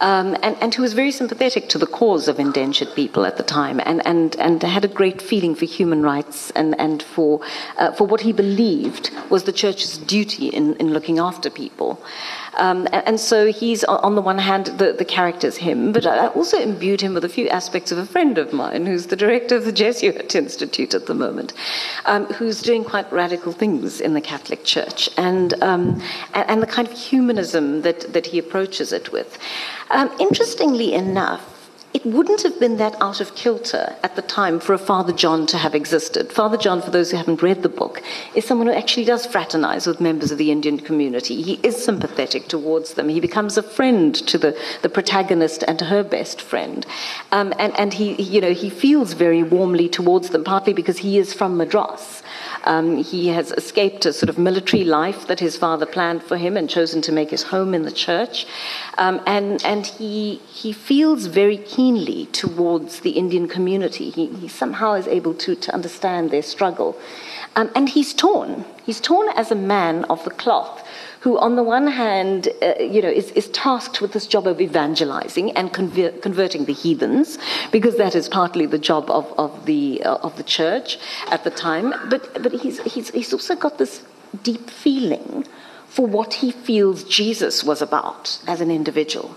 um, 0.00 0.36
and, 0.42 0.56
and 0.60 0.74
who 0.74 0.82
was 0.82 0.92
very 0.92 1.10
sympathetic 1.10 1.68
to 1.68 1.78
the 1.78 1.86
cause 1.86 2.28
of 2.28 2.38
indentured 2.38 2.94
people 2.94 3.26
at 3.26 3.36
the 3.36 3.42
time, 3.42 3.80
and, 3.84 4.06
and, 4.06 4.36
and 4.36 4.62
had 4.62 4.84
a 4.84 4.88
great 4.88 5.20
feeling 5.20 5.54
for 5.54 5.64
human 5.64 6.02
rights 6.02 6.50
and, 6.52 6.78
and 6.80 7.02
for, 7.02 7.40
uh, 7.76 7.92
for 7.92 8.06
what 8.06 8.20
he 8.20 8.32
believed 8.32 9.10
was 9.28 9.44
the 9.44 9.52
church's 9.52 9.98
duty 9.98 10.48
in, 10.48 10.76
in 10.76 10.92
looking 10.92 11.18
after 11.18 11.50
people. 11.50 12.02
Um, 12.54 12.86
and, 12.92 13.18
so 13.18 13.50
he's, 13.50 13.82
on 13.84 14.14
the 14.14 14.20
one 14.20 14.38
hand, 14.38 14.66
the, 14.66 14.92
the 14.92 15.04
character's 15.04 15.56
him, 15.56 15.92
but 15.92 16.06
I 16.06 16.28
also 16.28 16.58
imbued 16.58 17.00
him 17.00 17.14
with 17.14 17.24
a 17.24 17.28
few 17.28 17.48
aspects 17.48 17.92
of 17.92 17.98
a 17.98 18.04
friend 18.04 18.36
of 18.36 18.52
mine 18.52 18.86
who's 18.86 19.06
the 19.06 19.16
director 19.16 19.56
of 19.56 19.64
the 19.64 19.72
Jesuit 19.72 20.34
Institute 20.34 20.94
at 20.94 21.06
the 21.06 21.14
moment, 21.14 21.54
um, 22.04 22.26
who's 22.26 22.60
doing 22.60 22.84
quite 22.84 23.10
radical 23.12 23.52
things 23.52 24.00
in 24.00 24.12
the 24.12 24.20
Catholic 24.20 24.64
Church, 24.64 25.08
and, 25.16 25.54
um, 25.62 26.02
and, 26.34 26.62
the 26.62 26.66
kind 26.66 26.86
of 26.86 26.94
humanism 26.94 27.82
that, 27.82 28.12
that 28.12 28.26
he 28.26 28.38
approaches 28.38 28.92
it 28.92 29.12
with. 29.12 29.38
Um, 29.90 30.14
interestingly 30.20 30.92
enough, 30.92 31.51
it 31.94 32.06
wouldn't 32.06 32.42
have 32.42 32.58
been 32.58 32.78
that 32.78 32.96
out 33.02 33.20
of 33.20 33.34
kilter 33.34 33.94
at 34.02 34.16
the 34.16 34.22
time 34.22 34.58
for 34.58 34.72
a 34.72 34.78
Father 34.78 35.12
John 35.12 35.46
to 35.48 35.58
have 35.58 35.74
existed. 35.74 36.32
Father 36.32 36.56
John, 36.56 36.80
for 36.80 36.90
those 36.90 37.10
who 37.10 37.18
haven't 37.18 37.42
read 37.42 37.62
the 37.62 37.68
book, 37.68 38.02
is 38.34 38.46
someone 38.46 38.66
who 38.66 38.72
actually 38.72 39.04
does 39.04 39.26
fraternize 39.26 39.86
with 39.86 40.00
members 40.00 40.30
of 40.30 40.38
the 40.38 40.50
Indian 40.50 40.78
community. 40.78 41.42
He 41.42 41.54
is 41.62 41.82
sympathetic 41.82 42.48
towards 42.48 42.94
them. 42.94 43.10
He 43.10 43.20
becomes 43.20 43.58
a 43.58 43.62
friend 43.62 44.14
to 44.14 44.38
the, 44.38 44.58
the 44.80 44.88
protagonist 44.88 45.64
and 45.64 45.78
to 45.78 45.84
her 45.86 46.02
best 46.02 46.40
friend. 46.40 46.86
Um, 47.30 47.52
and 47.58 47.78
and 47.78 47.92
he, 47.92 48.20
you 48.22 48.40
know, 48.40 48.52
he 48.52 48.70
feels 48.70 49.12
very 49.12 49.42
warmly 49.42 49.88
towards 49.88 50.30
them, 50.30 50.44
partly 50.44 50.72
because 50.72 50.98
he 50.98 51.18
is 51.18 51.34
from 51.34 51.56
Madras. 51.56 52.22
Um, 52.64 52.98
he 52.98 53.28
has 53.28 53.50
escaped 53.52 54.06
a 54.06 54.12
sort 54.12 54.30
of 54.30 54.38
military 54.38 54.84
life 54.84 55.26
that 55.26 55.40
his 55.40 55.56
father 55.56 55.84
planned 55.84 56.22
for 56.22 56.36
him 56.36 56.56
and 56.56 56.70
chosen 56.70 57.02
to 57.02 57.12
make 57.12 57.30
his 57.30 57.42
home 57.42 57.74
in 57.74 57.82
the 57.82 57.92
church. 57.92 58.46
Um, 58.98 59.20
and 59.26 59.62
and 59.64 59.86
he, 59.86 60.36
he 60.52 60.72
feels 60.72 61.26
very 61.26 61.58
keenly 61.82 62.26
towards 62.26 63.00
the 63.00 63.10
Indian 63.10 63.48
community. 63.48 64.10
He, 64.10 64.26
he 64.26 64.46
somehow 64.46 64.92
is 64.92 65.08
able 65.08 65.34
to, 65.34 65.56
to 65.56 65.74
understand 65.74 66.30
their 66.30 66.42
struggle. 66.42 66.96
Um, 67.56 67.70
and 67.74 67.88
he's 67.88 68.14
torn. 68.14 68.64
He's 68.86 69.00
torn 69.00 69.28
as 69.34 69.50
a 69.50 69.56
man 69.56 70.04
of 70.04 70.22
the 70.24 70.30
cloth 70.30 70.86
who, 71.22 71.38
on 71.38 71.56
the 71.56 71.62
one 71.62 71.88
hand, 71.88 72.48
uh, 72.62 72.74
you 72.78 73.02
know, 73.02 73.08
is, 73.08 73.30
is, 73.32 73.48
tasked 73.48 74.00
with 74.00 74.12
this 74.12 74.26
job 74.26 74.46
of 74.46 74.60
evangelizing 74.60 75.50
and 75.58 75.72
conver- 75.72 76.14
converting 76.22 76.64
the 76.64 76.72
heathens, 76.72 77.38
because 77.70 77.96
that 77.96 78.14
is 78.14 78.28
partly 78.28 78.66
the 78.66 78.82
job 78.90 79.10
of, 79.10 79.24
of 79.44 79.66
the 79.66 80.02
uh, 80.02 80.26
of 80.26 80.36
the 80.36 80.42
church 80.58 80.98
at 81.30 81.44
the 81.44 81.50
time. 81.50 81.86
But 82.12 82.42
but 82.42 82.52
he's 82.62 82.80
he's 82.92 83.10
he's 83.10 83.32
also 83.32 83.54
got 83.54 83.78
this 83.78 84.02
deep 84.42 84.66
feeling 84.68 85.46
for 85.86 86.06
what 86.06 86.30
he 86.42 86.50
feels 86.50 87.04
Jesus 87.04 87.62
was 87.62 87.80
about 87.82 88.38
as 88.48 88.60
an 88.60 88.70
individual. 88.70 89.28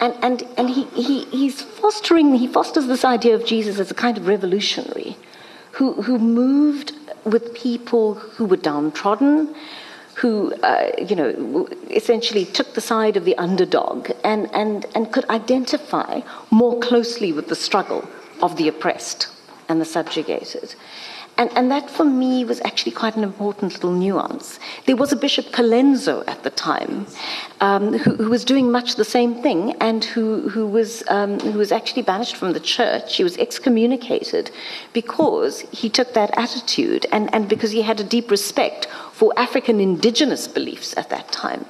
And, 0.00 0.14
and, 0.22 0.42
and 0.56 0.70
he, 0.70 0.84
he, 0.84 1.24
he's 1.24 1.60
fostering, 1.60 2.34
he 2.34 2.46
fosters 2.46 2.86
this 2.86 3.04
idea 3.04 3.34
of 3.34 3.44
Jesus 3.44 3.78
as 3.80 3.90
a 3.90 3.94
kind 3.94 4.16
of 4.16 4.26
revolutionary 4.26 5.16
who, 5.72 6.02
who 6.02 6.18
moved 6.18 6.92
with 7.24 7.54
people 7.54 8.14
who 8.14 8.44
were 8.44 8.56
downtrodden, 8.56 9.54
who, 10.14 10.52
uh, 10.62 10.90
you 10.98 11.14
know, 11.14 11.68
essentially 11.90 12.44
took 12.44 12.74
the 12.74 12.80
side 12.80 13.16
of 13.16 13.24
the 13.24 13.36
underdog 13.38 14.10
and, 14.24 14.52
and, 14.54 14.86
and 14.94 15.12
could 15.12 15.28
identify 15.30 16.20
more 16.50 16.78
closely 16.80 17.32
with 17.32 17.48
the 17.48 17.54
struggle 17.54 18.08
of 18.42 18.56
the 18.56 18.66
oppressed 18.68 19.28
and 19.68 19.80
the 19.80 19.84
subjugated. 19.84 20.74
And, 21.38 21.50
and 21.56 21.70
that 21.70 21.88
for 21.88 22.04
me 22.04 22.44
was 22.44 22.60
actually 22.62 22.92
quite 22.92 23.14
an 23.16 23.22
important 23.22 23.72
little 23.72 23.92
nuance. 23.92 24.58
There 24.86 24.96
was 24.96 25.12
a 25.12 25.16
Bishop 25.16 25.46
Colenso 25.46 26.24
at 26.26 26.42
the 26.42 26.50
time 26.50 27.06
um, 27.60 27.96
who, 27.96 28.16
who, 28.16 28.28
was 28.28 28.44
doing 28.44 28.72
much 28.72 28.96
the 28.96 29.04
same 29.04 29.40
thing 29.40 29.74
and 29.80 30.04
who, 30.04 30.48
who, 30.48 30.66
was, 30.66 31.04
um, 31.06 31.38
who 31.38 31.58
was 31.58 31.70
actually 31.70 32.02
banished 32.02 32.34
from 32.34 32.54
the 32.54 32.60
church. 32.60 33.16
He 33.16 33.22
was 33.22 33.38
excommunicated 33.38 34.50
because 34.92 35.60
he 35.70 35.88
took 35.88 36.12
that 36.14 36.36
attitude 36.36 37.06
and, 37.12 37.32
and 37.32 37.48
because 37.48 37.70
he 37.70 37.82
had 37.82 38.00
a 38.00 38.04
deep 38.04 38.32
respect 38.32 38.88
for 39.18 39.32
African 39.36 39.80
indigenous 39.80 40.46
beliefs 40.46 40.96
at 40.96 41.10
that 41.10 41.32
time. 41.32 41.66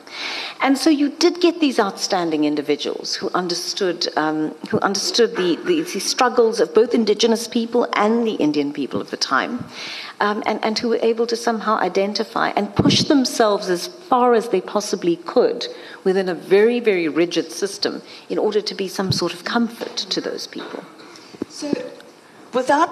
And 0.61 0.77
so 0.77 0.91
you 0.91 1.09
did 1.09 1.41
get 1.41 1.61
these 1.61 1.81
outstanding 1.81 2.45
individuals 2.45 3.15
who 3.15 3.31
understood, 3.31 4.07
um, 4.19 4.51
who 4.69 4.79
understood 4.81 5.35
the, 5.35 5.57
the, 5.65 5.81
the, 5.81 5.99
struggles 5.99 6.61
of 6.61 6.75
both 6.75 6.93
indigenous 6.93 7.49
people 7.49 7.89
and 7.95 8.27
the 8.27 8.35
Indian 8.35 8.71
people 8.75 9.01
of 9.01 9.11
the 9.11 9.17
time, 9.17 9.65
um, 10.21 10.43
and, 10.45 10.63
and 10.63 10.79
who 10.79 10.91
were 10.91 10.99
able 11.01 11.27
to 11.27 11.37
somehow 11.37 11.79
identify 11.79 12.51
and 12.51 12.77
push 12.77 13.05
themselves 13.05 13.71
as 13.71 13.87
far 13.87 14.35
as 14.35 14.51
they 14.51 14.61
possibly 14.61 15.17
could 15.17 15.69
within 16.05 16.29
a 16.29 16.35
very, 16.35 16.81
very 16.81 17.09
rigid 17.09 17.51
system 17.51 18.03
in 18.29 18.37
order 18.37 18.61
to 18.61 18.75
be 18.75 18.89
some 18.89 19.11
sort 19.11 19.33
of 19.33 19.47
comfort 19.47 19.97
to 19.97 20.21
those 20.21 20.47
people. 20.47 20.85
So, 21.49 21.73
without 22.53 22.91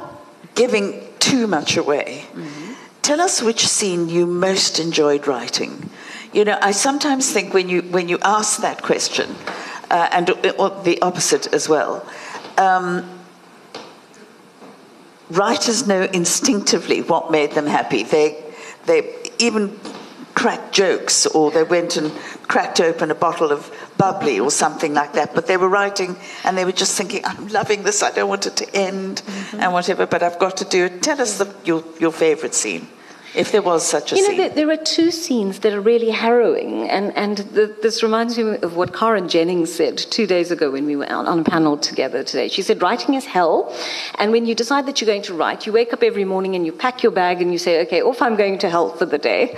giving 0.55 1.07
too 1.19 1.47
much 1.47 1.77
away, 1.77 2.25
mm-hmm 2.33 2.65
Tell 3.07 3.21
us 3.21 3.40
which 3.40 3.69
scene 3.69 4.09
you 4.09 4.27
most 4.27 4.81
enjoyed 4.81 5.29
writing. 5.29 5.90
You 6.33 6.45
know, 6.45 6.59
I 6.61 6.73
sometimes 6.73 7.33
think 7.33 7.55
when 7.55 7.69
you 7.69 7.83
when 7.83 8.09
you 8.09 8.19
ask 8.21 8.62
that 8.62 8.83
question, 8.83 9.31
uh, 9.92 10.09
and 10.11 10.29
uh, 10.29 10.83
the 10.83 10.99
opposite 11.03 11.55
as 11.55 11.69
well, 11.69 12.05
um, 12.59 13.09
writers 15.31 15.87
know 15.87 16.03
instinctively 16.12 17.01
what 17.01 17.31
made 17.31 17.53
them 17.53 17.66
happy. 17.66 18.03
They 18.03 18.42
they 18.87 19.14
even 19.38 19.79
cracked 20.35 20.75
jokes, 20.75 21.27
or 21.27 21.53
they 21.53 21.62
went 21.62 21.97
and 21.97 22.11
cracked 22.49 22.81
open 22.81 23.12
a 23.12 23.14
bottle 23.14 23.53
of 23.53 23.71
bubbly 23.97 24.40
or 24.40 24.51
something 24.51 24.95
like 24.95 25.12
that. 25.12 25.33
But 25.33 25.47
they 25.47 25.57
were 25.57 25.69
writing 25.69 26.16
and 26.42 26.59
they 26.59 26.64
were 26.64 26.73
just 26.73 26.97
thinking, 26.97 27.25
I'm 27.25 27.47
loving 27.49 27.85
this, 27.85 28.03
I 28.03 28.11
don't 28.11 28.29
want 28.29 28.47
it 28.47 28.57
to 28.57 28.77
end, 28.77 29.23
mm-hmm. 29.23 29.61
and 29.61 29.73
whatever, 29.73 30.07
but 30.07 30.25
I've 30.25 30.40
got 30.40 30.57
to 30.57 30.64
do 30.64 30.87
it. 30.87 31.03
Tell 31.03 31.21
us 31.21 31.38
the, 31.38 31.55
your, 31.64 31.85
your 32.01 32.12
favorite 32.12 32.53
scene 32.53 32.88
if 33.37 33.53
there 33.53 33.62
was 33.62 33.87
such 33.87 34.12
a 34.12 34.16
you 34.16 34.25
scene. 34.25 34.37
know, 34.37 34.49
there, 34.49 34.55
there, 34.55 34.70
are 34.70 34.83
two 34.83 35.11
scenes 35.11 35.59
that 35.61 35.72
are 35.75 35.81
really 35.81 36.11
harrowing, 36.11 36.88
and, 36.88 37.14
and 37.16 37.38
the, 37.38 37.77
this 37.83 38.03
reminds 38.03 38.38
me 38.38 38.57
of 38.57 38.77
what 38.77 38.94
Karen 38.94 39.29
Jennings 39.29 39.72
said 39.72 39.99
two 39.99 40.27
days 40.27 40.51
ago 40.51 40.70
when 40.70 40.87
we 40.87 40.96
were 40.96 41.09
out 41.11 41.27
on 41.27 41.40
a 41.40 41.44
panel 41.44 41.77
together 41.77 42.25
today. 42.25 42.49
She 42.49 42.62
said, 42.62 42.81
Writing 42.81 43.14
is 43.14 43.27
hell, 43.27 43.75
and 44.18 44.33
when 44.33 44.46
you 44.46 44.55
decide 44.55 44.87
that 44.87 45.01
you're 45.01 45.07
going 45.07 45.22
to 45.22 45.35
write, 45.35 45.66
you 45.66 45.72
wake 45.72 45.92
up 45.92 46.03
every 46.03 46.25
morning 46.25 46.55
and 46.55 46.64
you 46.64 46.72
pack 46.72 47.03
your 47.03 47.12
bag 47.12 47.42
and 47.42 47.53
you 47.53 47.59
say, 47.59 47.83
Okay, 47.83 48.01
off 48.01 48.22
I'm 48.22 48.37
going 48.37 48.59
to 48.59 48.70
hell 48.70 48.90
for 48.96 49.05
the 49.05 49.18
day, 49.18 49.57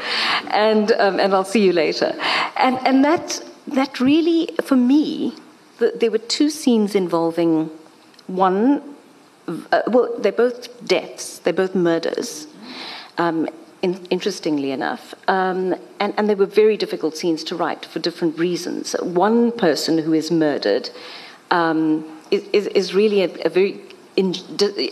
and, 0.49 0.91
um, 0.93 1.21
and 1.21 1.33
I'll 1.33 1.45
see 1.45 1.65
you 1.65 1.73
later. 1.73 2.15
And, 2.57 2.79
and 2.85 3.05
that, 3.05 3.41
that 3.69 4.01
really, 4.01 4.51
for 4.63 4.77
me, 4.77 5.35
the, 5.79 5.93
there 5.95 6.11
were 6.11 6.19
two 6.19 6.51
scenes 6.51 6.97
involving 6.97 7.71
one, 8.27 8.83
uh, 9.47 9.83
well, 9.87 10.15
they're 10.19 10.33
both 10.33 10.85
deaths, 10.87 11.39
they're 11.39 11.53
both 11.53 11.77
murders. 11.77 12.49
Um, 13.19 13.49
in, 13.83 14.07
interestingly 14.07 14.71
enough. 14.71 15.15
Um, 15.29 15.75
and, 16.01 16.15
and 16.17 16.29
they 16.29 16.35
were 16.35 16.47
very 16.47 16.77
difficult 16.77 17.17
scenes 17.17 17.45
to 17.45 17.57
write 17.57 17.85
for 17.85 17.99
different 17.99 18.39
reasons. 18.39 18.93
One 19.03 19.53
person 19.53 19.99
who 19.99 20.13
is 20.13 20.31
murdered 20.31 20.91
um, 21.51 22.05
is, 22.31 22.67
is, 22.67 22.95
really 22.95 23.23
a, 23.23 23.47
a 23.47 23.49
very, 23.49 23.81
in, 24.17 24.35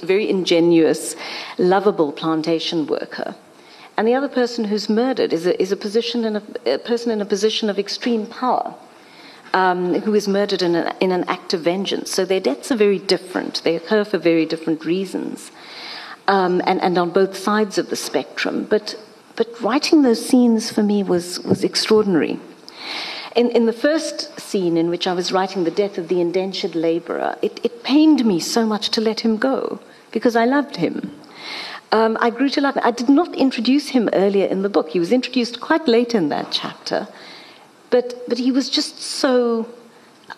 very 0.03 0.28
ingenuous, 0.28 1.16
lovable 1.59 2.12
plantation 2.12 2.87
worker. 2.87 3.34
And 3.97 4.07
the 4.07 4.14
other 4.14 4.28
person 4.28 4.64
who's 4.64 4.89
murdered 4.89 5.32
is 5.32 5.47
a, 5.47 5.61
is 5.61 5.72
a, 5.72 5.76
position 5.76 6.24
in 6.24 6.37
a, 6.37 6.43
a 6.66 6.78
person 6.78 7.11
in 7.11 7.20
a 7.20 7.26
position 7.26 7.68
of 7.68 7.78
extreme 7.78 8.26
power. 8.26 8.74
Um, 9.53 9.95
who 10.01 10.12
is 10.12 10.28
murdered 10.28 10.61
in, 10.61 10.74
a, 10.74 10.95
in, 11.01 11.12
an 11.12 11.24
act 11.28 11.55
of 11.55 11.62
vengeance. 11.62 12.11
So 12.11 12.26
their 12.26 12.41
deaths 12.41 12.70
are 12.70 12.76
very 12.76 12.99
different. 12.99 13.62
They 13.64 13.74
occur 13.74 14.05
for 14.05 14.18
very 14.18 14.45
different 14.45 14.84
reasons 14.84 15.51
um, 16.28 16.62
and, 16.66 16.80
and 16.82 16.98
on 16.98 17.10
both 17.10 17.36
sides 17.36 17.78
of 17.78 17.90
the 17.90 17.96
spectrum. 17.96 18.64
But, 18.64 18.98
but 19.36 19.60
writing 19.60 20.02
those 20.02 20.24
scenes 20.24 20.70
for 20.70 20.82
me 20.82 21.02
was, 21.02 21.40
was 21.40 21.64
extraordinary. 21.64 22.38
In, 23.34 23.50
in 23.50 23.66
the 23.66 23.72
first 23.72 24.40
scene 24.40 24.76
in 24.76 24.88
which 24.88 25.06
I 25.06 25.12
was 25.12 25.30
writing 25.30 25.64
the 25.64 25.70
death 25.70 25.98
of 25.98 26.08
the 26.08 26.20
indentured 26.20 26.74
laborer, 26.74 27.36
it, 27.42 27.60
it 27.62 27.84
pained 27.84 28.24
me 28.24 28.40
so 28.40 28.64
much 28.64 28.88
to 28.90 29.00
let 29.00 29.20
him 29.20 29.36
go 29.36 29.78
because 30.10 30.36
I 30.36 30.46
loved 30.46 30.76
him. 30.76 31.12
Um, 31.92 32.16
I 32.20 32.30
grew 32.30 32.48
to 32.50 32.60
love 32.60 32.76
him. 32.76 32.82
I 32.84 32.90
did 32.90 33.08
not 33.08 33.34
introduce 33.34 33.90
him 33.90 34.08
earlier 34.12 34.46
in 34.46 34.62
the 34.62 34.68
book. 34.68 34.90
He 34.90 34.98
was 34.98 35.12
introduced 35.12 35.60
quite 35.60 35.86
late 35.86 36.14
in 36.14 36.30
that 36.30 36.50
chapter. 36.50 37.06
But, 37.90 38.28
but 38.28 38.38
he 38.38 38.50
was 38.50 38.68
just 38.68 39.00
so, 39.00 39.68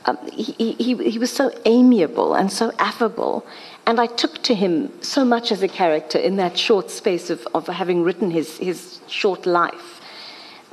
um, 0.06 0.18
he, 0.32 0.72
he, 0.72 1.10
he 1.10 1.18
was 1.18 1.30
so 1.30 1.50
amiable 1.64 2.34
and 2.34 2.52
so 2.52 2.72
affable. 2.78 3.46
And 3.86 4.00
I 4.00 4.06
took 4.06 4.42
to 4.42 4.54
him 4.54 4.90
so 5.02 5.24
much 5.24 5.50
as 5.50 5.62
a 5.62 5.68
character 5.68 6.18
in 6.18 6.36
that 6.36 6.58
short 6.58 6.90
space 6.90 7.30
of, 7.30 7.46
of 7.54 7.66
having 7.66 8.02
written 8.02 8.30
his, 8.30 8.58
his 8.58 9.00
short 9.06 9.46
life 9.46 10.00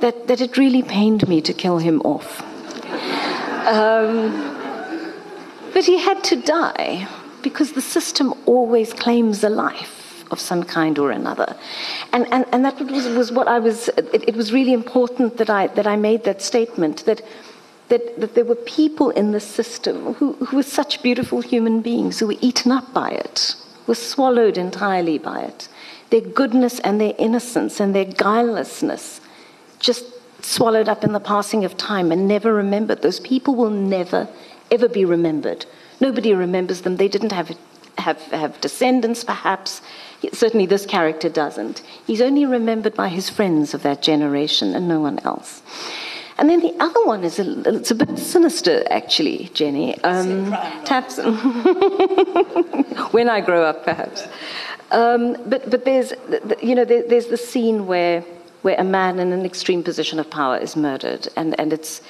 that, 0.00 0.26
that 0.28 0.40
it 0.40 0.56
really 0.56 0.82
pained 0.82 1.26
me 1.28 1.40
to 1.40 1.52
kill 1.54 1.78
him 1.78 2.00
off. 2.02 2.42
Um, 3.66 4.54
but 5.72 5.84
he 5.84 5.98
had 5.98 6.22
to 6.24 6.36
die 6.36 7.08
because 7.42 7.72
the 7.72 7.82
system 7.82 8.34
always 8.46 8.92
claims 8.92 9.42
a 9.44 9.48
life 9.48 10.24
of 10.30 10.40
some 10.40 10.62
kind 10.62 10.98
or 10.98 11.10
another. 11.10 11.56
And, 12.12 12.26
and, 12.32 12.44
and 12.52 12.64
that 12.64 12.80
was, 12.80 13.08
was 13.08 13.32
what 13.32 13.48
I 13.48 13.58
was, 13.58 13.88
it, 13.88 14.28
it 14.28 14.36
was 14.36 14.52
really 14.52 14.72
important 14.72 15.36
that 15.38 15.48
I, 15.48 15.68
that 15.68 15.86
I 15.86 15.96
made 15.96 16.24
that 16.24 16.42
statement 16.42 17.04
that 17.06 17.22
that, 17.88 18.20
that 18.20 18.34
there 18.34 18.44
were 18.44 18.56
people 18.56 19.10
in 19.10 19.32
the 19.32 19.40
system 19.40 20.14
who, 20.14 20.32
who 20.34 20.56
were 20.56 20.62
such 20.62 21.02
beautiful 21.02 21.40
human 21.40 21.80
beings 21.80 22.18
who 22.18 22.26
were 22.26 22.36
eaten 22.40 22.72
up 22.72 22.92
by 22.92 23.10
it, 23.10 23.54
were 23.86 23.94
swallowed 23.94 24.58
entirely 24.58 25.18
by 25.18 25.42
it. 25.42 25.68
Their 26.10 26.20
goodness 26.20 26.80
and 26.80 27.00
their 27.00 27.14
innocence 27.18 27.80
and 27.80 27.94
their 27.94 28.04
guilelessness 28.04 29.20
just 29.78 30.04
swallowed 30.42 30.88
up 30.88 31.04
in 31.04 31.12
the 31.12 31.20
passing 31.20 31.64
of 31.64 31.76
time 31.76 32.12
and 32.12 32.28
never 32.28 32.52
remembered. 32.52 33.02
Those 33.02 33.20
people 33.20 33.54
will 33.54 33.70
never, 33.70 34.28
ever 34.70 34.88
be 34.88 35.04
remembered. 35.04 35.66
Nobody 36.00 36.34
remembers 36.34 36.82
them. 36.82 36.96
They 36.96 37.08
didn't 37.08 37.32
have, 37.32 37.56
have, 37.98 38.20
have 38.32 38.60
descendants, 38.60 39.24
perhaps. 39.24 39.82
Certainly, 40.32 40.66
this 40.66 40.86
character 40.86 41.28
doesn't. 41.28 41.82
He's 42.06 42.20
only 42.20 42.46
remembered 42.46 42.94
by 42.94 43.08
his 43.08 43.30
friends 43.30 43.74
of 43.74 43.82
that 43.82 44.02
generation 44.02 44.74
and 44.74 44.88
no 44.88 45.00
one 45.00 45.18
else. 45.20 45.62
And 46.38 46.50
then 46.50 46.60
the 46.60 46.74
other 46.80 47.02
one 47.04 47.24
is 47.24 47.38
a, 47.38 47.76
it's 47.76 47.90
a 47.90 47.94
bit 47.94 48.18
sinister, 48.18 48.84
actually, 48.90 49.50
Jenny. 49.54 49.98
Um, 50.02 50.52
when 53.12 53.30
I 53.30 53.40
grow 53.40 53.64
up, 53.64 53.84
perhaps. 53.84 54.28
Um, 54.90 55.36
but 55.46 55.68
but 55.70 55.84
there's 55.84 56.12
you 56.62 56.74
know 56.74 56.84
there, 56.84 57.02
there's 57.08 57.26
the 57.26 57.36
scene 57.36 57.86
where 57.86 58.20
where 58.62 58.76
a 58.78 58.84
man 58.84 59.18
in 59.18 59.32
an 59.32 59.44
extreme 59.44 59.82
position 59.82 60.18
of 60.18 60.30
power 60.30 60.58
is 60.58 60.76
murdered, 60.76 61.28
and 61.36 61.58
and 61.58 61.72
it's 61.72 62.02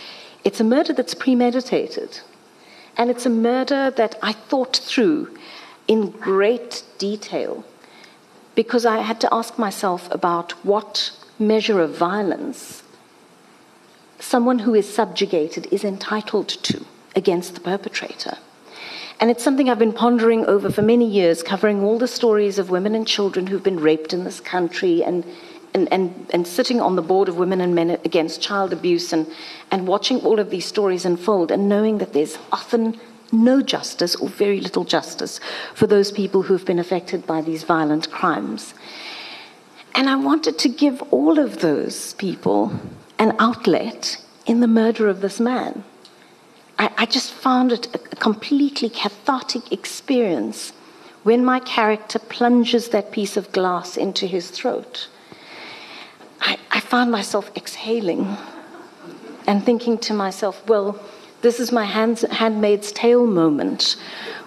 it's 0.44 0.60
a 0.60 0.64
murder 0.64 0.92
that's 0.92 1.14
premeditated, 1.14 2.20
and 2.96 3.10
it's 3.10 3.26
a 3.26 3.30
murder 3.30 3.90
that 3.92 4.16
I 4.22 4.32
thought 4.32 4.76
through 4.76 5.38
in 5.88 6.10
great 6.10 6.82
detail, 6.98 7.64
because 8.54 8.84
I 8.84 8.98
had 8.98 9.20
to 9.20 9.28
ask 9.32 9.56
myself 9.56 10.08
about 10.10 10.52
what 10.64 11.12
measure 11.38 11.80
of 11.80 11.96
violence 11.96 12.82
someone 14.18 14.60
who 14.60 14.74
is 14.74 14.92
subjugated 14.92 15.66
is 15.72 15.84
entitled 15.84 16.48
to 16.48 16.84
against 17.14 17.54
the 17.54 17.60
perpetrator. 17.60 18.38
And 19.18 19.30
it's 19.30 19.42
something 19.42 19.70
I've 19.70 19.78
been 19.78 19.94
pondering 19.94 20.44
over 20.44 20.70
for 20.70 20.82
many 20.82 21.08
years, 21.08 21.42
covering 21.42 21.82
all 21.82 21.98
the 21.98 22.08
stories 22.08 22.58
of 22.58 22.68
women 22.68 22.94
and 22.94 23.06
children 23.06 23.46
who've 23.46 23.62
been 23.62 23.80
raped 23.80 24.12
in 24.12 24.24
this 24.24 24.40
country 24.40 25.02
and, 25.02 25.24
and, 25.72 25.90
and, 25.90 26.30
and 26.34 26.46
sitting 26.46 26.80
on 26.80 26.96
the 26.96 27.02
board 27.02 27.28
of 27.28 27.38
Women 27.38 27.62
and 27.62 27.74
Men 27.74 27.90
Against 28.04 28.42
Child 28.42 28.74
Abuse 28.74 29.14
and, 29.14 29.26
and 29.70 29.88
watching 29.88 30.20
all 30.20 30.38
of 30.38 30.50
these 30.50 30.66
stories 30.66 31.06
unfold 31.06 31.50
and 31.50 31.66
knowing 31.66 31.96
that 31.98 32.12
there's 32.12 32.36
often 32.52 33.00
no 33.32 33.62
justice 33.62 34.14
or 34.16 34.28
very 34.28 34.60
little 34.60 34.84
justice 34.84 35.40
for 35.74 35.86
those 35.86 36.12
people 36.12 36.42
who've 36.42 36.64
been 36.64 36.78
affected 36.78 37.26
by 37.26 37.40
these 37.40 37.64
violent 37.64 38.10
crimes. 38.10 38.74
And 39.94 40.10
I 40.10 40.16
wanted 40.16 40.58
to 40.58 40.68
give 40.68 41.00
all 41.10 41.38
of 41.38 41.60
those 41.60 42.12
people 42.14 42.78
an 43.18 43.34
outlet 43.38 44.22
in 44.46 44.60
the 44.60 44.66
murder 44.66 45.08
of 45.08 45.20
this 45.20 45.40
man. 45.40 45.84
I, 46.78 46.90
I 46.98 47.06
just 47.06 47.32
found 47.32 47.72
it 47.72 47.94
a, 47.94 47.98
completely 48.16 48.88
cathartic 48.88 49.72
experience 49.72 50.72
when 51.22 51.44
my 51.44 51.60
character 51.60 52.18
plunges 52.18 52.88
that 52.90 53.10
piece 53.10 53.36
of 53.36 53.50
glass 53.52 53.96
into 53.96 54.26
his 54.26 54.50
throat. 54.50 55.08
I, 56.40 56.58
I 56.70 56.80
found 56.80 57.10
myself 57.10 57.50
exhaling 57.56 58.36
and 59.46 59.64
thinking 59.64 59.98
to 59.98 60.14
myself, 60.14 60.66
well, 60.68 61.00
this 61.42 61.60
is 61.60 61.72
my 61.72 61.84
hands, 61.84 62.22
handmaid's 62.22 62.92
tale 62.92 63.26
moment 63.26 63.96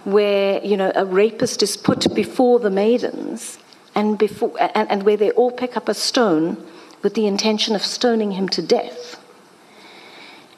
where 0.04 0.64
you 0.64 0.78
know 0.78 0.92
a 0.96 1.06
rapist 1.06 1.62
is 1.62 1.78
put 1.78 2.14
before 2.16 2.60
the 2.60 2.70
maidens 2.70 3.58
and 3.96 4.18
before 4.18 4.52
and, 4.60 4.90
and 4.90 5.04
where 5.04 5.18
they 5.18 5.32
all 5.32 5.52
pick 5.52 5.76
up 5.76 5.90
a 5.90 5.94
stone 5.94 6.58
with 7.02 7.14
the 7.14 7.28
intention 7.28 7.76
of 7.76 7.84
stoning 7.84 8.32
him 8.32 8.50
to 8.50 8.62
death. 8.62 9.20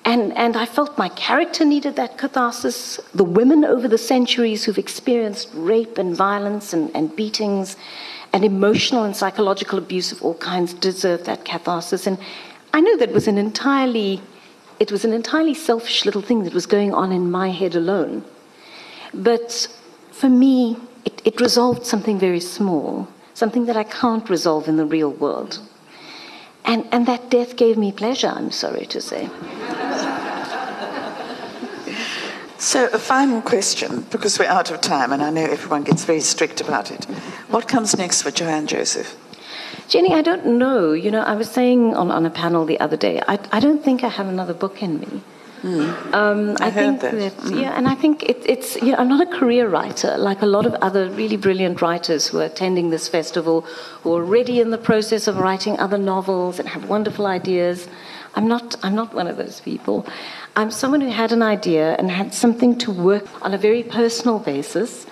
And, 0.03 0.35
and 0.35 0.57
I 0.57 0.65
felt 0.65 0.97
my 0.97 1.09
character 1.09 1.63
needed 1.63 1.95
that 1.95 2.17
catharsis. 2.17 2.99
The 3.13 3.23
women 3.23 3.63
over 3.63 3.87
the 3.87 3.99
centuries 3.99 4.63
who've 4.63 4.77
experienced 4.77 5.49
rape 5.53 5.97
and 5.97 6.15
violence 6.15 6.73
and, 6.73 6.89
and 6.95 7.15
beatings 7.15 7.77
and 8.33 8.43
emotional 8.43 9.03
and 9.03 9.15
psychological 9.15 9.77
abuse 9.77 10.11
of 10.11 10.23
all 10.23 10.35
kinds 10.35 10.73
deserve 10.73 11.25
that 11.25 11.45
catharsis. 11.45 12.07
And 12.07 12.17
I 12.73 12.81
know 12.81 12.97
that 12.97 13.11
was 13.11 13.27
an 13.27 13.37
entirely, 13.37 14.21
it 14.79 14.91
was 14.91 15.05
an 15.05 15.13
entirely 15.13 15.53
selfish 15.53 16.05
little 16.05 16.21
thing 16.21 16.43
that 16.45 16.53
was 16.53 16.65
going 16.65 16.93
on 16.93 17.11
in 17.11 17.29
my 17.29 17.49
head 17.49 17.75
alone. 17.75 18.23
But 19.13 19.67
for 20.11 20.29
me, 20.29 20.77
it, 21.05 21.21
it 21.25 21.41
resolved 21.41 21.85
something 21.85 22.17
very 22.17 22.39
small, 22.39 23.07
something 23.33 23.65
that 23.65 23.77
I 23.77 23.83
can't 23.83 24.27
resolve 24.29 24.67
in 24.67 24.77
the 24.77 24.85
real 24.85 25.11
world. 25.11 25.59
And, 26.65 26.87
and 26.91 27.05
that 27.05 27.29
death 27.29 27.55
gave 27.55 27.77
me 27.77 27.91
pleasure, 27.91 28.27
I'm 28.27 28.51
sorry 28.51 28.85
to 28.87 29.01
say. 29.01 29.29
So, 32.57 32.87
a 32.93 32.99
final 32.99 33.41
question, 33.41 34.05
because 34.11 34.37
we're 34.37 34.45
out 34.45 34.69
of 34.69 34.81
time, 34.81 35.11
and 35.11 35.23
I 35.23 35.31
know 35.31 35.43
everyone 35.43 35.83
gets 35.83 36.05
very 36.05 36.19
strict 36.19 36.61
about 36.61 36.91
it. 36.91 37.05
What 37.49 37.67
comes 37.67 37.97
next 37.97 38.21
for 38.21 38.29
Joanne 38.29 38.67
Joseph? 38.67 39.17
Jenny, 39.87 40.13
I 40.13 40.21
don't 40.21 40.45
know. 40.45 40.93
You 40.93 41.09
know, 41.09 41.21
I 41.21 41.33
was 41.33 41.49
saying 41.49 41.95
on, 41.95 42.11
on 42.11 42.23
a 42.23 42.29
panel 42.29 42.65
the 42.65 42.79
other 42.79 42.95
day, 42.95 43.19
I, 43.27 43.39
I 43.51 43.59
don't 43.59 43.83
think 43.83 44.03
I 44.03 44.09
have 44.09 44.27
another 44.27 44.53
book 44.53 44.83
in 44.83 44.99
me. 44.99 45.21
Mm. 45.63 46.13
Um, 46.13 46.57
I, 46.59 46.67
I 46.67 46.71
think 46.71 47.01
that. 47.01 47.13
that 47.13 47.37
mm. 47.37 47.61
yeah, 47.61 47.77
and 47.77 47.87
I 47.87 47.93
think 47.93 48.23
it, 48.23 48.41
it's. 48.45 48.75
You 48.77 48.93
know, 48.93 48.97
I'm 48.97 49.07
not 49.07 49.21
a 49.21 49.37
career 49.39 49.69
writer 49.69 50.17
like 50.17 50.41
a 50.41 50.47
lot 50.47 50.65
of 50.65 50.73
other 50.75 51.09
really 51.09 51.37
brilliant 51.37 51.81
writers 51.83 52.27
who 52.27 52.39
are 52.39 52.45
attending 52.45 52.89
this 52.89 53.07
festival, 53.07 53.61
who 54.01 54.15
are 54.15 54.23
already 54.23 54.59
in 54.59 54.71
the 54.71 54.79
process 54.79 55.27
of 55.27 55.37
writing 55.37 55.79
other 55.79 55.99
novels 55.99 56.57
and 56.57 56.67
have 56.69 56.89
wonderful 56.89 57.27
ideas. 57.27 57.87
I'm 58.33 58.47
not. 58.47 58.75
I'm 58.83 58.95
not 58.95 59.13
one 59.13 59.27
of 59.27 59.37
those 59.37 59.61
people. 59.61 60.07
I'm 60.55 60.71
someone 60.71 61.01
who 61.01 61.09
had 61.09 61.31
an 61.31 61.43
idea 61.43 61.95
and 61.97 62.09
had 62.09 62.33
something 62.33 62.77
to 62.79 62.91
work 62.91 63.25
on 63.43 63.53
a 63.53 63.57
very 63.57 63.83
personal 63.83 64.39
basis, 64.39 65.05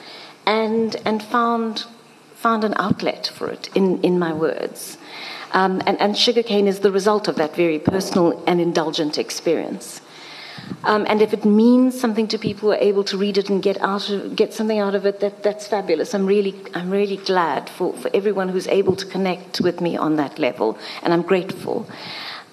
and 0.47 0.95
and 1.05 1.21
found 1.21 1.85
found 2.33 2.63
an 2.63 2.73
outlet 2.77 3.27
for 3.27 3.49
it 3.49 3.69
in 3.75 4.01
in 4.01 4.17
my 4.17 4.33
words. 4.33 4.97
Um, 5.51 5.81
and, 5.87 5.99
and 5.99 6.17
sugarcane 6.17 6.67
is 6.67 6.79
the 6.79 6.91
result 6.91 7.27
of 7.27 7.35
that 7.35 7.55
very 7.55 7.79
personal 7.79 8.43
and 8.45 8.61
indulgent 8.61 9.17
experience. 9.17 10.01
Um, 10.83 11.05
and 11.09 11.21
if 11.21 11.33
it 11.33 11.45
means 11.45 11.99
something 11.99 12.27
to 12.29 12.37
people 12.37 12.69
who 12.69 12.71
are 12.71 12.83
able 12.83 13.03
to 13.05 13.17
read 13.17 13.37
it 13.37 13.49
and 13.49 13.61
get 13.61 13.81
out 13.81 14.09
of, 14.09 14.35
get 14.35 14.53
something 14.53 14.79
out 14.79 14.95
of 14.95 15.05
it, 15.05 15.19
that, 15.19 15.43
that's 15.43 15.67
fabulous. 15.67 16.13
I'm 16.13 16.25
really, 16.25 16.55
I'm 16.73 16.89
really 16.89 17.17
glad 17.17 17.69
for, 17.69 17.93
for 17.93 18.09
everyone 18.13 18.49
who's 18.49 18.67
able 18.67 18.95
to 18.95 19.05
connect 19.05 19.61
with 19.61 19.81
me 19.81 19.97
on 19.97 20.15
that 20.15 20.39
level, 20.39 20.77
and 21.03 21.13
I'm 21.13 21.21
grateful. 21.21 21.87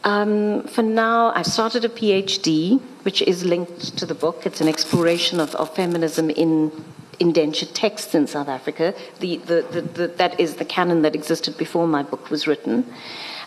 Um, 0.05 0.63
for 0.65 0.83
now, 0.83 1.33
I've 1.35 1.47
started 1.47 1.85
a 1.85 1.89
PhD, 1.89 2.81
which 3.03 3.23
is 3.23 3.45
linked 3.45 3.99
to 3.99 4.07
the 4.07 4.15
book. 4.15 4.47
It's 4.47 4.61
an 4.61 4.69
exploration 4.69 5.41
of, 5.41 5.55
of 5.57 5.75
feminism 5.75 6.31
in, 6.31 6.71
indentured 7.19 7.75
texts 7.75 8.15
in 8.15 8.27
South 8.29 8.49
Africa. 8.49 8.95
The, 9.19 9.39
the, 9.39 9.63
the, 9.95 10.07
that 10.09 10.39
is 10.39 10.57
the 10.57 10.65
canon 10.65 11.03
that 11.03 11.15
existed 11.15 11.59
before 11.59 11.89
my 11.89 12.03
book 12.05 12.31
was 12.31 12.47
written. 12.47 12.87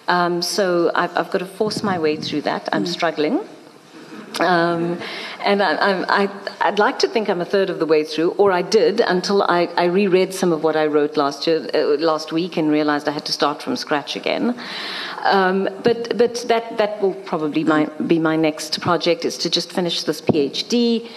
Um, 0.10 0.42
so 0.42 0.92
I've, 0.96 1.16
I've, 1.16 1.32
got 1.32 1.38
to 1.38 1.46
force 1.46 1.84
my 1.84 2.00
way 2.00 2.16
through 2.16 2.42
that. 2.42 2.68
I'm 2.74 2.84
mm. 2.84 2.88
struggling. 2.88 3.48
Um, 4.40 5.00
and 5.44 5.62
I, 5.62 6.30
would 6.66 6.80
like 6.80 7.00
to 7.00 7.08
think 7.08 7.30
I'm 7.30 7.42
a 7.42 7.46
third 7.46 7.70
of 7.70 7.80
the 7.80 7.86
way 7.86 8.04
through, 8.04 8.32
or 8.32 8.52
I 8.52 8.62
did 8.62 9.00
until 9.02 9.44
I, 9.44 9.70
I 9.78 9.86
reread 9.86 10.34
some 10.34 10.52
of 10.52 10.64
what 10.64 10.76
I 10.76 10.86
wrote 10.86 11.18
last 11.18 11.48
year, 11.48 11.70
uh, 11.74 11.98
last 12.00 12.32
week, 12.32 12.58
and 12.58 12.72
realized 12.72 13.08
I 13.08 13.12
had 13.12 13.26
to 13.26 13.32
start 13.32 13.62
from 13.62 13.76
scratch 13.76 14.16
again. 14.16 14.60
Um, 15.24 15.70
but 15.84 16.18
but 16.18 16.46
that 16.48 16.78
that 16.78 17.02
will 17.02 17.14
probably 17.14 17.64
my, 17.64 17.86
be 18.08 18.20
my 18.20 18.36
next 18.36 18.82
project 18.82 19.26
is 19.26 19.38
to 19.40 19.50
just 19.50 19.72
finish 19.72 20.04
this 20.04 20.22
PhD. 20.22 21.10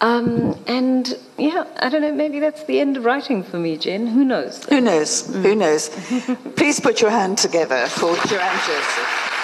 Um, 0.00 0.62
and 0.66 1.18
yeah, 1.38 1.64
I 1.78 1.88
don't 1.88 2.02
know, 2.02 2.12
maybe 2.12 2.38
that's 2.38 2.64
the 2.64 2.80
end 2.80 2.98
of 2.98 3.04
writing 3.04 3.42
for 3.42 3.58
me, 3.58 3.78
Jen. 3.78 4.06
Who 4.06 4.24
knows? 4.24 4.62
Who 4.66 4.80
knows? 4.80 5.22
Mm. 5.22 5.42
Who 5.42 5.54
knows? 5.54 5.88
Please 6.56 6.80
put 6.80 7.00
your 7.00 7.10
hand 7.10 7.38
together 7.38 7.86
for 7.86 8.14
Joanne 8.26 8.60
Joseph. 8.66 9.35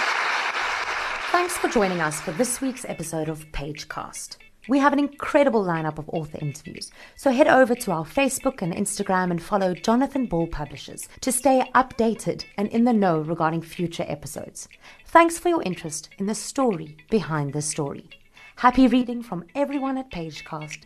Thanks 1.32 1.56
for 1.56 1.68
joining 1.68 2.02
us 2.02 2.20
for 2.20 2.32
this 2.32 2.60
week's 2.60 2.84
episode 2.84 3.30
of 3.30 3.50
Pagecast. 3.52 4.36
We 4.68 4.78
have 4.80 4.92
an 4.92 4.98
incredible 4.98 5.64
lineup 5.64 5.96
of 5.96 6.06
author 6.10 6.36
interviews, 6.42 6.90
so 7.16 7.30
head 7.30 7.48
over 7.48 7.74
to 7.74 7.90
our 7.90 8.04
Facebook 8.04 8.60
and 8.60 8.70
Instagram 8.70 9.30
and 9.30 9.42
follow 9.42 9.72
Jonathan 9.72 10.26
Ball 10.26 10.46
Publishers 10.46 11.08
to 11.22 11.32
stay 11.32 11.64
updated 11.74 12.44
and 12.58 12.68
in 12.68 12.84
the 12.84 12.92
know 12.92 13.18
regarding 13.18 13.62
future 13.62 14.04
episodes. 14.06 14.68
Thanks 15.06 15.38
for 15.38 15.48
your 15.48 15.62
interest 15.62 16.10
in 16.18 16.26
the 16.26 16.34
story 16.34 16.98
behind 17.08 17.54
the 17.54 17.62
story. 17.62 18.10
Happy 18.56 18.86
reading 18.86 19.22
from 19.22 19.46
everyone 19.54 19.96
at 19.96 20.10
Pagecast 20.10 20.80